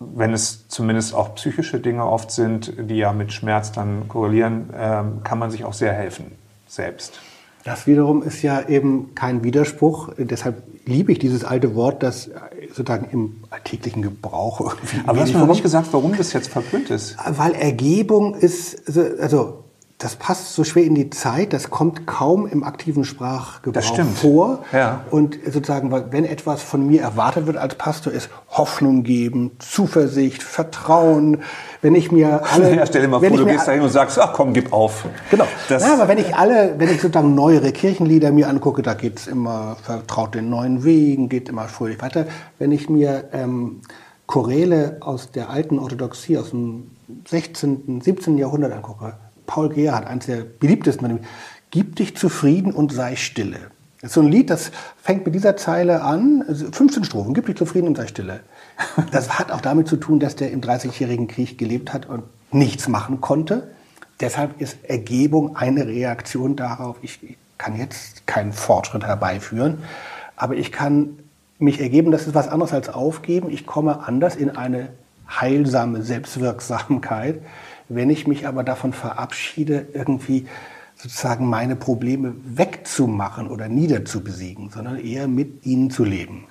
wenn 0.00 0.32
es 0.32 0.68
zumindest 0.68 1.14
auch 1.14 1.34
psychische 1.34 1.80
Dinge 1.80 2.06
oft 2.06 2.30
sind, 2.30 2.72
die 2.78 2.96
ja 2.96 3.12
mit 3.12 3.32
Schmerz 3.32 3.72
dann 3.72 4.08
korrelieren, 4.08 4.70
äh, 4.72 5.02
kann 5.24 5.38
man 5.38 5.50
sich 5.50 5.64
auch 5.64 5.72
sehr 5.72 5.92
helfen, 5.92 6.32
selbst. 6.66 7.20
Das 7.64 7.86
wiederum 7.86 8.22
ist 8.22 8.42
ja 8.42 8.68
eben 8.68 9.14
kein 9.14 9.44
Widerspruch. 9.44 10.10
Deshalb 10.16 10.62
liebe 10.86 11.12
ich 11.12 11.18
dieses 11.18 11.44
alte 11.44 11.74
Wort, 11.74 12.02
das 12.02 12.30
sozusagen 12.68 13.08
im 13.10 13.44
alltäglichen 13.50 14.00
Gebrauch 14.00 14.60
irgendwie. 14.60 15.00
Aber 15.04 15.14
du 15.14 15.20
hast 15.20 15.34
mir 15.34 15.40
noch 15.40 15.48
nicht 15.48 15.62
gesagt, 15.62 15.88
warum 15.92 16.16
das 16.16 16.32
jetzt 16.32 16.48
verpönt 16.48 16.88
ist. 16.90 17.16
Weil 17.28 17.54
Ergebung 17.54 18.34
ist, 18.34 18.88
also 19.20 19.64
das 19.98 20.14
passt 20.14 20.54
so 20.54 20.62
schwer 20.62 20.84
in 20.84 20.94
die 20.94 21.10
Zeit, 21.10 21.52
das 21.52 21.70
kommt 21.70 22.06
kaum 22.06 22.46
im 22.46 22.62
aktiven 22.62 23.04
Sprachgebrauch 23.04 24.04
vor. 24.14 24.64
Ja. 24.72 25.00
Und 25.10 25.36
sozusagen, 25.44 25.90
wenn 25.90 26.24
etwas 26.24 26.62
von 26.62 26.86
mir 26.86 27.02
erwartet 27.02 27.46
wird 27.46 27.56
als 27.56 27.74
Pastor, 27.74 28.12
ist 28.12 28.30
Hoffnung 28.48 29.02
geben, 29.02 29.50
Zuversicht, 29.58 30.44
Vertrauen. 30.44 31.42
Wenn 31.82 31.96
ich 31.96 32.12
mir 32.12 32.42
alle, 32.52 32.76
ja, 32.76 32.86
stell 32.86 33.02
dir 33.02 33.08
mal 33.08 33.18
vor, 33.18 33.36
du 33.36 33.44
gehst 33.44 33.66
dahin 33.66 33.82
und 33.82 33.90
sagst, 33.90 34.20
ach 34.20 34.32
komm, 34.34 34.52
gib 34.52 34.72
auf. 34.72 35.04
Genau. 35.32 35.46
Das 35.68 35.82
ja, 35.82 35.94
aber 35.94 36.06
wenn 36.06 36.18
ich 36.18 36.36
alle, 36.36 36.76
wenn 36.78 36.90
ich 36.90 37.00
sozusagen 37.00 37.34
neuere 37.34 37.72
Kirchenlieder 37.72 38.30
mir 38.30 38.48
angucke, 38.48 38.82
da 38.82 38.94
geht's 38.94 39.26
immer 39.26 39.76
vertraut 39.82 40.32
den 40.36 40.48
neuen 40.48 40.84
Wegen, 40.84 41.28
geht 41.28 41.48
immer 41.48 41.64
fröhlich 41.64 42.00
weiter. 42.00 42.26
Wenn 42.60 42.70
ich 42.70 42.88
mir 42.88 43.30
ähm, 43.32 43.80
Choräle 44.28 44.98
aus 45.00 45.32
der 45.32 45.50
alten 45.50 45.80
Orthodoxie, 45.80 46.38
aus 46.38 46.50
dem 46.50 46.92
16., 47.26 48.00
17. 48.00 48.38
Jahrhundert 48.38 48.72
angucke, 48.72 49.14
Paul 49.48 49.70
Gerhardt, 49.70 50.06
eines 50.06 50.26
der 50.26 50.44
beliebtesten, 50.44 51.20
Gib 51.70 51.96
dich 51.96 52.16
zufrieden 52.16 52.72
und 52.72 52.92
sei 52.92 53.16
stille. 53.16 53.58
Das 54.00 54.10
ist 54.10 54.14
so 54.14 54.20
ein 54.20 54.28
Lied, 54.28 54.48
das 54.48 54.70
fängt 55.02 55.26
mit 55.26 55.34
dieser 55.34 55.56
Zeile 55.56 56.02
an, 56.02 56.44
15 56.46 57.04
Strophen, 57.04 57.34
gib 57.34 57.46
dich 57.46 57.56
zufrieden 57.56 57.88
und 57.88 57.96
sei 57.96 58.06
stille. 58.06 58.40
Das 59.10 59.38
hat 59.38 59.50
auch 59.50 59.60
damit 59.60 59.88
zu 59.88 59.96
tun, 59.96 60.20
dass 60.20 60.36
der 60.36 60.52
im 60.52 60.60
Dreißigjährigen 60.60 61.26
Krieg 61.26 61.58
gelebt 61.58 61.92
hat 61.92 62.08
und 62.08 62.22
nichts 62.52 62.88
machen 62.88 63.20
konnte. 63.20 63.68
Deshalb 64.20 64.60
ist 64.60 64.78
Ergebung 64.84 65.56
eine 65.56 65.86
Reaktion 65.86 66.56
darauf, 66.56 66.96
ich 67.02 67.36
kann 67.58 67.76
jetzt 67.76 68.26
keinen 68.26 68.52
Fortschritt 68.52 69.04
herbeiführen, 69.04 69.78
aber 70.36 70.54
ich 70.54 70.70
kann 70.70 71.18
mich 71.58 71.80
ergeben, 71.80 72.12
das 72.12 72.26
ist 72.26 72.34
was 72.34 72.48
anderes 72.48 72.72
als 72.72 72.88
aufgeben. 72.88 73.50
Ich 73.50 73.66
komme 73.66 74.06
anders 74.06 74.36
in 74.36 74.50
eine 74.56 74.90
heilsame 75.28 76.02
Selbstwirksamkeit, 76.02 77.42
wenn 77.88 78.10
ich 78.10 78.26
mich 78.26 78.46
aber 78.46 78.64
davon 78.64 78.92
verabschiede, 78.92 79.86
irgendwie 79.92 80.46
sozusagen 80.96 81.46
meine 81.46 81.76
Probleme 81.76 82.34
wegzumachen 82.44 83.48
oder 83.48 83.68
niederzubesiegen, 83.68 84.70
sondern 84.70 84.98
eher 84.98 85.28
mit 85.28 85.64
ihnen 85.64 85.90
zu 85.90 86.04
leben. 86.04 86.46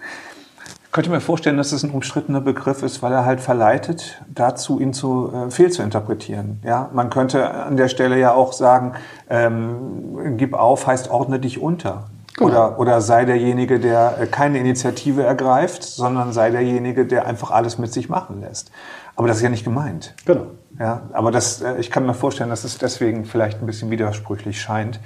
Ich 0.86 0.92
könnte 0.94 1.12
mir 1.12 1.20
vorstellen, 1.20 1.58
dass 1.58 1.74
es 1.74 1.84
ein 1.84 1.92
umstrittener 1.92 2.42
Begriff 2.42 2.82
ist, 2.82 3.04
weil 3.04 3.12
er 3.12 3.26
halt 3.26 3.42
verleitet, 3.42 4.24
dazu 4.34 4.80
ihn 4.80 4.94
zu 4.94 5.32
äh, 5.32 5.52
fehl 5.52 5.70
zu 5.70 5.84
interpretieren. 5.84 6.60
Ja, 6.64 6.90
man 6.94 7.10
könnte 7.10 7.52
an 7.52 7.78
der 7.78 7.88
Stelle 7.90 8.18
ja 8.18 8.34
auch 8.34 8.54
sagen, 8.54 8.94
ähm, 9.30 10.38
gib 10.38 10.54
auf 10.54 10.88
heißt 10.88 11.12
ordne 11.12 11.40
dich 11.40 11.62
unter. 11.62 12.06
Genau. 12.38 12.50
Oder, 12.50 12.80
oder 12.80 13.02
sei 13.02 13.26
derjenige, 13.26 13.80
der 13.80 14.18
äh, 14.22 14.28
keine 14.28 14.60
Initiative 14.60 15.24
ergreift, 15.24 15.84
sondern 15.84 16.34
sei 16.34 16.52
derjenige, 16.52 17.06
der 17.06 17.28
einfach 17.28 17.52
alles 17.52 17.78
mit 17.78 17.92
sich 17.92 18.10
machen 18.10 18.42
lässt. 18.42 18.72
Aber 19.18 19.28
das 19.28 19.38
ist 19.38 19.44
ja 19.44 19.50
nicht 19.50 19.66
gemeint. 19.66 20.14
Genau. 20.26 20.48
Ja, 20.80 21.10
aber 21.12 21.32
das, 21.32 21.62
äh, 21.62 21.78
ich 21.80 21.90
kann 21.90 22.06
mir 22.06 22.14
vorstellen, 22.14 22.52
dass 22.52 22.64
es 22.64 22.78
deswegen 22.78 23.26
vielleicht 23.26 23.60
ein 23.62 23.66
bisschen 23.66 23.90
widersprüchlich 23.90 24.62
scheint. 24.62 25.00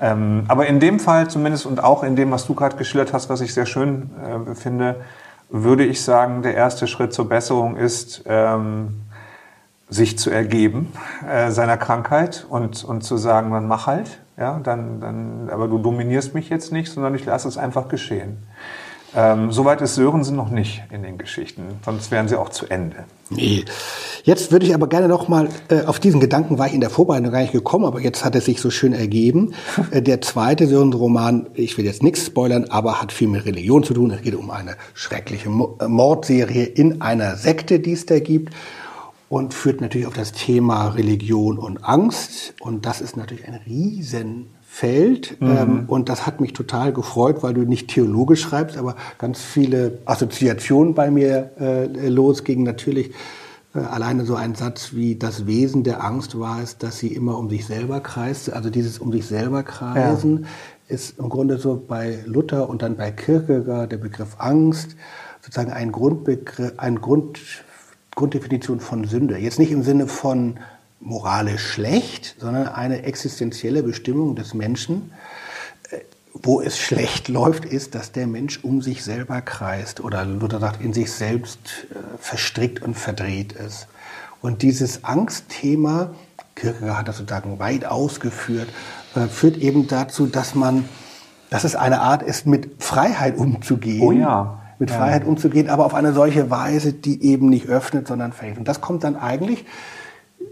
Ähm, 0.00 0.44
aber 0.48 0.66
in 0.66 0.80
dem 0.80 0.98
Fall 0.98 1.28
zumindest 1.28 1.66
und 1.66 1.84
auch 1.84 2.02
in 2.02 2.16
dem, 2.16 2.30
was 2.30 2.46
du 2.46 2.54
gerade 2.54 2.76
geschildert 2.76 3.12
hast, 3.12 3.28
was 3.28 3.42
ich 3.42 3.52
sehr 3.52 3.66
schön 3.66 4.10
äh, 4.48 4.54
finde, 4.54 5.02
würde 5.50 5.84
ich 5.84 6.02
sagen, 6.02 6.42
der 6.42 6.54
erste 6.54 6.86
Schritt 6.86 7.12
zur 7.12 7.28
Besserung 7.28 7.76
ist, 7.76 8.22
ähm, 8.24 9.02
sich 9.90 10.18
zu 10.18 10.30
ergeben 10.30 10.92
äh, 11.28 11.50
seiner 11.50 11.76
Krankheit 11.76 12.46
und, 12.48 12.82
und 12.84 13.02
zu 13.02 13.18
sagen, 13.18 13.50
dann 13.50 13.68
mach 13.68 13.86
halt, 13.86 14.20
ja, 14.38 14.58
dann, 14.62 15.00
dann, 15.00 15.50
aber 15.50 15.68
du 15.68 15.76
dominierst 15.78 16.32
mich 16.32 16.48
jetzt 16.48 16.72
nicht, 16.72 16.90
sondern 16.90 17.14
ich 17.14 17.26
lasse 17.26 17.46
es 17.46 17.58
einfach 17.58 17.88
geschehen. 17.88 18.38
Ähm, 19.14 19.50
Soweit 19.50 19.80
ist 19.80 19.96
Sörensen 19.96 20.36
noch 20.36 20.50
nicht 20.50 20.82
in 20.90 21.02
den 21.02 21.18
Geschichten, 21.18 21.62
sonst 21.84 22.10
wären 22.10 22.28
sie 22.28 22.36
auch 22.36 22.50
zu 22.50 22.66
Ende. 22.66 23.04
Nee. 23.28 23.64
Jetzt 24.24 24.52
würde 24.52 24.66
ich 24.66 24.74
aber 24.74 24.88
gerne 24.88 25.08
noch 25.08 25.28
mal 25.28 25.48
äh, 25.68 25.82
auf 25.84 25.98
diesen 25.98 26.20
Gedanken 26.20 26.58
war 26.58 26.66
ich 26.66 26.74
in 26.74 26.80
der 26.80 26.90
Vorbereitung 26.90 27.32
gar 27.32 27.40
nicht 27.40 27.52
gekommen, 27.52 27.84
aber 27.84 28.00
jetzt 28.00 28.24
hat 28.24 28.34
es 28.34 28.44
sich 28.44 28.60
so 28.60 28.70
schön 28.70 28.92
ergeben. 28.92 29.54
äh, 29.90 30.02
der 30.02 30.20
zweite 30.20 30.66
Sörensen-Roman, 30.66 31.48
ich 31.54 31.76
will 31.78 31.84
jetzt 31.84 32.02
nichts 32.02 32.26
spoilern, 32.26 32.66
aber 32.70 33.00
hat 33.00 33.12
viel 33.12 33.28
mit 33.28 33.44
Religion 33.44 33.82
zu 33.82 33.94
tun. 33.94 34.10
Es 34.10 34.22
geht 34.22 34.34
um 34.34 34.50
eine 34.50 34.76
schreckliche 34.94 35.48
äh, 35.48 35.88
Mordserie 35.88 36.64
in 36.64 37.00
einer 37.00 37.36
Sekte, 37.36 37.80
die 37.80 37.92
es 37.92 38.06
da 38.06 38.20
gibt 38.20 38.52
und 39.28 39.54
führt 39.54 39.80
natürlich 39.80 40.08
auf 40.08 40.14
das 40.14 40.32
Thema 40.32 40.88
Religion 40.88 41.58
und 41.58 41.84
Angst. 41.84 42.54
Und 42.60 42.84
das 42.84 43.00
ist 43.00 43.16
natürlich 43.16 43.46
ein 43.46 43.60
riesen 43.66 44.50
Feld. 44.72 45.36
Mhm. 45.40 45.50
Ähm, 45.50 45.84
und 45.88 46.08
das 46.08 46.26
hat 46.26 46.40
mich 46.40 46.52
total 46.52 46.92
gefreut, 46.92 47.42
weil 47.42 47.52
du 47.52 47.62
nicht 47.62 47.88
theologisch 47.88 48.40
schreibst, 48.40 48.76
aber 48.78 48.94
ganz 49.18 49.42
viele 49.42 49.98
Assoziationen 50.04 50.94
bei 50.94 51.10
mir 51.10 51.50
äh, 51.58 52.08
losgingen. 52.08 52.64
Natürlich 52.64 53.10
äh, 53.74 53.80
alleine 53.80 54.24
so 54.24 54.36
ein 54.36 54.54
Satz 54.54 54.94
wie 54.94 55.16
das 55.16 55.48
Wesen 55.48 55.82
der 55.82 56.04
Angst 56.04 56.38
war 56.38 56.62
es, 56.62 56.78
dass 56.78 56.98
sie 56.98 57.08
immer 57.08 57.36
um 57.36 57.50
sich 57.50 57.66
selber 57.66 58.00
kreist. 58.00 58.52
Also 58.52 58.70
dieses 58.70 59.00
um 59.00 59.10
sich 59.10 59.26
selber 59.26 59.64
kreisen 59.64 60.46
ja. 60.88 60.94
ist 60.94 61.18
im 61.18 61.28
Grunde 61.28 61.58
so 61.58 61.82
bei 61.86 62.20
Luther 62.24 62.70
und 62.70 62.82
dann 62.82 62.96
bei 62.96 63.10
Kierkegaard 63.10 63.90
der 63.90 63.98
Begriff 63.98 64.36
Angst 64.38 64.94
sozusagen 65.42 65.72
ein 65.72 65.90
Grundbegriff, 65.90 66.74
ein 66.76 67.00
Grund, 67.00 67.40
Grunddefinition 68.14 68.78
von 68.78 69.04
Sünde. 69.04 69.36
Jetzt 69.36 69.58
nicht 69.58 69.72
im 69.72 69.82
Sinne 69.82 70.06
von 70.06 70.60
moralisch 71.00 71.66
schlecht, 71.66 72.36
sondern 72.38 72.68
eine 72.68 73.02
existenzielle 73.02 73.82
Bestimmung 73.82 74.36
des 74.36 74.54
Menschen. 74.54 75.12
Äh, 75.90 76.00
wo 76.34 76.60
es 76.60 76.78
schlecht 76.78 77.28
läuft, 77.28 77.64
ist, 77.64 77.94
dass 77.94 78.12
der 78.12 78.26
Mensch 78.26 78.62
um 78.62 78.82
sich 78.82 79.02
selber 79.02 79.40
kreist 79.40 80.00
oder 80.00 80.24
Luther 80.24 80.60
sagt, 80.60 80.82
in 80.82 80.92
sich 80.92 81.10
selbst 81.10 81.58
äh, 81.90 81.96
verstrickt 82.18 82.82
und 82.82 82.94
verdreht 82.94 83.52
ist. 83.52 83.88
Und 84.42 84.62
dieses 84.62 85.04
Angstthema, 85.04 86.10
Kierkegaard 86.54 86.98
hat 86.98 87.08
das 87.08 87.16
sozusagen 87.16 87.58
weit 87.58 87.84
ausgeführt, 87.86 88.68
äh, 89.14 89.26
führt 89.26 89.56
eben 89.56 89.88
dazu, 89.88 90.26
dass 90.26 90.54
man, 90.54 90.88
dass 91.48 91.64
es 91.64 91.74
eine 91.74 92.00
Art 92.00 92.22
ist, 92.22 92.46
mit 92.46 92.82
Freiheit 92.82 93.36
umzugehen. 93.36 94.02
Oh 94.02 94.12
ja. 94.12 94.56
Mit 94.78 94.90
Freiheit 94.90 95.26
umzugehen, 95.26 95.68
aber 95.68 95.84
auf 95.84 95.92
eine 95.92 96.14
solche 96.14 96.48
Weise, 96.48 96.94
die 96.94 97.22
eben 97.22 97.50
nicht 97.50 97.66
öffnet, 97.66 98.08
sondern 98.08 98.32
verhängt. 98.32 98.56
Und 98.56 98.66
das 98.66 98.80
kommt 98.80 99.04
dann 99.04 99.14
eigentlich 99.14 99.66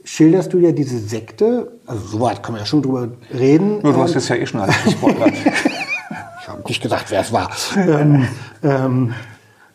schilderst 0.09 0.53
du 0.53 0.59
ja 0.59 0.73
diese 0.73 0.99
Sekte, 0.99 1.73
also 1.87 2.07
soweit 2.07 2.42
können 2.42 2.57
wir 2.57 2.61
ja 2.61 2.66
schon 2.66 2.83
drüber 2.83 3.09
reden. 3.33 3.83
Nur 3.83 3.92
du 3.92 4.01
hast 4.01 4.16
es 4.16 4.29
ja 4.29 4.37
eh 4.37 4.47
schon 4.47 4.61
alles 4.61 4.83
gespoilert. 4.83 5.33
ich 6.40 6.49
habe 6.49 6.62
nicht 6.66 6.83
gesagt, 6.83 7.11
wer 7.11 7.21
es 7.21 7.33
war. 7.33 7.51
ähm, 7.77 8.27
ähm, 8.62 9.14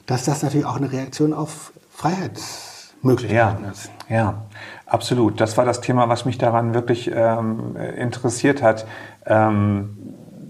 dass 0.05 0.25
das 0.25 0.41
natürlich 0.41 0.65
auch 0.65 0.77
eine 0.77 0.91
Reaktion 0.91 1.33
auf 1.33 1.71
Freiheitsmöglichkeiten 1.91 3.63
ja, 3.63 3.71
ist. 3.71 3.91
Ja, 4.09 4.45
absolut. 4.87 5.39
Das 5.39 5.55
war 5.57 5.65
das 5.65 5.81
Thema, 5.81 6.09
was 6.09 6.25
mich 6.25 6.39
daran 6.39 6.73
wirklich 6.73 7.11
ähm, 7.13 7.77
interessiert 7.77 8.63
hat. 8.63 8.87
Ähm, 9.25 9.97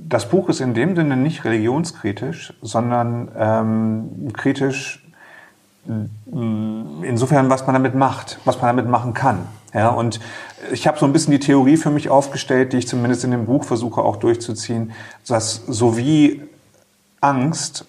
das 0.08 0.30
Buch 0.30 0.48
ist 0.48 0.62
in 0.62 0.74
dem 0.74 0.96
Sinne 0.96 1.18
nicht 1.18 1.44
religionskritisch, 1.44 2.54
sondern 2.62 3.32
ähm, 3.38 4.32
kritisch 4.34 5.03
insofern, 5.86 7.50
was 7.50 7.66
man 7.66 7.74
damit 7.74 7.96
macht, 7.96 8.40
was 8.46 8.62
man 8.62 8.76
damit 8.76 8.90
machen 8.90 9.14
kann. 9.14 9.48
Ja, 9.74 9.90
und 9.90 10.20
ich 10.72 10.88
habe 10.88 11.00
so 11.00 11.06
ein 11.06 11.14
bisschen 11.14 11.32
die 11.32 11.40
Theorie 11.40 11.78
für 11.78 11.90
mich 11.90 12.10
aufgestellt, 12.10 12.74
die 12.74 12.78
ich 12.78 12.88
zumindest 12.88 13.24
in 13.24 13.32
dem 13.32 13.46
Buch 13.46 13.64
versuche 13.64 14.02
auch 14.02 14.18
durchzuziehen, 14.18 14.94
dass 15.28 15.64
so 15.68 15.98
wie 15.98 16.42
Angst 17.22 17.86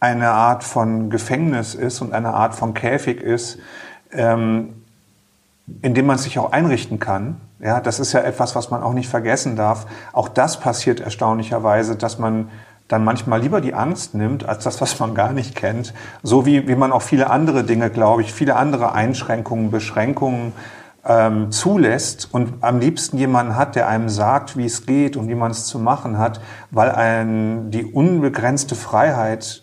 eine 0.00 0.30
Art 0.30 0.64
von 0.64 1.10
Gefängnis 1.10 1.74
ist 1.74 2.00
und 2.00 2.12
eine 2.12 2.32
Art 2.32 2.54
von 2.54 2.72
Käfig 2.72 3.20
ist, 3.20 3.58
ähm, 4.12 4.82
in 5.82 5.94
dem 5.94 6.06
man 6.06 6.18
sich 6.18 6.38
auch 6.38 6.52
einrichten 6.52 6.98
kann. 6.98 7.40
Ja, 7.60 7.80
das 7.80 8.00
ist 8.00 8.12
ja 8.12 8.20
etwas, 8.20 8.54
was 8.54 8.70
man 8.70 8.82
auch 8.82 8.94
nicht 8.94 9.08
vergessen 9.08 9.56
darf. 9.56 9.86
Auch 10.12 10.28
das 10.28 10.60
passiert 10.60 11.00
erstaunlicherweise, 11.00 11.96
dass 11.96 12.18
man 12.18 12.48
dann 12.88 13.04
manchmal 13.04 13.40
lieber 13.40 13.60
die 13.60 13.74
Angst 13.74 14.14
nimmt, 14.14 14.48
als 14.48 14.64
das, 14.64 14.80
was 14.80 14.98
man 14.98 15.14
gar 15.14 15.32
nicht 15.32 15.54
kennt. 15.54 15.92
So 16.22 16.46
wie, 16.46 16.66
wie 16.68 16.74
man 16.74 16.90
auch 16.90 17.02
viele 17.02 17.30
andere 17.30 17.64
Dinge, 17.64 17.90
glaube 17.90 18.22
ich, 18.22 18.32
viele 18.32 18.56
andere 18.56 18.92
Einschränkungen, 18.92 19.70
Beschränkungen 19.70 20.54
ähm, 21.06 21.52
zulässt 21.52 22.28
und 22.32 22.54
am 22.62 22.80
liebsten 22.80 23.18
jemanden 23.18 23.56
hat, 23.56 23.76
der 23.76 23.88
einem 23.88 24.08
sagt, 24.08 24.56
wie 24.56 24.64
es 24.64 24.86
geht 24.86 25.16
und 25.16 25.28
wie 25.28 25.34
man 25.34 25.50
es 25.50 25.66
zu 25.66 25.78
machen 25.78 26.18
hat, 26.18 26.40
weil 26.70 26.90
einen 26.90 27.70
die 27.70 27.84
unbegrenzte 27.84 28.74
Freiheit 28.74 29.62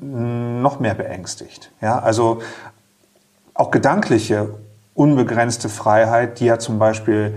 noch 0.00 0.80
mehr 0.80 0.94
beängstigt. 0.94 1.70
Ja, 1.80 2.00
also 2.00 2.42
auch 3.54 3.70
gedankliche 3.70 4.54
unbegrenzte 4.94 5.68
Freiheit, 5.68 6.40
die 6.40 6.46
ja 6.46 6.58
zum 6.58 6.78
Beispiel 6.78 7.34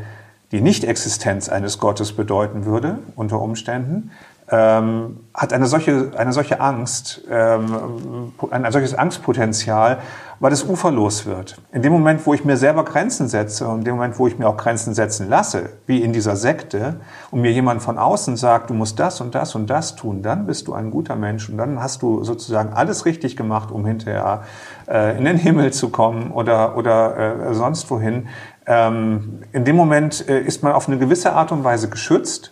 die 0.52 0.62
Nichtexistenz 0.62 1.50
eines 1.50 1.80
Gottes 1.80 2.14
bedeuten 2.14 2.66
würde, 2.66 3.00
unter 3.16 3.40
Umständen, 3.42 4.12
ähm, 4.50 5.20
hat 5.34 5.52
eine 5.52 5.66
solche, 5.66 6.12
eine 6.18 6.32
solche 6.32 6.62
Angst, 6.62 7.22
ähm, 7.30 8.34
ein, 8.50 8.72
solches 8.72 8.96
Angstpotenzial, 8.96 10.00
weil 10.40 10.54
es 10.54 10.64
uferlos 10.64 11.26
wird. 11.26 11.60
In 11.74 11.82
dem 11.82 11.92
Moment, 11.92 12.26
wo 12.26 12.34
ich 12.34 12.46
mir 12.46 12.56
selber 12.56 12.86
Grenzen 12.86 13.28
setze 13.28 13.68
und 13.68 13.80
in 13.80 13.86
dem 13.86 13.96
Moment, 13.96 14.20
wo 14.20 14.28
ich 14.28 14.40
mir 14.40 14.48
auch 14.48 14.56
Grenzen 14.56 14.94
setzen 14.94 15.28
lasse, 15.30 15.72
wie 15.86 16.02
in 16.02 16.14
dieser 16.14 16.36
Sekte, 16.36 17.02
und 17.32 17.42
mir 17.42 17.52
jemand 17.52 17.82
von 17.82 17.98
außen 17.98 18.38
sagt, 18.38 18.70
du 18.70 18.74
musst 18.74 19.00
das 19.00 19.20
und 19.20 19.36
das 19.36 19.54
und 19.56 19.70
das 19.70 19.96
tun, 19.96 20.22
dann 20.22 20.46
bist 20.46 20.68
du 20.68 20.74
ein 20.74 20.92
guter 20.92 21.16
Mensch 21.16 21.50
und 21.50 21.58
dann 21.58 21.82
hast 21.82 22.02
du 22.02 22.24
sozusagen 22.24 22.74
alles 22.74 23.06
richtig 23.06 23.36
gemacht, 23.36 23.72
um 23.72 23.86
hinterher 23.86 24.44
äh, 24.88 25.18
in 25.18 25.26
den 25.26 25.38
Himmel 25.38 25.74
zu 25.74 25.90
kommen 25.90 26.32
oder, 26.32 26.78
oder 26.78 27.50
äh, 27.50 27.54
sonst 27.54 27.90
wohin. 27.92 28.28
Ähm, 28.66 29.42
in 29.52 29.66
dem 29.66 29.76
Moment 29.76 30.28
äh, 30.30 30.40
ist 30.40 30.64
man 30.64 30.74
auf 30.74 30.88
eine 30.88 30.98
gewisse 30.98 31.34
Art 31.34 31.52
und 31.52 31.64
Weise 31.64 31.90
geschützt 31.90 32.52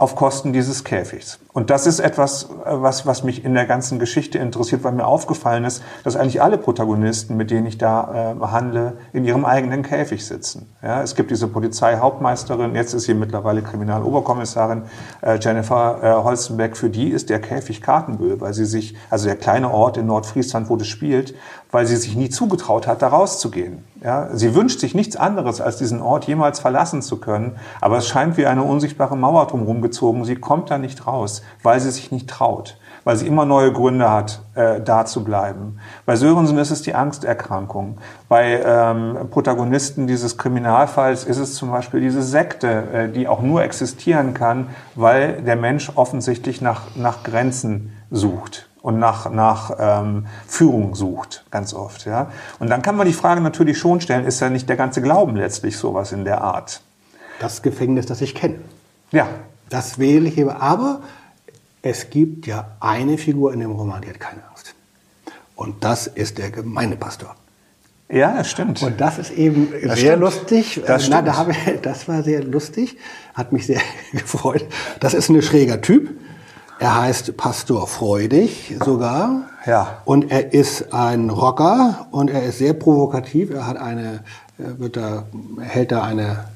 auf 0.00 0.16
Kosten 0.16 0.52
dieses 0.52 0.82
Käfigs. 0.82 1.38
Und 1.52 1.70
das 1.70 1.86
ist 1.86 1.98
etwas, 1.98 2.48
was, 2.64 3.06
was 3.06 3.24
mich 3.24 3.44
in 3.44 3.54
der 3.54 3.66
ganzen 3.66 3.98
Geschichte 3.98 4.38
interessiert, 4.38 4.84
weil 4.84 4.92
mir 4.92 5.06
aufgefallen 5.06 5.64
ist, 5.64 5.82
dass 6.04 6.14
eigentlich 6.14 6.40
alle 6.40 6.58
Protagonisten, 6.58 7.36
mit 7.36 7.50
denen 7.50 7.66
ich 7.66 7.76
da 7.76 8.34
äh, 8.40 8.46
handle, 8.46 8.98
in 9.12 9.24
ihrem 9.24 9.44
eigenen 9.44 9.82
Käfig 9.82 10.24
sitzen. 10.24 10.72
Ja, 10.80 11.02
es 11.02 11.16
gibt 11.16 11.30
diese 11.30 11.48
Polizeihauptmeisterin, 11.48 12.76
jetzt 12.76 12.94
ist 12.94 13.04
sie 13.04 13.14
mittlerweile 13.14 13.62
Kriminaloberkommissarin 13.62 14.82
äh, 15.22 15.38
Jennifer 15.40 15.98
äh, 16.02 16.22
Holzenbeck, 16.22 16.76
für 16.76 16.88
die 16.88 17.08
ist 17.08 17.30
der 17.30 17.40
Käfig 17.40 17.82
Kartenbüll, 17.82 18.40
weil 18.40 18.54
sie 18.54 18.64
sich, 18.64 18.96
also 19.10 19.26
der 19.26 19.36
kleine 19.36 19.72
Ort 19.72 19.96
in 19.96 20.06
Nordfriesland, 20.06 20.70
wo 20.70 20.76
das 20.76 20.86
spielt, 20.86 21.34
weil 21.72 21.86
sie 21.86 21.96
sich 21.96 22.16
nie 22.16 22.30
zugetraut 22.30 22.86
hat, 22.86 23.02
da 23.02 23.08
rauszugehen. 23.08 23.84
Ja, 24.02 24.28
sie 24.32 24.54
wünscht 24.54 24.80
sich 24.80 24.94
nichts 24.94 25.16
anderes, 25.16 25.60
als 25.60 25.76
diesen 25.76 26.00
Ort 26.00 26.24
jemals 26.26 26.58
verlassen 26.58 27.02
zu 27.02 27.18
können, 27.18 27.56
aber 27.80 27.98
es 27.98 28.08
scheint 28.08 28.36
wie 28.36 28.46
eine 28.46 28.62
unsichtbare 28.62 29.16
Mauer 29.16 29.46
drumherum 29.46 29.82
gezogen. 29.82 30.24
Sie 30.24 30.36
kommt 30.36 30.70
da 30.70 30.78
nicht 30.78 31.06
raus, 31.06 31.39
weil 31.62 31.80
sie 31.80 31.90
sich 31.90 32.10
nicht 32.10 32.28
traut, 32.28 32.76
weil 33.04 33.16
sie 33.16 33.26
immer 33.26 33.44
neue 33.44 33.72
Gründe 33.72 34.10
hat, 34.10 34.40
äh, 34.54 34.80
da 34.80 35.06
zu 35.06 35.24
bleiben. 35.24 35.78
Bei 36.06 36.16
Sörensen 36.16 36.58
ist 36.58 36.70
es 36.70 36.82
die 36.82 36.94
Angsterkrankung. 36.94 37.98
Bei 38.28 38.62
ähm, 38.64 39.28
Protagonisten 39.30 40.06
dieses 40.06 40.38
Kriminalfalls 40.38 41.24
ist 41.24 41.38
es 41.38 41.54
zum 41.54 41.70
Beispiel 41.70 42.00
diese 42.00 42.22
Sekte, 42.22 42.68
äh, 42.92 43.08
die 43.08 43.28
auch 43.28 43.42
nur 43.42 43.62
existieren 43.62 44.34
kann, 44.34 44.68
weil 44.94 45.42
der 45.42 45.56
Mensch 45.56 45.92
offensichtlich 45.94 46.60
nach, 46.60 46.94
nach 46.96 47.22
Grenzen 47.22 47.92
sucht 48.10 48.68
und 48.82 48.98
nach, 48.98 49.30
nach 49.30 49.72
ähm, 49.78 50.26
Führung 50.46 50.94
sucht, 50.94 51.44
ganz 51.50 51.74
oft. 51.74 52.06
Ja? 52.06 52.30
Und 52.58 52.70
dann 52.70 52.82
kann 52.82 52.96
man 52.96 53.06
die 53.06 53.12
Frage 53.12 53.40
natürlich 53.40 53.78
schon 53.78 54.00
stellen, 54.00 54.24
ist 54.24 54.40
ja 54.40 54.50
nicht 54.50 54.68
der 54.68 54.76
ganze 54.76 55.02
Glauben 55.02 55.36
letztlich 55.36 55.76
sowas 55.76 56.12
in 56.12 56.24
der 56.24 56.42
Art? 56.42 56.80
Das 57.40 57.62
Gefängnis, 57.62 58.06
das 58.06 58.20
ich 58.20 58.34
kenne. 58.34 58.56
Ja. 59.10 59.26
Das 59.70 60.00
wähle 60.00 60.28
ich 60.28 60.36
eben. 60.36 60.50
Aber 60.50 61.00
es 61.82 62.10
gibt 62.10 62.46
ja 62.46 62.76
eine 62.80 63.18
Figur 63.18 63.52
in 63.52 63.60
dem 63.60 63.72
Roman, 63.72 64.02
die 64.02 64.08
hat 64.08 64.20
keine 64.20 64.46
Angst. 64.48 64.74
Und 65.56 65.84
das 65.84 66.06
ist 66.06 66.38
der 66.38 66.50
Gemeindepastor. 66.50 67.34
Ja, 68.08 68.38
das 68.38 68.50
stimmt. 68.50 68.82
Und 68.82 69.00
das 69.00 69.18
ist 69.18 69.30
eben 69.30 69.70
das 69.70 70.00
sehr 70.00 70.12
stimmt. 70.12 70.20
lustig. 70.20 70.80
Das, 70.86 71.08
Na, 71.08 71.22
da 71.22 71.36
habe, 71.36 71.54
das 71.82 72.08
war 72.08 72.22
sehr 72.22 72.42
lustig, 72.42 72.96
hat 73.34 73.52
mich 73.52 73.66
sehr 73.66 73.80
gefreut. 74.12 74.66
Das 74.98 75.14
ist 75.14 75.28
ein 75.28 75.40
schräger 75.42 75.80
Typ. 75.80 76.10
Er 76.80 77.00
heißt 77.00 77.36
Pastor 77.36 77.86
Freudig 77.86 78.74
sogar. 78.82 79.42
Ja. 79.66 79.98
Und 80.06 80.30
er 80.30 80.54
ist 80.54 80.94
ein 80.94 81.28
Rocker 81.28 82.08
und 82.10 82.30
er 82.30 82.42
ist 82.42 82.58
sehr 82.58 82.72
provokativ. 82.72 83.50
Er 83.50 83.66
hat 83.66 83.76
eine, 83.76 84.24
wird 84.56 84.96
da, 84.96 85.24
hält 85.60 85.92
da 85.92 86.02
eine 86.02 86.46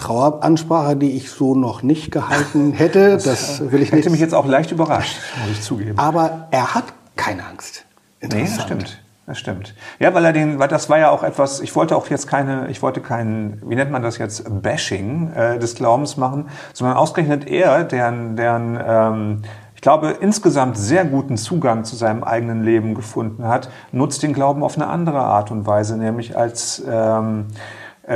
Traueransprache, 0.00 0.96
die 0.96 1.12
ich 1.12 1.30
so 1.30 1.54
noch 1.54 1.82
nicht 1.82 2.10
gehalten 2.10 2.72
hätte. 2.76 3.18
Das 3.18 3.60
will 3.60 3.82
ich 3.82 3.92
nicht. 3.92 4.00
Hätte 4.00 4.10
mich 4.10 4.20
jetzt 4.20 4.34
auch 4.34 4.46
leicht 4.46 4.72
überrascht, 4.72 5.16
muss 5.42 5.58
ich 5.58 5.62
zugeben. 5.62 5.98
Aber 5.98 6.48
er 6.50 6.74
hat 6.74 6.84
keine 7.16 7.46
Angst. 7.46 7.84
Nee, 8.22 8.44
das 8.44 8.62
stimmt. 8.62 9.02
Das 9.26 9.38
stimmt. 9.38 9.74
Ja, 10.00 10.12
weil 10.12 10.24
er 10.24 10.32
den, 10.32 10.58
weil 10.58 10.66
das 10.66 10.90
war 10.90 10.98
ja 10.98 11.10
auch 11.10 11.22
etwas, 11.22 11.60
ich 11.60 11.76
wollte 11.76 11.94
auch 11.94 12.08
jetzt 12.08 12.26
keine, 12.26 12.68
ich 12.68 12.82
wollte 12.82 13.00
keinen, 13.00 13.62
wie 13.64 13.76
nennt 13.76 13.92
man 13.92 14.02
das 14.02 14.18
jetzt, 14.18 14.42
Bashing 14.62 15.32
äh, 15.34 15.58
des 15.58 15.76
Glaubens 15.76 16.16
machen, 16.16 16.48
sondern 16.72 16.96
ausgerechnet 16.96 17.46
er, 17.46 17.84
deren, 17.84 18.34
deren 18.34 18.80
ähm, 18.84 19.42
ich 19.76 19.82
glaube, 19.82 20.16
insgesamt 20.20 20.76
sehr 20.76 21.04
guten 21.04 21.36
Zugang 21.36 21.84
zu 21.84 21.96
seinem 21.96 22.24
eigenen 22.24 22.64
Leben 22.64 22.94
gefunden 22.94 23.46
hat, 23.46 23.70
nutzt 23.92 24.22
den 24.22 24.32
Glauben 24.32 24.62
auf 24.62 24.76
eine 24.76 24.88
andere 24.88 25.20
Art 25.20 25.50
und 25.50 25.66
Weise, 25.66 25.96
nämlich 25.96 26.36
als 26.36 26.82
ähm, 26.86 27.46
äh, 27.48 27.54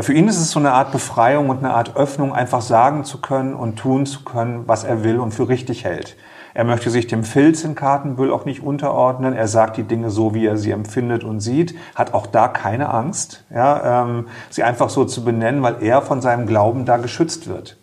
für 0.03 0.13
ihn 0.13 0.29
ist 0.29 0.41
es 0.41 0.51
so 0.51 0.59
eine 0.59 0.73
Art 0.73 0.93
Befreiung 0.93 1.51
und 1.51 1.59
eine 1.59 1.73
Art 1.73 1.97
Öffnung, 1.97 2.33
einfach 2.33 2.63
sagen 2.63 3.05
zu 3.05 3.21
können 3.21 3.55
und 3.55 3.77
tun 3.77 4.07
zu 4.07 4.25
können, 4.25 4.65
was 4.67 4.85
er 4.85 5.05
will 5.05 5.21
und 5.21 5.33
für 5.33 5.49
richtig 5.49 5.85
hält. 5.85 6.17
Er 6.55 6.65
möchte 6.65 6.89
sich 6.89 7.09
dem 7.09 7.25
Filz 7.25 7.65
in 7.65 7.75
Kartenbüll 7.75 8.33
auch 8.33 8.45
nicht 8.45 8.63
unterordnen. 8.63 9.35
Er 9.35 9.49
sagt 9.49 9.77
die 9.77 9.83
Dinge 9.83 10.11
so, 10.11 10.35
wie 10.35 10.47
er 10.47 10.57
sie 10.57 10.71
empfindet 10.71 11.25
und 11.25 11.41
sieht, 11.41 11.75
hat 11.97 12.15
auch 12.15 12.27
da 12.27 12.47
keine 12.47 12.95
Angst, 12.95 13.45
ja, 13.53 14.03
ähm, 14.03 14.29
sie 14.51 14.63
einfach 14.63 14.89
so 14.89 15.05
zu 15.05 15.25
benennen, 15.25 15.63
weil 15.65 15.83
er 15.83 16.01
von 16.01 16.21
seinem 16.21 16.47
Glauben 16.47 16.85
da 16.85 16.97
geschützt 16.97 17.49
wird. 17.49 17.77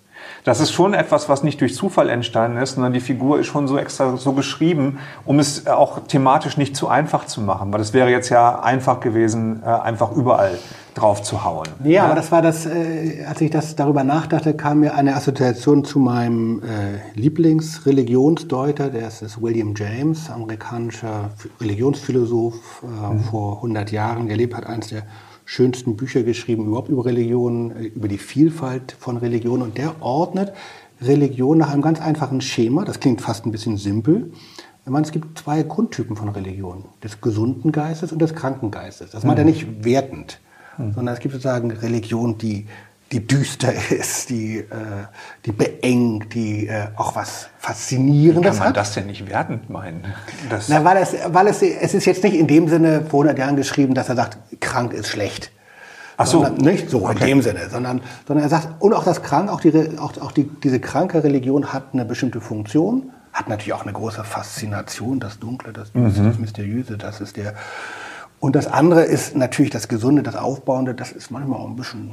Das 0.43 0.59
ist 0.59 0.72
schon 0.72 0.93
etwas, 0.93 1.30
was 1.30 1.43
nicht 1.43 1.62
durch 1.62 1.76
Zufall 1.76 2.09
entstanden 2.09 2.57
ist, 2.57 2.76
sondern 2.76 2.93
die 2.93 2.99
Figur 2.99 3.39
ist 3.39 3.47
schon 3.47 3.68
so 3.68 3.78
extra 3.78 4.18
so 4.18 4.34
geschrieben, 4.34 4.99
um 5.26 5.38
es 5.38 5.68
auch 5.68 5.99
thematisch 6.07 6.57
nicht 6.57 6.76
zu 6.76 6.88
einfach 6.88 7.26
zu 7.26 7.41
machen. 7.41 7.72
Weil 7.74 7.82
es 7.82 7.93
wäre 7.93 8.09
jetzt 8.09 8.30
ja 8.30 8.59
einfach 8.59 9.01
gewesen, 9.01 9.62
äh, 9.64 9.68
einfach 9.68 10.12
überall 10.12 10.57
drauf 10.93 11.23
zu 11.23 11.43
hauen. 11.43 11.67
Ja, 11.83 11.89
ja, 11.89 12.05
aber 12.05 12.15
das 12.15 12.31
war 12.31 12.41
das, 12.41 12.65
äh, 12.65 13.23
als 13.27 13.39
ich 13.41 13.49
das 13.49 13.75
darüber 13.75 14.03
nachdachte, 14.03 14.53
kam 14.53 14.81
mir 14.81 14.93
eine 14.95 15.15
Assoziation 15.15 15.85
zu 15.85 15.99
meinem 15.99 16.61
äh, 16.63 17.17
Lieblingsreligionsdeuter, 17.19 18.89
der 18.89 19.07
ist, 19.07 19.21
ist 19.21 19.41
William 19.41 19.73
James, 19.75 20.29
amerikanischer 20.29 21.31
Religionsphilosoph 21.59 22.83
äh, 22.83 23.13
mhm. 23.13 23.19
vor 23.21 23.57
100 23.57 23.91
Jahren 23.91 24.27
gelebt 24.27 24.55
hat, 24.55 24.65
eines 24.65 24.89
der 24.89 25.03
schönsten 25.45 25.95
Bücher 25.95 26.23
geschrieben, 26.23 26.65
überhaupt 26.67 26.89
über 26.89 27.05
Religion, 27.05 27.71
äh, 27.71 27.83
über 27.85 28.07
die 28.07 28.17
Vielfalt 28.17 28.95
von 28.99 29.17
Religionen. 29.17 29.63
Und 29.63 29.77
der 29.77 30.01
ordnet 30.01 30.53
Religion 31.01 31.57
nach 31.57 31.71
einem 31.71 31.81
ganz 31.81 32.01
einfachen 32.01 32.41
Schema. 32.41 32.85
Das 32.85 32.99
klingt 32.99 33.21
fast 33.21 33.45
ein 33.45 33.51
bisschen 33.51 33.77
simpel. 33.77 34.31
Ich 34.83 34.91
meine, 34.91 35.05
es 35.05 35.11
gibt 35.11 35.37
zwei 35.39 35.63
Grundtypen 35.63 36.15
von 36.15 36.29
Religion. 36.29 36.85
Des 37.03 37.21
gesunden 37.21 37.71
Geistes 37.71 38.11
und 38.11 38.19
des 38.19 38.35
kranken 38.35 38.71
Geistes. 38.71 39.11
Das 39.11 39.23
meint 39.23 39.39
er 39.39 39.45
mhm. 39.45 39.51
nicht 39.51 39.85
wertend 39.85 40.39
mhm. 40.88 40.93
sondern 40.93 41.13
es 41.15 41.19
gibt 41.19 41.34
sozusagen 41.34 41.71
Religion, 41.71 42.38
die, 42.38 42.67
die 43.11 43.25
düster 43.25 43.73
ist, 43.91 44.29
die, 44.29 44.57
äh, 44.57 44.65
die 45.45 45.51
beengt, 45.51 46.34
die 46.34 46.67
äh, 46.67 46.88
auch 46.95 47.15
was 47.15 47.49
Faszinierendes 47.59 48.36
hat. 48.36 48.53
Wie 48.53 48.57
kann 48.57 48.57
man 48.59 48.67
hat. 48.69 48.77
das 48.77 48.93
denn 48.93 49.07
nicht 49.07 49.29
wertend 49.29 49.69
meinen? 49.69 50.05
Das 50.49 50.69
Na, 50.69 50.84
weil, 50.84 50.97
es, 50.97 51.15
weil 51.27 51.47
es, 51.47 51.61
es 51.61 51.93
ist 51.93 52.05
jetzt 52.05 52.23
nicht 52.23 52.36
in 52.36 52.47
dem 52.47 52.67
Sinne 52.67 53.01
vor 53.01 53.21
100 53.21 53.38
Jahren 53.38 53.55
geschrieben, 53.55 53.93
dass 53.93 54.09
er 54.09 54.15
sagt, 54.15 54.38
krank 54.59 54.93
ist 54.93 55.09
schlecht. 55.09 55.51
Ach 56.17 56.27
so. 56.27 56.43
Sondern, 56.43 56.65
nicht 56.65 56.89
so 56.89 57.05
okay. 57.05 57.13
in 57.13 57.27
dem 57.27 57.41
Sinne, 57.41 57.69
sondern, 57.69 58.01
sondern 58.27 58.45
er 58.45 58.49
sagt, 58.49 58.82
und 58.82 58.93
auch 58.93 59.03
das 59.03 59.23
Krank, 59.23 59.49
auch, 59.49 59.61
die, 59.61 59.97
auch, 59.97 60.17
auch 60.21 60.32
die, 60.32 60.43
diese 60.43 60.79
kranke 60.79 61.23
Religion 61.23 61.73
hat 61.73 61.93
eine 61.93 62.05
bestimmte 62.05 62.41
Funktion, 62.41 63.11
hat 63.34 63.49
natürlich 63.49 63.73
auch 63.73 63.84
eine 63.84 63.93
große 63.93 64.23
Faszination, 64.23 65.19
das 65.19 65.39
Dunkle, 65.39 65.73
das, 65.73 65.93
mhm. 65.93 66.13
das 66.25 66.38
Mysteriöse, 66.38 66.97
das 66.97 67.21
ist 67.21 67.38
der, 67.38 67.53
und 68.41 68.55
das 68.55 68.65
andere 68.65 69.03
ist 69.03 69.35
natürlich 69.35 69.69
das 69.69 69.87
Gesunde, 69.87 70.23
das 70.23 70.35
Aufbauende. 70.35 70.95
Das 70.95 71.11
ist 71.11 71.29
manchmal 71.29 71.59
auch 71.59 71.67
ein 71.67 71.75
bisschen, 71.75 72.11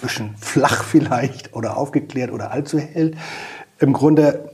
bisschen 0.00 0.36
flach 0.38 0.84
vielleicht 0.84 1.52
oder 1.52 1.76
aufgeklärt 1.76 2.30
oder 2.30 2.52
allzu 2.52 2.78
hell. 2.78 3.16
Im 3.80 3.92
Grunde, 3.92 4.52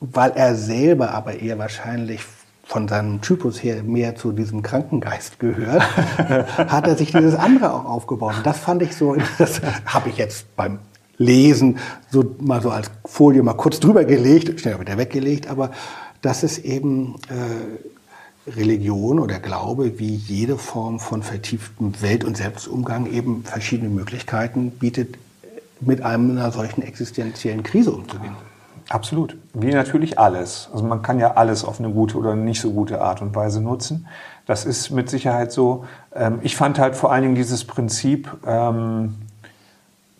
weil 0.00 0.30
er 0.30 0.56
selber 0.56 1.10
aber 1.12 1.40
eher 1.40 1.58
wahrscheinlich 1.58 2.22
von 2.64 2.88
seinem 2.88 3.20
Typus 3.20 3.62
her 3.62 3.82
mehr 3.82 4.16
zu 4.16 4.32
diesem 4.32 4.62
Krankengeist 4.62 5.38
gehört, 5.38 5.82
hat 6.56 6.86
er 6.86 6.96
sich 6.96 7.12
dieses 7.12 7.34
andere 7.34 7.74
auch 7.74 7.84
aufgebaut. 7.84 8.38
Und 8.38 8.46
das 8.46 8.60
fand 8.60 8.80
ich 8.80 8.96
so, 8.96 9.14
das 9.36 9.60
habe 9.84 10.08
ich 10.08 10.16
jetzt 10.16 10.56
beim 10.56 10.78
Lesen 11.18 11.76
so 12.10 12.34
mal 12.40 12.62
so 12.62 12.70
als 12.70 12.90
Folie 13.04 13.42
mal 13.42 13.52
kurz 13.52 13.78
drüber 13.78 14.06
gelegt, 14.06 14.58
schnell 14.58 14.80
wieder 14.80 14.96
weggelegt, 14.96 15.48
aber 15.48 15.70
das 16.22 16.44
ist 16.44 16.64
eben 16.64 17.16
äh, 17.28 17.90
Religion 18.46 19.20
oder 19.20 19.38
Glaube 19.38 19.98
wie 19.98 20.14
jede 20.14 20.58
Form 20.58 20.98
von 20.98 21.22
vertieftem 21.22 22.00
Welt- 22.02 22.24
und 22.24 22.36
Selbstumgang 22.36 23.06
eben 23.06 23.44
verschiedene 23.44 23.88
Möglichkeiten 23.88 24.72
bietet, 24.72 25.16
mit 25.80 26.02
einer 26.02 26.50
solchen 26.52 26.82
existenziellen 26.82 27.62
Krise 27.62 27.92
umzugehen. 27.92 28.36
Absolut. 28.88 29.36
Wie 29.54 29.72
natürlich 29.72 30.18
alles. 30.18 30.68
Also 30.72 30.84
man 30.84 31.02
kann 31.02 31.18
ja 31.18 31.34
alles 31.34 31.64
auf 31.64 31.78
eine 31.78 31.90
gute 31.90 32.16
oder 32.18 32.36
nicht 32.36 32.60
so 32.60 32.72
gute 32.72 33.00
Art 33.00 33.22
und 33.22 33.34
Weise 33.34 33.60
nutzen. 33.60 34.06
Das 34.46 34.64
ist 34.64 34.90
mit 34.90 35.08
Sicherheit 35.08 35.52
so. 35.52 35.84
Ähm, 36.14 36.40
ich 36.42 36.56
fand 36.56 36.78
halt 36.78 36.96
vor 36.96 37.12
allen 37.12 37.22
Dingen 37.22 37.34
dieses 37.34 37.64
Prinzip, 37.64 38.30
ähm, 38.46 39.14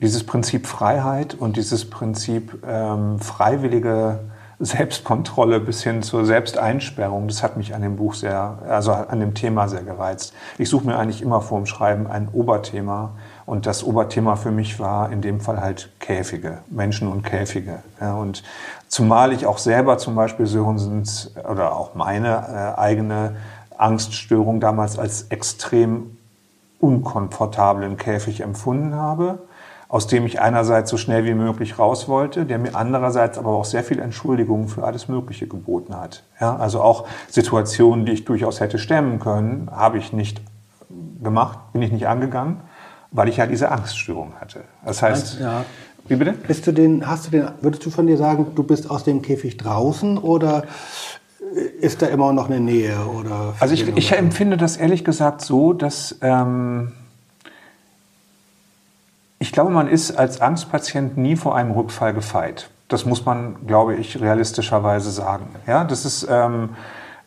dieses 0.00 0.24
Prinzip 0.24 0.66
Freiheit 0.66 1.34
und 1.34 1.56
dieses 1.56 1.88
Prinzip 1.90 2.62
ähm, 2.66 3.18
freiwillige 3.18 4.20
Selbstkontrolle 4.64 5.58
bis 5.58 5.82
hin 5.82 6.02
zur 6.02 6.24
Selbsteinsperrung, 6.24 7.26
das 7.26 7.42
hat 7.42 7.56
mich 7.56 7.74
an 7.74 7.82
dem 7.82 7.96
Buch 7.96 8.14
sehr, 8.14 8.58
also 8.68 8.92
an 8.92 9.18
dem 9.18 9.34
Thema 9.34 9.68
sehr 9.68 9.82
gereizt. 9.82 10.32
Ich 10.56 10.68
suche 10.68 10.86
mir 10.86 10.96
eigentlich 10.96 11.20
immer 11.20 11.40
vor 11.40 11.58
dem 11.58 11.66
Schreiben 11.66 12.06
ein 12.06 12.28
Oberthema, 12.32 13.10
und 13.44 13.66
das 13.66 13.82
Oberthema 13.82 14.36
für 14.36 14.50
mich 14.50 14.78
war 14.78 15.10
in 15.10 15.20
dem 15.20 15.40
Fall 15.40 15.60
halt 15.60 15.90
Käfige, 15.98 16.58
Menschen 16.68 17.08
und 17.08 17.22
Käfige. 17.22 17.80
Ja, 18.00 18.14
und 18.14 18.42
zumal 18.88 19.32
ich 19.32 19.46
auch 19.46 19.58
selber 19.58 19.98
zum 19.98 20.14
Beispiel 20.14 20.46
Sörensens 20.46 21.32
oder 21.50 21.76
auch 21.76 21.94
meine 21.94 22.74
äh, 22.76 22.80
eigene 22.80 23.36
Angststörung 23.76 24.60
damals 24.60 24.98
als 24.98 25.24
extrem 25.30 26.16
unkomfortablen 26.78 27.96
Käfig 27.96 28.40
empfunden 28.40 28.94
habe, 28.94 29.38
aus 29.92 30.08
dem 30.08 30.26
ich 30.26 30.40
einerseits 30.40 30.90
so 30.90 30.96
schnell 30.96 31.24
wie 31.24 31.34
möglich 31.34 31.78
raus 31.78 32.08
wollte, 32.08 32.46
der 32.46 32.58
mir 32.58 32.74
andererseits 32.74 33.38
aber 33.38 33.50
auch 33.50 33.64
sehr 33.64 33.84
viel 33.84 34.00
Entschuldigung 34.00 34.66
für 34.66 34.82
alles 34.82 35.06
Mögliche 35.06 35.46
geboten 35.46 35.94
hat. 35.94 36.24
Ja, 36.40 36.56
also 36.56 36.80
auch 36.80 37.06
Situationen, 37.28 38.06
die 38.06 38.12
ich 38.12 38.24
durchaus 38.24 38.58
hätte 38.58 38.80
stemmen 38.80 39.20
können, 39.20 39.70
habe 39.70 39.98
ich 39.98 40.12
nicht 40.12 40.40
gemacht, 41.22 41.58
bin 41.72 41.82
ich 41.82 41.92
nicht 41.92 42.08
angegangen 42.08 42.62
weil 43.12 43.28
ich 43.28 43.36
ja 43.36 43.46
diese 43.46 43.70
Angststörung 43.70 44.32
hatte. 44.40 44.64
Das 44.84 45.02
heißt, 45.02 45.38
ja. 45.40 45.64
wie 46.08 46.16
bitte? 46.16 46.32
Bist 46.32 46.66
du 46.66 46.72
den, 46.72 47.06
hast 47.06 47.26
du 47.26 47.30
den, 47.30 47.48
würdest 47.60 47.84
du 47.86 47.90
von 47.90 48.06
dir 48.06 48.16
sagen, 48.16 48.46
du 48.54 48.62
bist 48.62 48.90
aus 48.90 49.04
dem 49.04 49.22
Käfig 49.22 49.58
draußen 49.58 50.18
oder 50.18 50.64
ist 51.80 52.00
da 52.00 52.06
immer 52.06 52.32
noch 52.32 52.48
eine 52.48 52.60
Nähe? 52.60 52.96
Oder 53.06 53.54
also 53.60 53.74
ich, 53.74 53.86
ich 53.96 54.12
empfinde 54.12 54.56
das 54.56 54.78
ehrlich 54.78 55.04
gesagt 55.04 55.42
so, 55.42 55.74
dass 55.74 56.18
ähm, 56.22 56.92
ich 59.42 59.50
glaube, 59.50 59.72
man 59.72 59.88
ist 59.88 60.12
als 60.12 60.40
Angstpatient 60.40 61.16
nie 61.16 61.34
vor 61.34 61.56
einem 61.56 61.72
Rückfall 61.72 62.14
gefeit. 62.14 62.70
Das 62.86 63.04
muss 63.04 63.26
man, 63.26 63.66
glaube 63.66 63.96
ich, 63.96 64.20
realistischerweise 64.20 65.10
sagen. 65.10 65.46
Ja, 65.66 65.82
das 65.82 66.04
ist 66.04 66.28
ähm, 66.30 66.70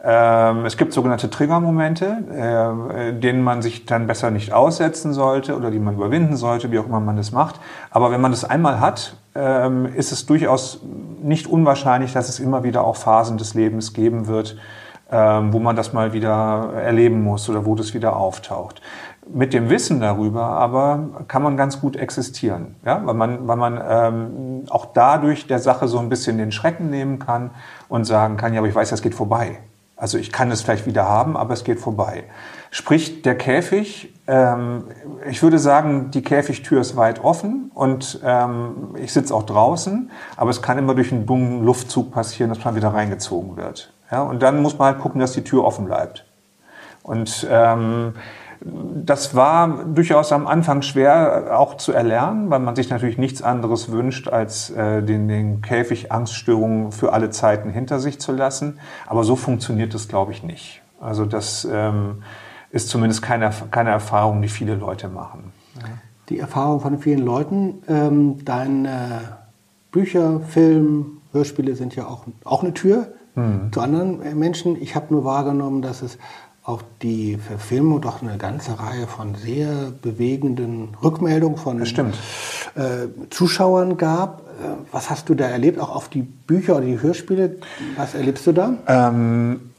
ähm, 0.02 0.66
es 0.66 0.78
gibt 0.78 0.94
sogenannte 0.94 1.30
Triggermomente, 1.30 2.06
äh, 2.32 3.20
denen 3.20 3.44
man 3.44 3.62
sich 3.62 3.86
dann 3.86 4.08
besser 4.08 4.32
nicht 4.32 4.54
aussetzen 4.54 5.12
sollte 5.12 5.58
oder 5.58 5.72
die 5.72 5.80
man 5.80 5.96
überwinden 5.96 6.38
sollte, 6.38 6.72
wie 6.72 6.80
auch 6.80 6.86
immer 6.86 7.02
man 7.02 7.18
das 7.18 7.34
macht. 7.34 7.60
Aber 7.92 8.12
wenn 8.12 8.22
man 8.22 8.32
das 8.32 8.46
einmal 8.46 8.80
hat, 8.80 9.18
ähm, 9.36 9.86
ist 9.94 10.14
es 10.14 10.26
durchaus 10.26 10.80
nicht 11.22 11.48
unwahrscheinlich, 11.48 12.14
dass 12.14 12.30
es 12.30 12.40
immer 12.40 12.64
wieder 12.64 12.86
auch 12.86 12.96
Phasen 12.96 13.38
des 13.38 13.56
Lebens 13.56 13.92
geben 13.92 14.28
wird, 14.28 14.58
ähm, 15.12 15.52
wo 15.52 15.60
man 15.60 15.76
das 15.76 15.92
mal 15.92 16.14
wieder 16.14 16.72
erleben 16.76 17.24
muss 17.24 17.50
oder 17.50 17.66
wo 17.66 17.76
das 17.76 17.94
wieder 17.94 18.16
auftaucht. 18.16 18.82
Mit 19.28 19.54
dem 19.54 19.70
Wissen 19.70 20.00
darüber 20.00 20.44
aber 20.44 21.26
kann 21.28 21.42
man 21.42 21.58
ganz 21.58 21.82
gut 21.82 21.96
existieren, 21.96 22.76
ja? 22.86 23.02
weil 23.06 23.16
man, 23.16 23.48
weil 23.48 23.58
man 23.58 23.82
ähm, 23.88 24.64
auch 24.70 24.88
dadurch 24.94 25.48
der 25.48 25.60
Sache 25.60 25.88
so 25.88 25.98
ein 25.98 26.10
bisschen 26.10 26.38
den 26.38 26.52
Schrecken 26.52 26.90
nehmen 26.92 27.18
kann 27.18 27.50
und 27.90 28.06
sagen 28.06 28.38
kann, 28.38 28.54
ja, 28.54 28.60
aber 28.60 28.68
ich 28.68 28.76
weiß, 28.76 28.90
das 28.90 29.02
geht 29.02 29.16
vorbei. 29.16 29.60
Also 29.98 30.18
ich 30.18 30.32
kann 30.32 30.52
es 30.52 30.62
vielleicht 30.62 30.86
wieder 30.86 31.08
haben, 31.08 31.38
aber 31.38 31.54
es 31.54 31.64
geht 31.64 31.80
vorbei. 31.80 32.26
Sprich, 32.70 33.22
der 33.22 33.38
Käfig, 33.38 34.14
ähm, 34.28 34.84
ich 35.30 35.42
würde 35.42 35.58
sagen, 35.58 36.12
die 36.12 36.22
Käfigtür 36.22 36.82
ist 36.82 36.98
weit 36.98 37.24
offen 37.24 37.72
und 37.74 38.20
ähm, 38.24 38.96
ich 38.98 39.14
sitze 39.14 39.34
auch 39.34 39.44
draußen, 39.44 40.12
aber 40.36 40.50
es 40.50 40.62
kann 40.62 40.78
immer 40.78 40.94
durch 40.96 41.14
einen 41.14 41.26
dummen 41.26 41.64
Luftzug 41.64 42.12
passieren, 42.12 42.50
dass 42.50 42.64
man 42.66 42.76
wieder 42.76 42.90
reingezogen 42.94 43.56
wird. 43.56 43.94
Ja, 44.12 44.24
und 44.24 44.44
dann 44.44 44.62
muss 44.62 44.78
man 44.78 44.94
halt 44.94 45.00
gucken, 45.00 45.22
dass 45.22 45.32
die 45.32 45.44
Tür 45.44 45.64
offen 45.64 45.86
bleibt. 45.86 46.26
Und 47.04 47.48
ähm, 47.50 48.16
das 48.66 49.36
war 49.36 49.86
durchaus 49.86 50.32
am 50.32 50.48
Anfang 50.48 50.82
schwer 50.82 51.58
auch 51.58 51.78
zu 51.78 51.92
erlernen, 51.92 52.50
weil 52.50 52.60
man 52.60 52.76
sich 52.76 52.90
natürlich 52.90 53.20
nichts 53.20 53.44
anderes 53.44 53.92
wünscht, 53.92 54.28
als 54.28 54.72
äh, 54.72 55.04
den, 55.04 55.28
den 55.28 55.62
Käfig 55.62 56.12
Angststörungen 56.12 56.92
für 56.92 57.14
alle 57.14 57.30
Zeiten 57.30 57.70
hinter 57.70 58.00
sich 58.00 58.20
zu 58.20 58.32
lassen. 58.32 58.80
Aber 59.06 59.24
so 59.24 59.36
funktioniert 59.36 59.94
es, 59.94 60.08
glaube 60.08 60.32
ich, 60.32 60.42
nicht. 60.42 60.82
Also 61.00 61.26
das 61.26 61.68
ähm, 61.72 62.24
ist 62.72 62.90
zumindest 62.90 63.22
keine, 63.22 63.52
keine 63.70 63.92
Erfahrung, 63.92 64.42
die 64.42 64.48
viele 64.48 64.74
Leute 64.74 65.10
machen. 65.10 65.52
Die 66.30 66.40
Erfahrung 66.40 66.80
von 66.80 66.98
vielen 66.98 67.24
Leuten. 67.24 67.84
Ähm, 67.88 68.44
deine 68.46 69.38
Bücher, 69.92 70.40
Film, 70.40 71.18
Hörspiele 71.34 71.76
sind 71.76 71.96
ja 71.96 72.08
auch, 72.08 72.26
auch 72.44 72.64
eine 72.64 72.74
Tür 72.74 73.10
mhm. 73.36 73.72
zu 73.72 73.82
anderen 73.82 74.40
Menschen. 74.40 74.82
Ich 74.82 74.96
habe 74.96 75.14
nur 75.14 75.24
wahrgenommen, 75.24 75.84
dass 75.84 76.02
es 76.02 76.18
auch 76.66 76.82
die 77.02 77.38
Verfilmung 77.38 78.02
doch 78.02 78.22
eine 78.24 78.38
ganze 78.38 78.80
Reihe 78.80 79.06
von 79.06 79.36
sehr 79.36 79.92
bewegenden 80.02 80.96
Rückmeldungen 81.04 81.58
von 81.58 81.80
äh, 81.82 81.86
Zuschauern 83.30 83.98
gab. 83.98 84.42
Äh, 84.42 84.76
was 84.92 85.12
hast 85.12 85.30
du 85.30 85.36
da 85.36 85.46
erlebt, 85.46 85.80
auch 85.80 85.96
auf 85.96 86.10
die 86.10 86.24
Bücher 86.24 86.78
oder 86.78 86.86
die 86.86 87.00
Hörspiele? 87.00 87.58
Was 87.98 88.16
erlebst 88.16 88.48
du 88.48 88.52
da? 88.52 88.78
Ähm, 88.88 89.72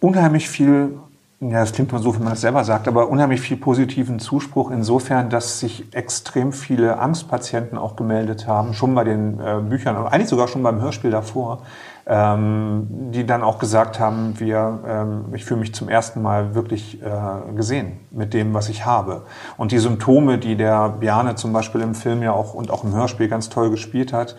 unheimlich 0.00 0.48
viel, 0.48 0.98
ja, 1.40 1.60
das 1.60 1.72
klingt 1.72 1.92
mal 1.92 2.00
so, 2.00 2.14
wenn 2.14 2.22
man 2.22 2.32
das 2.32 2.40
selber 2.40 2.64
sagt, 2.64 2.88
aber 2.88 3.10
unheimlich 3.10 3.42
viel 3.42 3.58
positiven 3.58 4.18
Zuspruch 4.18 4.70
insofern, 4.70 5.28
dass 5.28 5.60
sich 5.60 5.94
extrem 5.94 6.50
viele 6.50 6.98
Angstpatienten 6.98 7.76
auch 7.76 7.94
gemeldet 7.94 8.46
haben, 8.46 8.72
schon 8.72 8.94
bei 8.94 9.04
den 9.04 9.38
äh, 9.38 9.60
Büchern, 9.60 9.96
eigentlich 9.96 10.28
sogar 10.28 10.48
schon 10.48 10.62
beim 10.62 10.80
Hörspiel 10.80 11.10
davor, 11.10 11.60
ähm, 12.06 12.86
die 13.12 13.26
dann 13.26 13.42
auch 13.42 13.58
gesagt 13.58 14.00
haben, 14.00 14.40
wir, 14.40 14.78
ähm, 14.86 15.34
ich 15.34 15.44
fühle 15.44 15.60
mich 15.60 15.74
zum 15.74 15.90
ersten 15.90 16.22
Mal 16.22 16.54
wirklich 16.54 17.02
äh, 17.02 17.52
gesehen 17.54 17.98
mit 18.10 18.32
dem, 18.32 18.54
was 18.54 18.70
ich 18.70 18.86
habe. 18.86 19.26
Und 19.58 19.72
die 19.72 19.78
Symptome, 19.78 20.38
die 20.38 20.56
der 20.56 20.88
Biane 20.88 21.34
zum 21.34 21.52
Beispiel 21.52 21.82
im 21.82 21.94
Film 21.94 22.22
ja 22.22 22.32
auch 22.32 22.54
und 22.54 22.70
auch 22.70 22.82
im 22.82 22.94
Hörspiel 22.94 23.28
ganz 23.28 23.50
toll 23.50 23.68
gespielt 23.68 24.14
hat, 24.14 24.36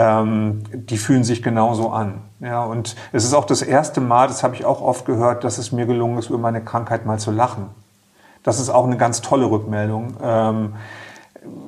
ähm, 0.00 0.62
die 0.72 0.96
fühlen 0.96 1.24
sich 1.24 1.42
genauso 1.42 1.90
an. 1.90 2.22
Ja, 2.40 2.64
und 2.64 2.96
es 3.12 3.24
ist 3.24 3.34
auch 3.34 3.44
das 3.44 3.60
erste 3.60 4.00
Mal, 4.00 4.28
das 4.28 4.42
habe 4.42 4.54
ich 4.54 4.64
auch 4.64 4.80
oft 4.80 5.04
gehört, 5.04 5.44
dass 5.44 5.58
es 5.58 5.72
mir 5.72 5.84
gelungen 5.84 6.16
ist, 6.16 6.30
über 6.30 6.38
meine 6.38 6.62
Krankheit 6.62 7.04
mal 7.04 7.18
zu 7.18 7.30
lachen. 7.30 7.66
Das 8.42 8.58
ist 8.58 8.70
auch 8.70 8.86
eine 8.86 8.96
ganz 8.96 9.20
tolle 9.20 9.50
Rückmeldung. 9.50 10.14
Ähm, 10.22 10.74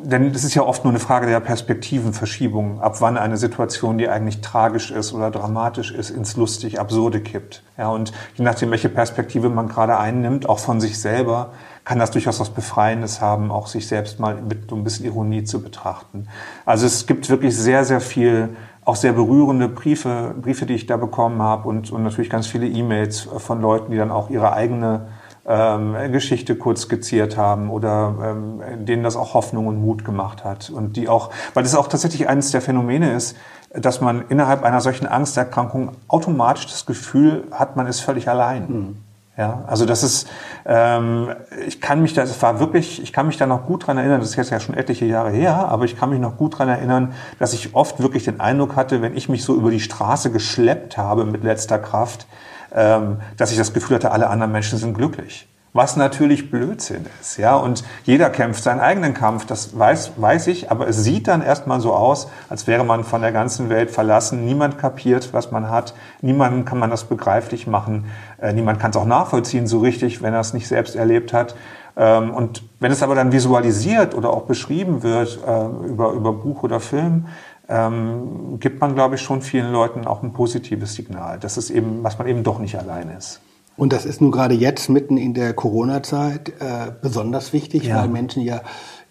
denn 0.02 0.30
es 0.30 0.44
ist 0.44 0.54
ja 0.54 0.62
oft 0.62 0.84
nur 0.84 0.92
eine 0.92 1.00
Frage 1.00 1.26
der 1.26 1.40
Perspektivenverschiebung, 1.40 2.80
ab 2.80 3.00
wann 3.00 3.18
eine 3.18 3.36
Situation, 3.36 3.98
die 3.98 4.08
eigentlich 4.08 4.40
tragisch 4.40 4.90
ist 4.90 5.12
oder 5.12 5.30
dramatisch 5.30 5.92
ist, 5.92 6.08
ins 6.08 6.36
lustig 6.36 6.80
Absurde 6.80 7.20
kippt. 7.20 7.62
Ja, 7.76 7.88
und 7.88 8.12
je 8.34 8.44
nachdem, 8.44 8.70
welche 8.70 8.88
Perspektive 8.88 9.50
man 9.50 9.68
gerade 9.68 9.98
einnimmt, 9.98 10.48
auch 10.48 10.58
von 10.58 10.80
sich 10.80 10.98
selber, 10.98 11.52
kann 11.84 11.98
das 11.98 12.10
durchaus 12.10 12.38
was 12.40 12.50
Befreiendes 12.50 13.20
haben, 13.20 13.50
auch 13.50 13.66
sich 13.66 13.88
selbst 13.88 14.20
mal 14.20 14.40
mit 14.40 14.70
so 14.70 14.76
ein 14.76 14.84
bisschen 14.84 15.06
Ironie 15.06 15.44
zu 15.44 15.62
betrachten. 15.62 16.28
Also 16.64 16.86
es 16.86 17.06
gibt 17.06 17.28
wirklich 17.28 17.56
sehr, 17.56 17.84
sehr 17.84 18.00
viel, 18.00 18.50
auch 18.84 18.96
sehr 18.96 19.12
berührende 19.12 19.68
Briefe, 19.68 20.34
Briefe, 20.40 20.66
die 20.66 20.74
ich 20.74 20.86
da 20.86 20.96
bekommen 20.96 21.42
habe 21.42 21.68
und, 21.68 21.90
und 21.90 22.02
natürlich 22.02 22.30
ganz 22.30 22.46
viele 22.46 22.66
E-Mails 22.66 23.20
von 23.20 23.60
Leuten, 23.60 23.90
die 23.90 23.98
dann 23.98 24.10
auch 24.10 24.30
ihre 24.30 24.52
eigene 24.52 25.08
ähm, 25.44 25.96
Geschichte 26.12 26.54
kurz 26.54 26.82
skizziert 26.82 27.36
haben 27.36 27.70
oder 27.70 28.14
ähm, 28.22 28.86
denen 28.86 29.02
das 29.02 29.16
auch 29.16 29.34
Hoffnung 29.34 29.66
und 29.66 29.80
Mut 29.80 30.04
gemacht 30.04 30.44
hat 30.44 30.70
und 30.70 30.96
die 30.96 31.08
auch, 31.08 31.30
weil 31.54 31.64
das 31.64 31.74
auch 31.74 31.88
tatsächlich 31.88 32.28
eines 32.28 32.52
der 32.52 32.60
Phänomene 32.60 33.12
ist, 33.12 33.36
dass 33.74 34.00
man 34.00 34.24
innerhalb 34.28 34.62
einer 34.62 34.80
solchen 34.80 35.06
Angsterkrankung 35.06 35.92
automatisch 36.06 36.66
das 36.66 36.86
Gefühl 36.86 37.44
hat, 37.50 37.76
man 37.76 37.86
ist 37.86 38.00
völlig 38.00 38.28
allein. 38.28 38.68
Mhm. 38.68 38.96
Ja, 39.38 39.64
also 39.66 39.86
das 39.86 40.02
ist, 40.02 40.28
ähm, 40.66 41.30
ich 41.66 41.80
kann 41.80 42.02
mich 42.02 42.12
da, 42.12 42.22
es 42.22 42.42
war 42.42 42.60
wirklich, 42.60 43.02
ich 43.02 43.14
kann 43.14 43.26
mich 43.26 43.38
da 43.38 43.46
noch 43.46 43.64
gut 43.64 43.86
dran 43.86 43.96
erinnern, 43.96 44.20
das 44.20 44.30
ist 44.30 44.36
jetzt 44.36 44.50
ja 44.50 44.60
schon 44.60 44.74
etliche 44.74 45.06
Jahre 45.06 45.30
her, 45.30 45.68
aber 45.70 45.86
ich 45.86 45.96
kann 45.98 46.10
mich 46.10 46.20
noch 46.20 46.36
gut 46.36 46.58
dran 46.58 46.68
erinnern, 46.68 47.14
dass 47.38 47.54
ich 47.54 47.74
oft 47.74 48.02
wirklich 48.02 48.24
den 48.24 48.40
Eindruck 48.40 48.76
hatte, 48.76 49.00
wenn 49.00 49.16
ich 49.16 49.30
mich 49.30 49.42
so 49.42 49.54
über 49.56 49.70
die 49.70 49.80
Straße 49.80 50.30
geschleppt 50.32 50.98
habe 50.98 51.24
mit 51.24 51.44
letzter 51.44 51.78
Kraft, 51.78 52.26
ähm, 52.74 53.20
dass 53.38 53.50
ich 53.52 53.56
das 53.56 53.72
Gefühl 53.72 53.96
hatte, 53.96 54.10
alle 54.10 54.28
anderen 54.28 54.52
Menschen 54.52 54.78
sind 54.78 54.92
glücklich. 54.92 55.48
Was 55.74 55.96
natürlich 55.96 56.50
Blödsinn 56.50 57.06
ist, 57.22 57.38
ja. 57.38 57.56
Und 57.56 57.82
jeder 58.04 58.28
kämpft 58.28 58.62
seinen 58.62 58.80
eigenen 58.80 59.14
Kampf, 59.14 59.46
das 59.46 59.78
weiß, 59.78 60.12
weiß 60.18 60.48
ich, 60.48 60.70
aber 60.70 60.86
es 60.86 61.02
sieht 61.02 61.28
dann 61.28 61.40
erstmal 61.40 61.80
so 61.80 61.94
aus, 61.94 62.28
als 62.50 62.66
wäre 62.66 62.84
man 62.84 63.04
von 63.04 63.22
der 63.22 63.32
ganzen 63.32 63.70
Welt 63.70 63.90
verlassen. 63.90 64.44
Niemand 64.44 64.76
kapiert, 64.76 65.32
was 65.32 65.50
man 65.50 65.70
hat. 65.70 65.94
Niemandem 66.20 66.66
kann 66.66 66.78
man 66.78 66.90
das 66.90 67.04
begreiflich 67.04 67.66
machen. 67.66 68.04
Äh, 68.42 68.52
niemand 68.52 68.80
kann 68.80 68.90
es 68.90 68.96
auch 68.96 69.06
nachvollziehen 69.06 69.66
so 69.66 69.78
richtig, 69.78 70.20
wenn 70.20 70.34
er 70.34 70.40
es 70.40 70.52
nicht 70.52 70.66
selbst 70.66 70.96
erlebt 70.96 71.32
hat. 71.32 71.54
Ähm, 71.96 72.34
und 72.34 72.64
wenn 72.80 72.90
es 72.90 73.02
aber 73.02 73.14
dann 73.14 73.32
visualisiert 73.32 74.14
oder 74.14 74.30
auch 74.30 74.42
beschrieben 74.42 75.02
wird 75.02 75.38
äh, 75.46 75.88
über, 75.88 76.12
über 76.12 76.32
Buch 76.32 76.64
oder 76.64 76.80
Film, 76.80 77.26
ähm, 77.68 78.58
gibt 78.58 78.80
man, 78.80 78.94
glaube 78.94 79.14
ich, 79.14 79.20
schon 79.20 79.42
vielen 79.42 79.70
Leuten 79.70 80.06
auch 80.06 80.22
ein 80.22 80.32
positives 80.32 80.94
Signal, 80.94 81.38
dass 81.38 81.56
es 81.56 81.70
eben, 81.70 82.02
was 82.02 82.18
man 82.18 82.26
eben 82.26 82.42
doch 82.42 82.58
nicht 82.58 82.76
allein 82.76 83.08
ist. 83.16 83.40
Und 83.76 83.92
das 83.92 84.04
ist 84.04 84.20
nun 84.20 84.32
gerade 84.32 84.54
jetzt 84.54 84.88
mitten 84.90 85.16
in 85.16 85.32
der 85.32 85.54
Corona-Zeit 85.54 86.48
äh, 86.60 86.92
besonders 87.00 87.52
wichtig, 87.52 87.84
ja. 87.84 88.00
weil 88.00 88.08
Menschen 88.08 88.42
ja 88.42 88.62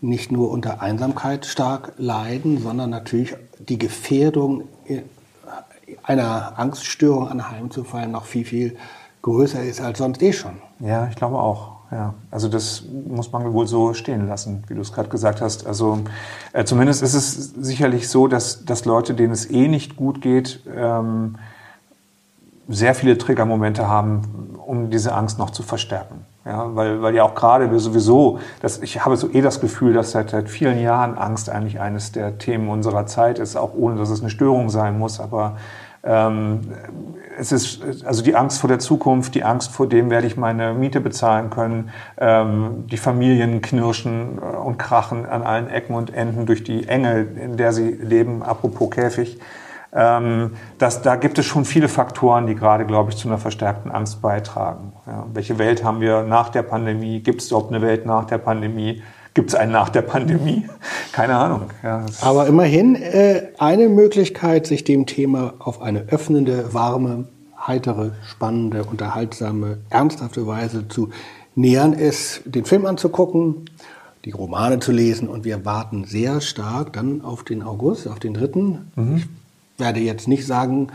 nicht 0.01 0.31
nur 0.31 0.51
unter 0.51 0.81
Einsamkeit 0.81 1.45
stark 1.45 1.93
leiden, 1.97 2.59
sondern 2.61 2.89
natürlich 2.89 3.35
die 3.59 3.77
Gefährdung 3.77 4.63
einer 6.03 6.53
Angststörung 6.57 7.27
anheimzufallen 7.27 8.11
noch 8.11 8.25
viel, 8.25 8.45
viel 8.45 8.77
größer 9.21 9.63
ist 9.63 9.81
als 9.81 9.99
sonst 9.99 10.21
eh 10.21 10.33
schon. 10.33 10.53
Ja, 10.79 11.07
ich 11.09 11.15
glaube 11.15 11.37
auch. 11.37 11.81
Ja, 11.91 12.13
also 12.31 12.47
das 12.47 12.83
muss 13.05 13.33
man 13.33 13.51
wohl 13.51 13.67
so 13.67 13.93
stehen 13.93 14.27
lassen, 14.27 14.63
wie 14.67 14.75
du 14.75 14.81
es 14.81 14.93
gerade 14.93 15.09
gesagt 15.09 15.41
hast. 15.41 15.67
Also 15.67 15.99
äh, 16.53 16.63
zumindest 16.63 17.03
ist 17.03 17.13
es 17.13 17.53
sicherlich 17.53 18.07
so, 18.07 18.27
dass, 18.27 18.63
dass 18.63 18.85
Leute, 18.85 19.13
denen 19.13 19.33
es 19.33 19.49
eh 19.49 19.67
nicht 19.67 19.97
gut 19.97 20.21
geht, 20.21 20.61
ähm, 20.73 21.35
sehr 22.69 22.95
viele 22.95 23.17
Triggermomente 23.17 23.89
haben, 23.89 24.57
um 24.65 24.89
diese 24.89 25.13
Angst 25.13 25.37
noch 25.37 25.49
zu 25.49 25.63
verstärken. 25.63 26.25
Ja, 26.45 26.73
weil, 26.75 27.01
weil 27.01 27.13
ja 27.13 27.23
auch 27.23 27.35
gerade 27.35 27.71
wir 27.71 27.79
sowieso, 27.79 28.39
das, 28.61 28.81
ich 28.81 29.03
habe 29.05 29.17
so 29.17 29.29
eh 29.29 29.41
das 29.41 29.59
Gefühl, 29.59 29.93
dass 29.93 30.11
seit, 30.11 30.31
seit 30.31 30.49
vielen 30.49 30.79
Jahren 30.79 31.17
Angst 31.17 31.49
eigentlich 31.49 31.79
eines 31.81 32.13
der 32.13 32.37
Themen 32.37 32.69
unserer 32.69 33.05
Zeit 33.05 33.37
ist, 33.37 33.57
auch 33.57 33.73
ohne 33.75 33.97
dass 33.97 34.09
es 34.09 34.21
eine 34.21 34.29
Störung 34.29 34.69
sein 34.69 34.97
muss. 34.97 35.19
Aber 35.19 35.57
ähm, 36.03 36.61
es 37.37 37.51
ist 37.51 38.05
also 38.05 38.23
die 38.23 38.35
Angst 38.35 38.59
vor 38.59 38.67
der 38.67 38.79
Zukunft, 38.79 39.35
die 39.35 39.43
Angst 39.43 39.71
vor 39.71 39.87
dem, 39.87 40.09
werde 40.09 40.27
ich 40.27 40.37
meine 40.37 40.73
Miete 40.73 40.99
bezahlen 40.99 41.49
können. 41.49 41.91
Ähm, 42.17 42.85
die 42.87 42.97
Familien 42.97 43.61
knirschen 43.61 44.37
äh, 44.37 44.57
und 44.57 44.77
krachen 44.77 45.25
an 45.25 45.43
allen 45.43 45.69
Ecken 45.69 45.95
und 45.95 46.13
Enden 46.13 46.45
durch 46.45 46.63
die 46.63 46.87
Enge, 46.87 47.21
in 47.21 47.57
der 47.57 47.73
sie 47.73 47.89
leben. 47.89 48.43
Apropos 48.43 48.89
Käfig. 48.89 49.39
Ähm, 49.93 50.51
das, 50.77 51.01
da 51.01 51.15
gibt 51.15 51.37
es 51.37 51.45
schon 51.45 51.65
viele 51.65 51.87
Faktoren, 51.87 52.47
die 52.47 52.55
gerade, 52.55 52.85
glaube 52.85 53.11
ich, 53.11 53.17
zu 53.17 53.27
einer 53.27 53.37
verstärkten 53.37 53.91
Angst 53.91 54.21
beitragen. 54.21 54.93
Ja, 55.05 55.25
welche 55.33 55.59
Welt 55.59 55.83
haben 55.83 55.99
wir 55.99 56.23
nach 56.23 56.49
der 56.49 56.63
Pandemie? 56.63 57.19
Gibt 57.19 57.41
es 57.41 57.49
überhaupt 57.49 57.73
eine 57.73 57.81
Welt 57.81 58.05
nach 58.05 58.25
der 58.25 58.37
Pandemie? 58.37 59.03
Gibt 59.33 59.49
es 59.49 59.55
einen 59.55 59.71
nach 59.71 59.89
der 59.89 60.01
Pandemie? 60.01 60.67
Keine 61.13 61.35
Ahnung. 61.35 61.69
Ja, 61.83 62.05
Aber 62.21 62.47
immerhin 62.47 62.95
äh, 62.95 63.47
eine 63.57 63.87
Möglichkeit, 63.87 64.67
sich 64.67 64.83
dem 64.83 65.05
Thema 65.05 65.53
auf 65.59 65.81
eine 65.81 66.09
öffnende, 66.09 66.73
warme, 66.73 67.25
heitere, 67.65 68.11
spannende, 68.27 68.83
unterhaltsame, 68.83 69.77
ernsthafte 69.89 70.47
Weise 70.47 70.87
zu 70.87 71.09
nähern, 71.55 71.93
ist, 71.93 72.41
den 72.45 72.65
Film 72.65 72.85
anzugucken, 72.85 73.69
die 74.25 74.31
Romane 74.31 74.79
zu 74.79 74.91
lesen 74.91 75.27
und 75.27 75.45
wir 75.45 75.65
warten 75.65 76.03
sehr 76.05 76.41
stark 76.41 76.93
dann 76.93 77.21
auf 77.21 77.43
den 77.43 77.63
August, 77.63 78.07
auf 78.07 78.19
den 78.19 78.33
dritten. 78.33 78.91
Mhm. 78.95 79.23
Ich 79.81 79.85
werde 79.87 79.99
jetzt 79.99 80.27
nicht 80.27 80.45
sagen, 80.45 80.89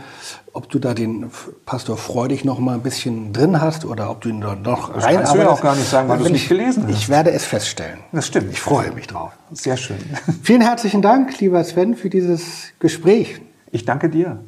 ob 0.53 0.69
du 0.69 0.79
da 0.79 0.93
den 0.93 1.29
Pastor 1.65 1.97
Freudig 1.97 2.45
noch 2.45 2.57
mal 2.59 2.75
ein 2.75 2.83
bisschen 2.83 3.33
drin 3.33 3.59
hast 3.59 3.83
oder 3.83 4.09
ob 4.09 4.21
du 4.21 4.29
ihn 4.29 4.39
dort 4.39 4.63
noch 4.63 4.93
das 4.93 5.03
rein. 5.03 5.17
Kannst 5.17 5.33
du 5.33 5.39
ja 5.39 5.49
auch 5.49 5.59
gar 5.59 5.75
nicht 5.75 5.89
sagen, 5.89 6.07
weil 6.07 6.19
du 6.19 6.23
es 6.23 6.31
nicht 6.31 6.47
gelesen 6.47 6.83
hast. 6.87 6.93
Ich 6.93 7.09
werde 7.09 7.31
es 7.31 7.43
feststellen. 7.43 7.99
Das 8.13 8.27
stimmt. 8.27 8.49
Ich 8.53 8.61
freue 8.61 8.93
mich 8.93 9.07
drauf. 9.07 9.33
Sehr 9.51 9.75
schön. 9.75 9.97
Vielen 10.41 10.61
herzlichen 10.61 11.01
Dank, 11.01 11.37
lieber 11.41 11.61
Sven, 11.65 11.95
für 11.95 12.09
dieses 12.09 12.67
Gespräch. 12.79 13.41
Ich 13.73 13.83
danke 13.83 14.09
dir. 14.09 14.39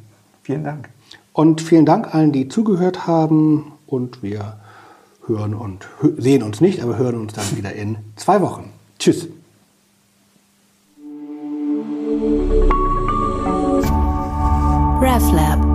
Vielen 0.42 0.64
Dank. 0.64 0.88
Und 1.34 1.60
vielen 1.60 1.84
Dank 1.84 2.14
allen, 2.14 2.32
die 2.32 2.48
zugehört 2.48 3.06
haben. 3.06 3.72
Und 3.86 4.22
wir 4.22 4.56
hören 5.26 5.52
und 5.52 5.86
sehen 6.16 6.42
uns 6.42 6.62
nicht, 6.62 6.82
aber 6.82 6.96
hören 6.96 7.20
uns 7.20 7.34
dann 7.34 7.44
wieder 7.58 7.74
in 7.74 7.98
zwei 8.16 8.40
Wochen. 8.40 8.70
Tschüss. 8.98 9.28
RefLab 15.00 15.69